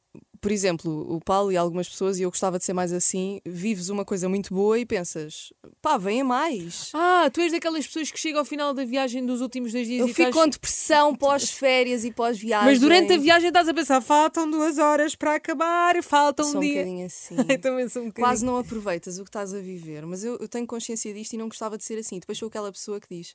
por 0.44 0.52
exemplo, 0.52 1.16
o 1.16 1.22
Paulo 1.22 1.54
e 1.54 1.56
algumas 1.58 1.88
pessoas, 1.88 2.20
e 2.20 2.24
eu 2.24 2.30
gostava 2.30 2.60
de 2.60 2.66
ser 2.66 2.74
mais 2.74 2.92
assim, 2.92 3.40
vives 3.46 3.88
uma 3.88 4.04
coisa 4.04 4.28
muito 4.28 4.54
boa 4.54 4.78
e 4.78 4.86
pensas, 4.86 5.54
pá, 5.82 5.98
venha 5.98 6.24
mais. 6.26 6.92
Ah, 6.94 7.30
tu 7.34 7.40
és 7.40 7.54
daquelas 7.54 7.88
pessoas 7.88 8.12
que 8.12 8.20
chegam 8.20 8.40
ao 8.40 8.46
final 8.46 8.74
da 8.74 8.84
viagem 8.84 9.26
dos 9.26 9.40
últimos 9.40 9.72
dois 9.72 9.88
dias 9.88 10.02
Eu 10.02 10.08
e 10.08 10.14
fico 10.14 10.28
estás- 10.30 10.44
com 10.44 10.50
depressão 10.50 11.16
pós-férias 11.16 12.04
e 12.04 12.12
pós-viagem. 12.12 12.68
Mas 12.68 12.80
durante 12.82 13.14
a 13.14 13.18
viagem 13.18 13.48
estás 13.48 13.70
a 13.70 13.74
pensar, 13.74 14.02
faltam 14.02 14.52
duas 14.52 14.78
horas 14.78 15.16
para 15.16 15.36
acabar, 15.36 16.04
falta 16.04 16.44
um 16.44 16.48
Sou 16.48 16.58
um 16.58 16.60
dia. 16.60 16.74
bocadinho 16.82 17.06
assim. 17.06 17.36
Eu 17.48 17.58
também 17.62 17.88
sou 17.88 18.02
um 18.02 18.08
bocadinho. 18.08 18.28
Quase 18.30 18.46
não 18.46 18.58
aproveitas 18.58 19.18
o 19.20 19.24
que 19.24 19.30
estás 19.30 19.54
a 19.54 19.60
viver. 19.62 20.06
Mas 20.06 20.26
eu, 20.26 20.36
eu 20.42 20.48
tenho 20.50 20.68
consciência 20.68 21.14
disto 21.14 21.32
e 21.34 21.38
não 21.38 21.48
gostava 21.48 21.78
de 21.78 21.86
ser 21.86 21.98
assim. 21.98 22.20
Depois 22.20 22.38
sou 22.38 22.50
aquela 22.50 22.70
pessoa 22.72 23.00
que 23.00 23.08
diz: 23.10 23.34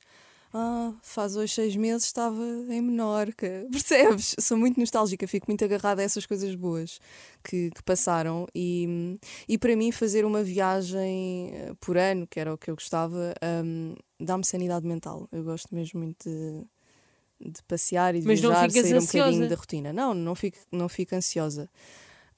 Ah, 0.51 0.93
faz 1.03 1.35
hoje 1.35 1.53
seis 1.53 1.75
meses 1.75 2.05
estava 2.05 2.41
em 2.69 2.81
Menorca. 2.81 3.67
Percebes? 3.71 4.35
Sou 4.39 4.57
muito 4.57 4.79
nostálgica, 4.79 5.27
fico 5.27 5.45
muito 5.47 5.63
agarrada 5.63 6.01
a 6.01 6.05
essas 6.05 6.25
coisas 6.25 6.55
boas 6.55 6.99
que, 7.43 7.69
que 7.69 7.83
passaram. 7.83 8.47
E, 8.55 9.17
e 9.47 9.57
para 9.57 9.75
mim, 9.75 9.91
fazer 9.91 10.25
uma 10.25 10.41
viagem 10.43 11.51
eh, 11.53 11.73
por 11.79 11.97
ano, 11.97 12.25
que 12.25 12.39
era 12.39 12.51
o 12.53 12.57
que 12.57 12.71
eu 12.71 12.75
gostava, 12.75 13.33
hum, 13.63 13.95
dá-me 14.19 14.43
sanidade 14.43 14.87
mental. 14.87 15.27
Eu 15.31 15.43
gosto 15.43 15.73
mesmo 15.73 15.99
muito 15.99 16.27
de, 16.27 17.51
de 17.51 17.63
passear 17.67 18.15
e 18.15 18.21
de 18.21 18.27
Mas 18.27 18.39
viajar, 18.39 18.71
sair 18.71 18.93
um 18.95 18.97
ansiosa? 18.97 19.25
bocadinho 19.29 19.49
da 19.49 19.55
rotina. 19.55 19.93
Não, 19.93 20.15
não 20.15 20.33
fico, 20.33 20.57
não 20.71 20.89
fico 20.89 21.15
ansiosa. 21.15 21.69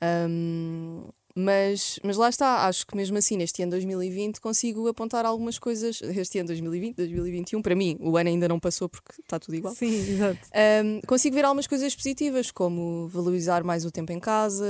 Hum, 0.04 1.08
mas, 1.36 2.00
mas 2.04 2.18
lá 2.18 2.30
está, 2.30 2.68
acho 2.68 2.86
que 2.86 2.96
mesmo 2.96 3.18
assim, 3.18 3.38
neste 3.38 3.62
ano 3.64 3.72
2020, 3.72 4.40
consigo 4.42 4.88
apontar 4.88 5.26
algumas 5.26 5.58
coisas. 5.60 6.02
Este 6.02 6.40
ano 6.40 6.48
2020, 6.48 6.96
2021, 6.96 7.62
para 7.62 7.76
mim, 7.76 7.98
o 8.00 8.18
ano 8.18 8.30
ainda 8.30 8.48
não 8.48 8.60
passou 8.60 8.90
porque 8.90 9.22
está 9.22 9.40
tudo 9.40 9.56
igual. 9.56 9.74
Sim, 9.74 9.96
exato. 10.00 10.40
Um, 10.84 11.02
consigo 11.08 11.36
ver 11.36 11.46
algumas 11.46 11.68
coisas 11.68 11.96
positivas, 11.96 12.52
como 12.52 13.08
valorizar 13.08 13.64
mais 13.64 13.86
o 13.86 13.92
tempo 13.92 14.12
em 14.12 14.20
casa, 14.20 14.66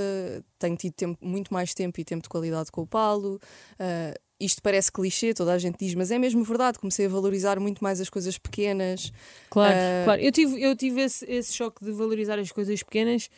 tenho 0.59 0.75
tido 0.75 0.93
tempo- 0.93 1.25
muito 1.25 1.53
mais 1.53 1.73
tempo 1.73 1.99
e 1.99 2.03
tempo 2.03 2.23
de 2.23 2.29
qualidade 2.29 2.71
com 2.71 2.81
o 2.81 2.87
Paulo. 2.87 3.39
Uh, 3.79 4.19
isto 4.39 4.61
parece 4.63 4.91
clichê, 4.91 5.33
toda 5.35 5.53
a 5.53 5.57
gente 5.59 5.77
diz, 5.79 5.93
mas 5.93 6.09
é 6.09 6.17
mesmo 6.17 6.43
verdade. 6.43 6.79
Comecei 6.79 7.05
a 7.05 7.09
valorizar 7.09 7.59
muito 7.59 7.83
mais 7.83 8.01
as 8.01 8.09
coisas 8.09 8.37
pequenas. 8.39 9.11
Claro, 9.49 9.77
Ah, 9.79 10.01
claro. 10.05 10.21
Eu 10.21 10.31
tive, 10.31 10.61
eu 10.61 10.75
tive 10.75 11.01
esse, 11.01 11.25
esse 11.29 11.53
choque 11.53 11.83
de 11.85 11.91
valorizar 11.91 12.39
as 12.39 12.51
coisas 12.51 12.81
pequenas 12.81 13.29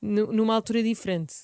nu- 0.00 0.32
numa 0.32 0.54
altura 0.54 0.82
diferente. 0.82 1.34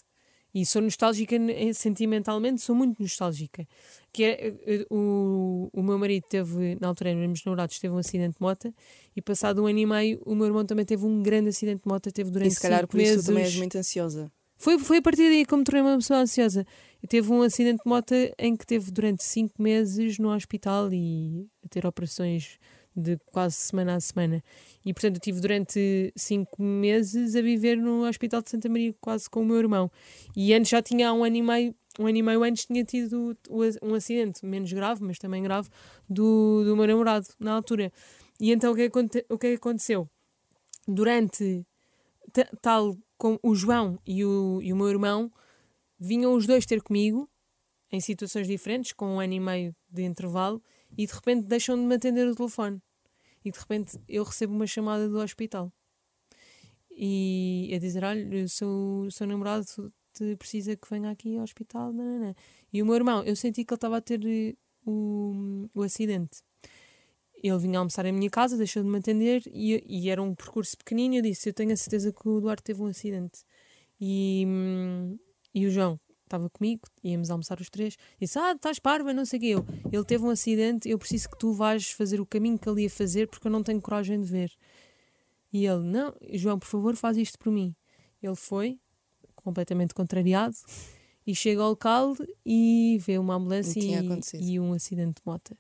E 0.54 0.66
sou 0.66 0.82
nostálgica 0.82 1.38
ne- 1.38 1.72
sentimentalmente, 1.72 2.60
sou 2.60 2.74
muito 2.74 3.00
nostálgica. 3.00 3.66
Que 4.12 4.24
é, 4.24 4.54
eh, 4.66 4.86
o, 4.90 5.70
o 5.72 5.82
meu 5.82 5.98
marido 5.98 6.24
teve, 6.28 6.76
na 6.80 6.88
altura 6.88 7.10
éramos 7.10 7.42
namorados, 7.44 7.78
teve 7.78 7.94
um 7.94 7.98
acidente 7.98 8.34
de 8.34 8.40
moto 8.40 8.72
e 9.16 9.22
passado 9.22 9.62
um 9.62 9.66
ano 9.66 9.78
e 9.78 9.86
meio 9.86 10.22
o 10.26 10.34
meu 10.34 10.46
irmão 10.46 10.64
também 10.64 10.84
teve 10.84 11.06
um 11.06 11.22
grande 11.22 11.48
acidente 11.48 11.82
de 11.82 11.88
moto, 11.88 12.12
teve 12.12 12.30
durante 12.30 12.52
e 12.52 12.54
se 12.54 12.60
calhar 12.60 12.86
por 12.86 13.00
isso 13.00 13.12
meses. 13.12 13.24
tu 13.24 13.28
também 13.28 13.44
és 13.44 13.56
muito 13.56 13.78
ansiosa. 13.78 14.30
Foi, 14.58 14.78
foi 14.78 14.98
a 14.98 15.02
partir 15.02 15.28
daí 15.28 15.44
que 15.44 15.56
me 15.56 15.64
tornei 15.64 15.82
uma 15.82 15.96
pessoa 15.96 16.20
ansiosa. 16.20 16.64
E 17.02 17.06
teve 17.08 17.32
um 17.32 17.42
acidente 17.42 17.82
de 17.82 17.88
moto 17.88 18.14
em 18.38 18.56
que 18.56 18.64
teve 18.64 18.92
durante 18.92 19.24
cinco 19.24 19.60
meses 19.60 20.18
no 20.18 20.32
hospital 20.32 20.92
e 20.92 21.48
a 21.64 21.68
ter 21.68 21.84
operações 21.84 22.60
de 22.94 23.18
quase 23.26 23.56
semana 23.56 23.94
a 23.96 24.00
semana. 24.00 24.42
E 24.84 24.92
portanto 24.92 25.16
eu 25.16 25.20
tive 25.20 25.40
durante 25.40 26.12
cinco 26.16 26.62
meses 26.62 27.34
a 27.34 27.42
viver 27.42 27.76
no 27.76 28.06
Hospital 28.06 28.42
de 28.42 28.50
Santa 28.50 28.68
Maria 28.68 28.94
quase 29.00 29.28
com 29.28 29.42
o 29.42 29.44
meu 29.44 29.56
irmão. 29.56 29.90
E 30.36 30.52
antes 30.52 30.70
já 30.70 30.82
tinha 30.82 31.12
um 31.12 31.24
ano 31.24 31.36
e 31.36 31.42
meio, 31.42 31.74
um 31.98 32.06
ano 32.06 32.18
e 32.18 32.22
meio 32.22 32.42
antes 32.42 32.66
tinha 32.66 32.84
tido 32.84 33.36
um 33.82 33.94
acidente, 33.94 34.44
menos 34.44 34.72
grave, 34.72 35.02
mas 35.02 35.18
também 35.18 35.42
grave, 35.42 35.68
do, 36.08 36.64
do 36.64 36.76
meu 36.76 36.86
namorado 36.86 37.26
na 37.38 37.54
altura. 37.54 37.92
E 38.40 38.52
então 38.52 38.72
o 38.72 38.76
que, 38.76 38.90
o 39.28 39.38
que 39.38 39.46
aconteceu? 39.54 40.08
Durante 40.86 41.64
ta- 42.32 42.50
tal 42.60 42.96
com 43.16 43.38
o 43.42 43.54
João 43.54 43.98
e 44.06 44.24
o, 44.24 44.60
e 44.62 44.72
o 44.72 44.76
meu 44.76 44.88
irmão 44.88 45.30
vinham 45.98 46.34
os 46.34 46.46
dois 46.46 46.66
ter 46.66 46.82
comigo 46.82 47.30
em 47.92 48.00
situações 48.00 48.48
diferentes, 48.48 48.92
com 48.92 49.16
um 49.16 49.20
ano 49.20 49.34
e 49.34 49.38
meio 49.38 49.76
de 49.88 50.02
intervalo, 50.02 50.60
e 50.96 51.06
de 51.06 51.12
repente 51.12 51.46
deixam 51.46 51.76
de 51.76 51.82
me 51.82 51.94
atender 51.94 52.26
o 52.28 52.34
telefone. 52.34 52.80
E 53.44 53.50
de 53.50 53.58
repente 53.58 53.98
eu 54.08 54.22
recebo 54.24 54.54
uma 54.54 54.66
chamada 54.66 55.08
do 55.08 55.18
hospital. 55.18 55.72
E 56.90 57.70
a 57.74 57.78
dizer: 57.78 58.04
Olha, 58.04 58.44
o 58.44 58.48
seu, 58.48 59.08
seu 59.10 59.26
namorado 59.26 59.64
te 60.12 60.36
precisa 60.36 60.76
que 60.76 60.88
venha 60.88 61.10
aqui 61.10 61.36
ao 61.36 61.44
hospital. 61.44 61.92
nananã." 61.92 62.34
E 62.72 62.82
o 62.82 62.86
meu 62.86 62.94
irmão, 62.94 63.22
eu 63.24 63.34
senti 63.34 63.64
que 63.64 63.72
ele 63.72 63.76
estava 63.76 63.96
a 63.96 64.00
ter 64.00 64.20
o, 64.86 65.68
o 65.74 65.82
acidente. 65.82 66.42
Ele 67.42 67.58
vinha 67.58 67.78
almoçar 67.78 68.06
em 68.06 68.12
minha 68.12 68.30
casa, 68.30 68.56
deixou 68.56 68.82
de 68.84 68.88
me 68.88 68.98
atender 68.98 69.42
e, 69.46 69.82
e 69.86 70.10
era 70.10 70.22
um 70.22 70.34
percurso 70.34 70.76
pequenino. 70.76 71.16
Eu 71.16 71.22
disse: 71.22 71.48
Eu 71.48 71.54
tenho 71.54 71.72
a 71.72 71.76
certeza 71.76 72.12
que 72.12 72.28
o 72.28 72.40
Duarte 72.40 72.62
teve 72.62 72.82
um 72.82 72.86
acidente. 72.86 73.40
E, 74.00 74.44
hum, 74.46 75.18
e 75.54 75.66
o 75.66 75.70
João 75.70 75.98
estava 76.32 76.48
comigo, 76.48 76.82
íamos 77.04 77.30
almoçar 77.30 77.60
os 77.60 77.68
três. 77.68 77.96
Disse: 78.20 78.38
Ah, 78.38 78.52
estás 78.52 78.78
parva, 78.78 79.12
não 79.12 79.24
sei 79.24 79.38
o 79.38 79.42
quê. 79.42 79.48
Eu, 79.48 79.66
ele 79.92 80.04
teve 80.04 80.24
um 80.24 80.30
acidente, 80.30 80.88
eu 80.88 80.98
preciso 80.98 81.28
que 81.28 81.38
tu 81.38 81.52
vás 81.52 81.90
fazer 81.90 82.20
o 82.20 82.26
caminho 82.26 82.58
que 82.58 82.68
ele 82.68 82.82
ia 82.82 82.90
fazer 82.90 83.28
porque 83.28 83.46
eu 83.46 83.50
não 83.50 83.62
tenho 83.62 83.80
coragem 83.80 84.20
de 84.20 84.26
ver. 84.26 84.52
E 85.52 85.66
ele: 85.66 85.82
Não, 85.82 86.14
João, 86.32 86.58
por 86.58 86.66
favor, 86.66 86.96
faz 86.96 87.16
isto 87.16 87.38
por 87.38 87.52
mim. 87.52 87.74
Ele 88.22 88.36
foi, 88.36 88.78
completamente 89.34 89.92
contrariado, 89.92 90.56
e 91.26 91.34
chega 91.34 91.62
ao 91.62 91.70
local 91.70 92.14
e 92.44 92.98
vê 93.00 93.18
uma 93.18 93.34
ambulância 93.34 93.78
E 93.78 93.92
e, 94.38 94.52
e 94.54 94.60
um 94.60 94.72
acidente 94.72 95.20
de 95.20 95.22
moto. 95.26 95.56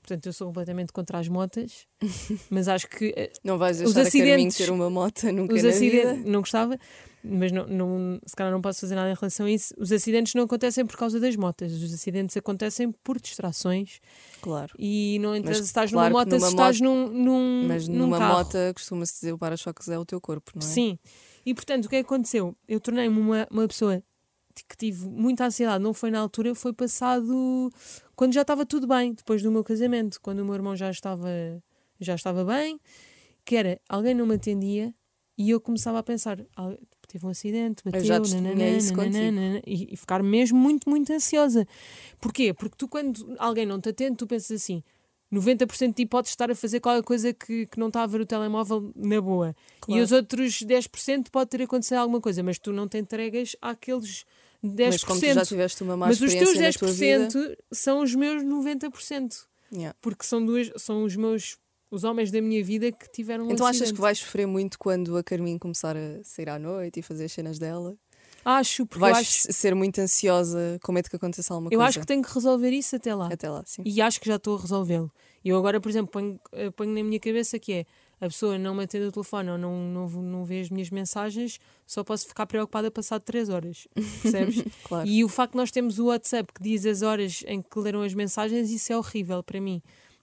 Portanto, 0.00 0.26
eu 0.26 0.32
sou 0.32 0.46
completamente 0.48 0.92
contra 0.92 1.18
as 1.18 1.28
motas, 1.28 1.86
mas 2.50 2.66
acho 2.68 2.88
que 2.88 3.12
eh, 3.16 3.30
Não 3.44 3.58
vais 3.58 3.80
Os 3.80 3.92
deixar 3.94 4.00
a 4.00 4.04
Carminho 4.10 4.32
acidentes- 4.34 4.56
ter 4.56 4.70
uma 4.70 4.88
moto 4.90 5.30
nunca 5.32 5.54
os 5.54 5.64
acidentes. 5.64 6.24
Não 6.24 6.40
gostava, 6.40 6.78
mas 7.22 7.52
não, 7.52 7.66
não, 7.66 8.18
se 8.26 8.34
calhar 8.34 8.50
não 8.52 8.60
posso 8.62 8.80
fazer 8.80 8.94
nada 8.94 9.10
em 9.10 9.14
relação 9.14 9.46
a 9.46 9.50
isso. 9.50 9.74
Os 9.78 9.92
acidentes 9.92 10.34
não 10.34 10.44
acontecem 10.44 10.86
por 10.86 10.96
causa 10.96 11.20
das 11.20 11.36
motas, 11.36 11.72
os 11.72 11.92
acidentes 11.92 12.36
acontecem 12.36 12.90
por 13.04 13.20
distrações 13.20 14.00
Claro. 14.40 14.74
e 14.78 15.18
não 15.20 15.36
interessa 15.36 15.60
se 15.62 15.66
estás 15.68 15.90
claro 15.90 16.08
numa 16.12 16.18
moto, 16.20 16.30
se 16.30 16.36
numa 16.38 16.48
estás 16.48 16.80
num, 16.80 17.08
num, 17.08 17.64
Mas 17.68 17.86
num 17.86 17.98
numa 17.98 18.18
carro. 18.18 18.34
moto 18.38 18.56
costuma-se 18.74 19.12
dizer 19.14 19.32
o 19.32 19.38
para-choques 19.38 19.88
é 19.88 19.98
o 19.98 20.04
teu 20.04 20.20
corpo, 20.20 20.50
não 20.54 20.62
é? 20.66 20.70
Sim. 20.70 20.98
E 21.44 21.54
portanto, 21.54 21.84
o 21.86 21.88
que 21.88 21.96
é 21.96 22.02
que 22.02 22.06
aconteceu? 22.06 22.56
Eu 22.66 22.80
tornei-me 22.80 23.18
uma, 23.18 23.46
uma 23.50 23.68
pessoa 23.68 24.02
que 24.68 24.76
tive 24.76 25.08
muita 25.08 25.46
ansiedade, 25.46 25.82
não 25.82 25.94
foi 25.94 26.10
na 26.10 26.20
altura, 26.20 26.54
foi 26.54 26.72
passado 26.72 27.70
quando 28.16 28.32
já 28.34 28.42
estava 28.42 28.66
tudo 28.66 28.86
bem, 28.86 29.12
depois 29.14 29.42
do 29.42 29.50
meu 29.50 29.64
casamento, 29.64 30.20
quando 30.20 30.40
o 30.40 30.44
meu 30.44 30.54
irmão 30.54 30.76
já 30.76 30.90
estava, 30.90 31.28
já 31.98 32.14
estava 32.14 32.44
bem, 32.44 32.78
que 33.44 33.56
era 33.56 33.80
alguém 33.88 34.14
não 34.14 34.26
me 34.26 34.34
atendia 34.34 34.94
e 35.38 35.50
eu 35.50 35.60
começava 35.60 35.98
a 35.98 36.02
pensar, 36.02 36.38
"Al- 36.54 36.76
teve 37.08 37.24
um 37.26 37.30
acidente, 37.30 37.82
bateu, 37.82 38.00
contigo. 38.94 39.24
nananã", 39.24 39.60
e, 39.66 39.94
e 39.94 39.96
ficar 39.96 40.22
mesmo 40.22 40.58
muito, 40.58 40.88
muito 40.88 41.12
ansiosa. 41.12 41.66
Porquê? 42.20 42.52
Porque 42.52 42.76
tu, 42.76 42.86
quando 42.88 43.34
alguém 43.38 43.64
não 43.66 43.80
te 43.80 43.88
atende, 43.88 44.16
tu 44.16 44.26
pensas 44.26 44.62
assim. 44.62 44.82
90% 45.32 45.90
de 45.90 45.94
ti 46.02 46.06
podes 46.06 46.30
estar 46.32 46.50
a 46.50 46.54
fazer 46.56 46.80
qualquer 46.80 47.04
coisa 47.04 47.32
que, 47.32 47.64
que 47.66 47.78
não 47.78 47.86
está 47.86 48.02
a 48.02 48.06
ver 48.06 48.20
o 48.20 48.26
telemóvel 48.26 48.92
na 48.96 49.20
boa. 49.20 49.54
E 49.86 49.90
Claro. 49.90 50.02
os 50.02 50.10
outros 50.12 50.60
10% 50.62 51.30
pode 51.30 51.50
ter 51.50 51.62
acontecido 51.62 51.98
alguma 51.98 52.20
coisa, 52.20 52.42
mas 52.42 52.58
tu 52.58 52.72
não 52.72 52.88
te 52.88 52.98
entregas 52.98 53.54
àqueles 53.62 54.24
10%. 54.64 54.86
Mas 54.86 55.04
como 55.04 55.20
tu 55.20 55.26
já 55.26 55.44
tiveste 55.44 55.82
uma 55.82 55.96
má 55.96 56.06
Mas 56.06 56.20
os 56.20 56.32
teus 56.34 56.50
experiência 56.50 56.66
na 56.66 56.92
tua 56.92 56.92
vida... 56.92 57.28
10% 57.28 57.56
são 57.72 58.02
os 58.02 58.14
meus 58.14 58.42
90%. 58.42 59.46
Yeah. 59.72 59.96
Porque 60.00 60.24
são, 60.24 60.44
duas, 60.44 60.70
são 60.76 61.04
os 61.04 61.14
meus 61.16 61.56
os 61.90 62.04
homens 62.04 62.30
da 62.30 62.40
minha 62.40 62.62
vida 62.62 62.92
que 62.92 63.10
tiveram 63.10 63.46
um 63.46 63.50
Então 63.50 63.66
achas 63.66 63.82
acidente. 63.82 63.94
que 63.96 64.00
vais 64.00 64.18
sofrer 64.18 64.46
muito 64.46 64.78
quando 64.78 65.16
a 65.16 65.24
Carminho 65.24 65.58
começar 65.58 65.96
a 65.96 66.22
sair 66.22 66.48
à 66.48 66.58
noite 66.58 67.00
e 67.00 67.02
fazer 67.02 67.24
as 67.24 67.32
cenas 67.32 67.58
dela? 67.58 67.96
Acho, 68.44 68.86
porque 68.86 69.04
eu 69.04 69.12
Vais 69.12 69.18
acho, 69.18 69.52
ser 69.52 69.74
muito 69.74 70.00
ansiosa 70.00 70.78
com 70.82 70.92
medo 70.92 71.10
que 71.10 71.16
aconteça 71.16 71.52
alguma 71.52 71.68
eu 71.68 71.78
coisa? 71.78 71.88
acho 71.88 72.00
que 72.00 72.06
tenho 72.06 72.22
que 72.22 72.32
resolver 72.32 72.70
isso 72.70 72.96
até 72.96 73.14
lá. 73.14 73.28
Até 73.30 73.50
lá, 73.50 73.62
sim. 73.66 73.82
E 73.84 74.00
acho 74.00 74.20
que 74.20 74.28
já 74.28 74.36
estou 74.36 74.56
a 74.56 74.60
resolvê-lo. 74.60 75.12
E 75.44 75.48
eu 75.50 75.58
agora, 75.58 75.80
por 75.80 75.88
exemplo, 75.90 76.10
ponho, 76.12 76.40
eh, 76.52 76.70
ponho 76.70 76.94
na 76.94 77.02
minha 77.02 77.18
cabeça 77.20 77.58
que 77.58 77.72
é 77.72 77.84
a 78.20 78.26
pessoa 78.26 78.58
não 78.58 78.74
me 78.74 78.84
atende 78.84 79.06
o 79.06 79.12
telefone 79.12 79.50
ou 79.50 79.58
não, 79.58 79.76
não, 79.76 80.08
não 80.08 80.44
vê 80.44 80.60
as 80.60 80.68
minhas 80.68 80.90
mensagens, 80.90 81.58
só 81.86 82.04
posso 82.04 82.28
ficar 82.28 82.46
preocupada 82.46 82.90
passado 82.90 83.22
3 83.22 83.48
horas. 83.48 83.88
Percebes? 83.94 84.64
Claro. 84.84 85.08
E 85.08 85.24
o 85.24 85.28
facto 85.28 85.52
de 85.52 85.58
nós 85.58 85.70
termos 85.70 85.98
o 85.98 86.06
WhatsApp 86.06 86.52
que 86.52 86.62
diz 86.62 86.84
as 86.84 87.02
horas 87.02 87.44
em 87.46 87.62
que 87.62 87.78
leram 87.78 88.02
as 88.02 88.12
mensagens, 88.12 88.70
isso 88.70 88.92
é 88.92 88.96
horrível 88.96 89.42
para 89.42 89.60
mim. 89.60 89.80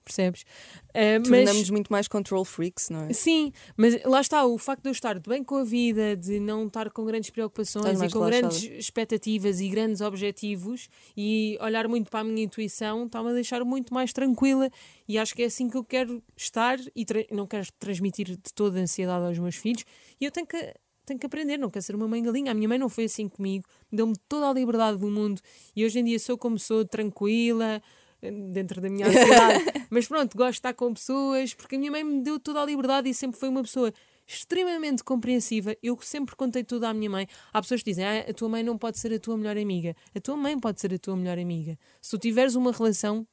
Percebes? 0.08 0.46
Eh, 0.94 1.20
mas- 1.20 1.28
Tornamos 1.30 1.70
muito 1.70 1.92
mais 1.92 2.08
control 2.08 2.46
freaks, 2.46 2.90
não 2.90 3.02
é? 3.06 3.14
Sim, 3.14 3.52
mas 3.76 4.02
lá 4.06 4.22
está, 4.22 4.46
o 4.46 4.58
facto 4.58 4.84
de 4.84 4.90
eu 4.90 4.92
estar 4.94 5.20
bem 5.20 5.44
com 5.44 5.56
a 5.58 5.64
vida, 5.64 6.16
de 6.16 6.40
não 6.40 6.68
estar 6.68 6.90
com 6.92 7.04
grandes 7.06 7.30
preocupações 7.30 7.86
e 8.08 8.10
com 8.14 8.20
grandes 8.42 8.64
expectativas 8.80 9.60
e 9.60 9.68
grandes 9.70 10.00
objetivos 10.02 10.88
e 11.16 11.58
olhar 11.62 11.88
muito 11.88 12.10
para 12.10 12.22
a 12.22 12.24
minha 12.24 12.44
intuição 12.44 13.06
está-me 13.06 13.30
a 13.30 13.34
deixar 13.34 13.64
muito 13.66 13.94
mais 13.94 14.14
tranquila 14.14 14.70
e 15.08 15.18
acho 15.18 15.36
que 15.36 15.44
é 15.44 15.46
assim 15.46 15.70
que 15.70 15.78
eu 15.78 15.84
quero 15.84 16.24
estar 16.36 16.80
e 16.96 17.06
não 17.32 17.46
quero 17.46 17.68
transmitir 17.78 18.28
de 18.28 18.54
toda 18.56 18.80
a 18.80 18.82
ansiedade 18.82 19.26
aos 19.26 19.38
meus 19.38 19.56
filhos 19.56 19.84
e 20.20 20.26
eu 20.26 20.32
tenho 20.32 20.48
que 20.48 20.74
tenho 21.06 21.18
que 21.20 21.26
aprender, 21.26 21.56
não 21.58 21.70
quero 21.70 21.86
ser 21.86 21.96
uma 21.96 22.06
mãe 22.06 22.22
galinha. 22.22 22.52
A 22.52 22.54
minha 22.54 22.68
mãe 22.68 22.78
não 22.78 22.90
foi 22.90 23.06
assim 23.06 23.30
comigo, 23.30 23.64
deu-me 23.90 24.14
toda 24.28 24.50
a 24.50 24.54
liberdade 24.54 24.98
do 24.98 25.08
mundo 25.08 25.42
e 25.74 25.86
hoje 25.86 26.00
em 26.00 26.04
dia 26.04 26.20
sou 26.20 26.38
como 26.38 26.60
sou, 26.60 26.84
tranquila, 26.84 27.82
dentro 28.22 28.82
da 28.82 28.90
minha 28.90 29.08
ansiedade. 29.08 29.66
Mas 29.90 30.08
pronto, 30.08 30.36
gosto 30.38 30.52
de 30.52 30.58
estar 30.58 30.74
com 30.74 30.94
pessoas, 30.94 31.54
porque 31.54 31.76
a 31.76 31.80
minha 31.80 31.92
mãe 31.92 32.04
me 32.04 32.22
deu 32.22 32.40
toda 32.40 32.62
a 32.62 32.66
liberdade 32.66 33.10
e 33.10 33.14
sempre 33.14 33.40
foi 33.40 33.50
uma 33.50 33.62
pessoa 33.62 33.94
extremamente 34.28 35.04
compreensiva. 35.04 35.76
Eu 35.82 35.98
sempre 36.02 36.36
contei 36.36 36.64
tudo 36.64 36.86
à 36.86 36.94
minha 36.94 37.10
mãe. 37.10 37.28
Há 37.54 37.62
pessoas 37.62 37.82
que 37.82 37.92
dizem: 37.92 38.06
ah, 38.06 38.26
a 38.30 38.34
tua 38.34 38.50
mãe 38.50 38.64
não 38.64 38.78
pode 38.78 39.00
ser 39.00 39.14
a 39.14 39.20
tua 39.20 39.38
melhor 39.38 39.58
amiga. 39.58 39.96
A 40.14 40.20
tua 40.20 40.36
mãe 40.36 40.60
pode 40.60 40.82
ser 40.82 40.94
a 40.94 41.00
tua 41.00 41.16
melhor 41.16 41.40
amiga. 41.40 41.78
Se 42.02 42.12
tu 42.12 42.18
tiveres 42.18 42.56
uma 42.56 42.72
relação 42.72 43.26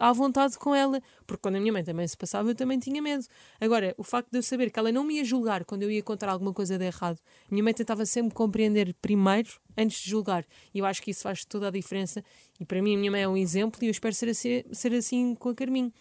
à 0.00 0.12
vontade 0.12 0.58
com 0.58 0.74
ela, 0.74 1.00
porque 1.26 1.40
quando 1.42 1.56
a 1.56 1.60
minha 1.60 1.72
mãe 1.72 1.84
também 1.84 2.06
se 2.06 2.16
passava, 2.16 2.50
eu 2.50 2.54
também 2.54 2.78
tinha 2.78 3.00
medo. 3.00 3.24
Agora, 3.60 3.94
o 3.96 4.02
facto 4.02 4.30
de 4.30 4.38
eu 4.38 4.42
saber 4.42 4.70
que 4.70 4.78
ela 4.78 4.92
não 4.92 5.04
me 5.04 5.16
ia 5.16 5.24
julgar 5.24 5.64
quando 5.64 5.82
eu 5.82 5.90
ia 5.90 6.02
contar 6.02 6.28
alguma 6.28 6.52
coisa 6.52 6.78
de 6.78 6.84
errado, 6.84 7.18
a 7.50 7.54
minha 7.54 7.64
mãe 7.64 7.74
tentava 7.74 8.04
sempre 8.06 8.34
compreender 8.34 8.94
primeiro 9.00 9.50
antes 9.76 10.02
de 10.02 10.10
julgar. 10.10 10.44
E 10.74 10.78
eu 10.78 10.86
acho 10.86 11.02
que 11.02 11.10
isso 11.10 11.22
faz 11.22 11.44
toda 11.44 11.68
a 11.68 11.70
diferença. 11.70 12.24
E 12.58 12.64
para 12.64 12.80
mim, 12.80 12.94
a 12.94 12.98
minha 12.98 13.10
mãe 13.10 13.22
é 13.22 13.28
um 13.28 13.36
exemplo 13.36 13.78
e 13.82 13.86
eu 13.86 13.90
espero 13.90 14.14
ser 14.14 14.30
assim, 14.30 14.62
ser 14.72 14.92
assim 14.94 15.34
com 15.34 15.50
a 15.50 15.54
Carminho. 15.54 15.92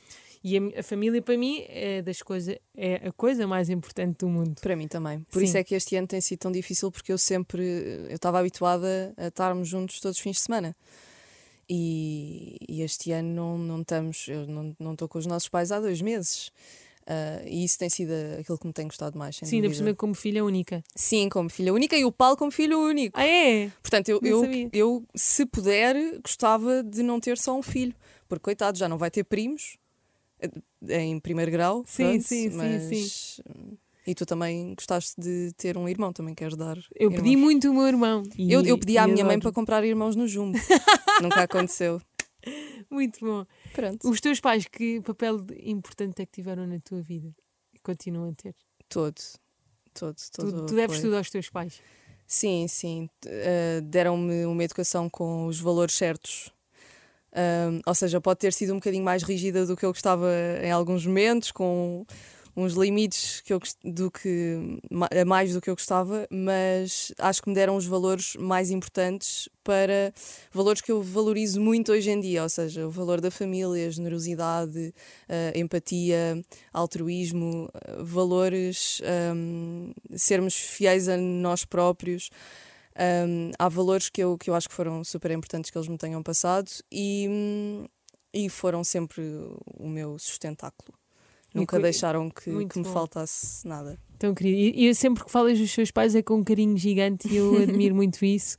E 0.48 0.60
a, 0.60 0.80
a, 0.80 0.84
família, 0.84 1.20
para 1.24 1.36
mim, 1.36 1.66
é, 1.68 2.04
das 2.04 2.22
coisa, 2.22 2.56
é 2.78 3.08
a 3.08 3.12
coisa 3.12 3.48
mais 3.48 3.68
importante 3.68 4.20
do 4.20 4.30
mundo. 4.30 4.62
Para 4.62 4.76
mim 4.76 4.88
também. 4.88 5.22
Por 5.32 5.40
Sim. 5.40 5.46
isso 5.46 5.58
é 5.58 5.64
que 5.64 5.74
este 5.74 5.96
ano 5.96 6.08
tem 6.08 6.22
sido 6.22 6.38
tão 6.38 6.52
difícil, 6.52 6.92
porque 6.92 7.12
eu 7.12 7.18
sempre 7.18 7.64
eu 8.08 8.16
estava 8.16 8.38
habituada 8.40 9.12
a 9.18 9.28
estarmos 9.28 9.68
juntos 9.68 10.00
todos 10.00 10.18
os 10.18 10.22
fins 10.22 10.36
de 10.36 10.42
semana. 10.44 10.76
E, 11.70 12.58
e 12.70 12.82
este 12.82 13.12
ano 13.12 13.30
não, 13.30 13.58
não 13.58 13.82
estamos, 13.82 14.28
eu 14.28 14.46
não, 14.46 14.76
não 14.80 14.94
estou 14.94 15.08
com 15.08 15.18
os 15.18 15.26
nossos 15.26 15.50
pais 15.50 15.72
há 15.72 15.80
dois 15.80 16.02
meses. 16.02 16.52
Uh, 17.08 17.46
e 17.46 17.64
isso 17.64 17.78
tem 17.78 17.88
sido 17.88 18.12
aquilo 18.40 18.58
que 18.58 18.66
me 18.66 18.74
tem 18.74 18.88
gostado 18.88 19.18
mais. 19.18 19.36
Sim, 19.36 19.58
ainda 19.58 19.70
por 19.70 19.76
cima 19.76 19.94
como 19.94 20.16
filha 20.16 20.44
única. 20.44 20.84
Sim, 20.96 21.30
como 21.30 21.50
filha 21.50 21.72
única 21.72 21.96
e 21.96 22.04
o 22.04 22.12
Paulo 22.12 22.36
como 22.36 22.50
filho 22.50 22.80
único. 22.80 23.20
Ah, 23.20 23.26
é? 23.26 23.72
Portanto, 23.82 24.10
eu, 24.10 24.20
eu, 24.24 24.70
eu, 24.74 25.04
se 25.14 25.46
puder, 25.46 26.20
gostava 26.22 26.84
de 26.84 27.04
não 27.04 27.20
ter 27.20 27.38
só 27.38 27.56
um 27.56 27.62
filho, 27.62 27.94
porque 28.28 28.44
coitado, 28.44 28.78
já 28.78 28.90
não 28.90 28.98
vai 28.98 29.12
ter 29.12 29.24
primos 29.24 29.78
eh, 30.40 31.02
em 31.02 31.20
primeiro 31.20 31.52
grau. 31.52 31.84
Sim, 31.86 32.04
pronto, 32.04 32.24
sim, 32.24 32.50
mas... 32.50 32.84
sim, 32.84 33.08
sim. 33.08 33.78
E 34.08 34.14
tu 34.14 34.26
também 34.26 34.76
gostaste 34.76 35.20
de 35.20 35.52
ter 35.58 35.78
um 35.78 35.90
irmão, 35.90 36.14
também 36.14 36.36
queres 36.36 36.56
dar. 36.56 36.78
Eu 36.94 37.10
irmãos. 37.10 37.24
pedi 37.24 37.36
muito 37.36 37.70
o 37.72 37.74
meu 37.74 37.88
irmão. 37.88 38.22
E, 38.38 38.52
eu, 38.52 38.64
eu 38.64 38.78
pedi 38.78 38.98
à 38.98 39.06
minha 39.06 39.24
adoro. 39.24 39.28
mãe 39.28 39.40
para 39.40 39.52
comprar 39.52 39.84
irmãos 39.84 40.16
no 40.16 40.28
Jumbo. 40.28 40.58
Nunca 41.22 41.42
aconteceu. 41.42 42.00
Muito 42.90 43.20
bom. 43.20 43.46
Pronto. 43.74 44.08
Os 44.08 44.22
teus 44.22 44.40
pais, 44.40 44.66
que 44.66 45.02
papel 45.02 45.44
importante 45.64 46.22
é 46.22 46.26
que 46.26 46.32
tiveram 46.32 46.68
na 46.68 46.80
tua 46.80 47.02
vida? 47.02 47.34
E 47.74 47.80
continuam 47.80 48.30
a 48.30 48.34
ter? 48.34 48.56
Todo. 48.88 49.20
Todo, 49.94 50.16
todo. 50.32 50.52
Tu, 50.52 50.66
tu 50.68 50.76
deves 50.76 51.00
tudo 51.00 51.18
aos 51.18 51.30
teus 51.30 51.50
pais? 51.50 51.82
Sim, 52.28 52.68
sim. 52.68 53.10
Uh, 53.26 53.82
Deram-me 53.82 54.46
uma 54.46 54.64
educação 54.64 55.10
com 55.10 55.48
os 55.48 55.60
valores 55.60 55.96
certos. 55.96 56.54
Uh, 57.32 57.82
ou 57.86 57.96
seja, 57.96 58.22
pode 58.22 58.40
ter 58.40 58.54
sido 58.54 58.72
um 58.72 58.76
bocadinho 58.76 59.04
mais 59.04 59.24
rígida 59.24 59.66
do 59.66 59.76
que 59.76 59.86
eu 59.86 59.92
gostava 59.92 60.30
em 60.64 60.72
alguns 60.72 61.06
momentos, 61.06 61.52
com 61.52 62.06
uns 62.56 62.74
limites 62.74 63.42
que 63.42 63.54
eu, 63.54 63.60
do 63.84 64.10
que, 64.10 64.80
mais 65.26 65.54
do 65.54 65.62
que 65.62 65.70
eu 65.70 65.76
gostava, 65.76 66.26
mas 66.32 67.12
acho 67.20 67.42
que 67.42 67.50
me 67.50 67.56
deram 67.56 67.76
os 67.76 67.86
valores 67.86 68.36
mais 68.38 68.72
importantes 68.72 69.50
para 69.64 70.14
valores 70.52 70.82
que 70.82 70.92
eu 70.92 71.02
valorizo 71.02 71.60
muito 71.60 71.92
hoje 71.92 72.10
em 72.10 72.20
dia, 72.20 72.44
ou 72.44 72.50
seja, 72.50 72.88
o 72.88 72.90
valor 72.90 73.20
da 73.20 73.30
família, 73.30 73.88
a 73.88 73.90
generosidade, 73.92 74.94
a 75.28 75.58
empatia, 75.58 76.42
altruísmo, 76.72 77.70
valores, 78.00 79.02
um, 79.36 79.92
sermos 80.16 80.56
fiéis 80.56 81.10
a 81.10 81.18
nós 81.18 81.66
próprios. 81.66 82.30
Um, 82.98 83.52
há 83.60 83.68
valores 83.68 84.08
que 84.08 84.24
eu, 84.24 84.38
que 84.38 84.50
eu 84.50 84.56
acho 84.56 84.70
que 84.70 84.76
foram 84.76 85.04
super 85.04 85.32
importantes 85.32 85.70
que 85.70 85.78
eles 85.78 85.90
me 85.90 85.98
tenham 85.98 86.24
passado 86.24 86.72
e, 86.90 87.28
e 88.34 88.50
foram 88.50 88.86
sempre 88.86 89.22
o 89.78 89.90
meu 89.90 90.18
sustentáculo. 90.18 91.05
Nunca 91.56 91.80
deixaram 91.80 92.30
que, 92.30 92.66
que 92.66 92.80
me 92.80 92.86
faltasse 92.86 93.66
nada. 93.68 93.98
Tão 94.20 94.34
querido. 94.34 94.58
E, 94.58 94.88
e 94.88 94.96
sempre 94.96 95.24
que 95.24 95.32
falas 95.32 95.58
dos 95.58 95.72
seus 95.72 95.90
pais 95.90 96.14
é 96.16 96.22
com 96.22 96.36
um 96.36 96.44
carinho 96.44 96.78
gigante 96.78 97.28
e 97.28 97.38
eu 97.38 97.56
admiro 97.64 97.96
muito 97.96 98.24
isso. 98.26 98.58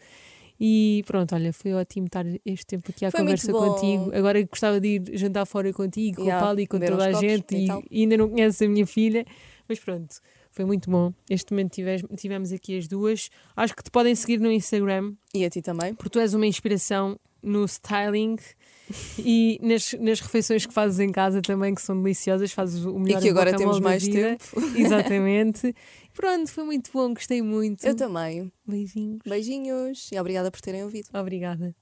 E 0.58 1.04
pronto, 1.06 1.34
olha, 1.34 1.52
foi 1.52 1.74
ótimo 1.74 2.06
estar 2.06 2.24
este 2.44 2.66
tempo 2.66 2.90
aqui 2.90 3.04
à 3.04 3.10
foi 3.10 3.20
conversa 3.20 3.52
contigo. 3.52 4.10
Agora 4.14 4.42
gostava 4.42 4.80
de 4.80 4.88
ir 4.88 5.18
jantar 5.18 5.44
fora 5.44 5.70
contigo, 5.72 6.22
yeah, 6.22 6.38
com 6.38 6.44
o 6.44 6.46
Paulo 6.46 6.60
e 6.60 6.66
com 6.66 6.80
toda 6.80 7.06
a 7.06 7.12
gente. 7.12 7.54
E, 7.54 7.68
e, 7.90 8.02
ainda 8.02 8.16
não 8.16 8.30
conheço 8.30 8.64
a 8.64 8.68
minha 8.68 8.86
filha, 8.86 9.26
mas 9.68 9.78
pronto, 9.78 10.16
foi 10.50 10.64
muito 10.64 10.90
bom. 10.90 11.12
Este 11.28 11.52
momento 11.52 11.72
tivemos, 11.72 12.02
tivemos 12.16 12.52
aqui 12.52 12.78
as 12.78 12.88
duas. 12.88 13.28
Acho 13.54 13.76
que 13.76 13.82
te 13.82 13.90
podem 13.90 14.14
seguir 14.14 14.40
no 14.40 14.50
Instagram. 14.50 15.12
E 15.34 15.44
a 15.44 15.50
ti 15.50 15.60
também. 15.60 15.94
Porque 15.94 16.10
tu 16.10 16.18
és 16.18 16.32
uma 16.32 16.46
inspiração 16.46 17.18
no 17.42 17.66
styling 17.66 18.38
e 19.18 19.58
nas, 19.62 19.92
nas 19.94 20.20
refeições 20.20 20.66
que 20.66 20.72
fazes 20.72 20.98
em 21.00 21.10
casa 21.10 21.42
também, 21.42 21.74
que 21.74 21.82
são 21.82 22.00
deliciosas, 22.00 22.52
fazes 22.52 22.84
o 22.84 22.98
melhor 22.98 23.18
E 23.18 23.22
que 23.22 23.28
agora 23.28 23.56
temos 23.56 23.80
mais 23.80 24.06
tempo. 24.06 24.44
Exatamente. 24.76 25.74
Pronto, 26.14 26.50
foi 26.50 26.64
muito 26.64 26.90
bom, 26.92 27.12
gostei 27.12 27.42
muito. 27.42 27.84
Eu 27.86 27.94
também. 27.94 28.50
Beijinhos. 28.66 29.20
Beijinhos 29.26 30.10
e 30.12 30.18
obrigada 30.18 30.50
por 30.50 30.60
terem 30.60 30.82
ouvido. 30.84 31.08
Obrigada. 31.14 31.74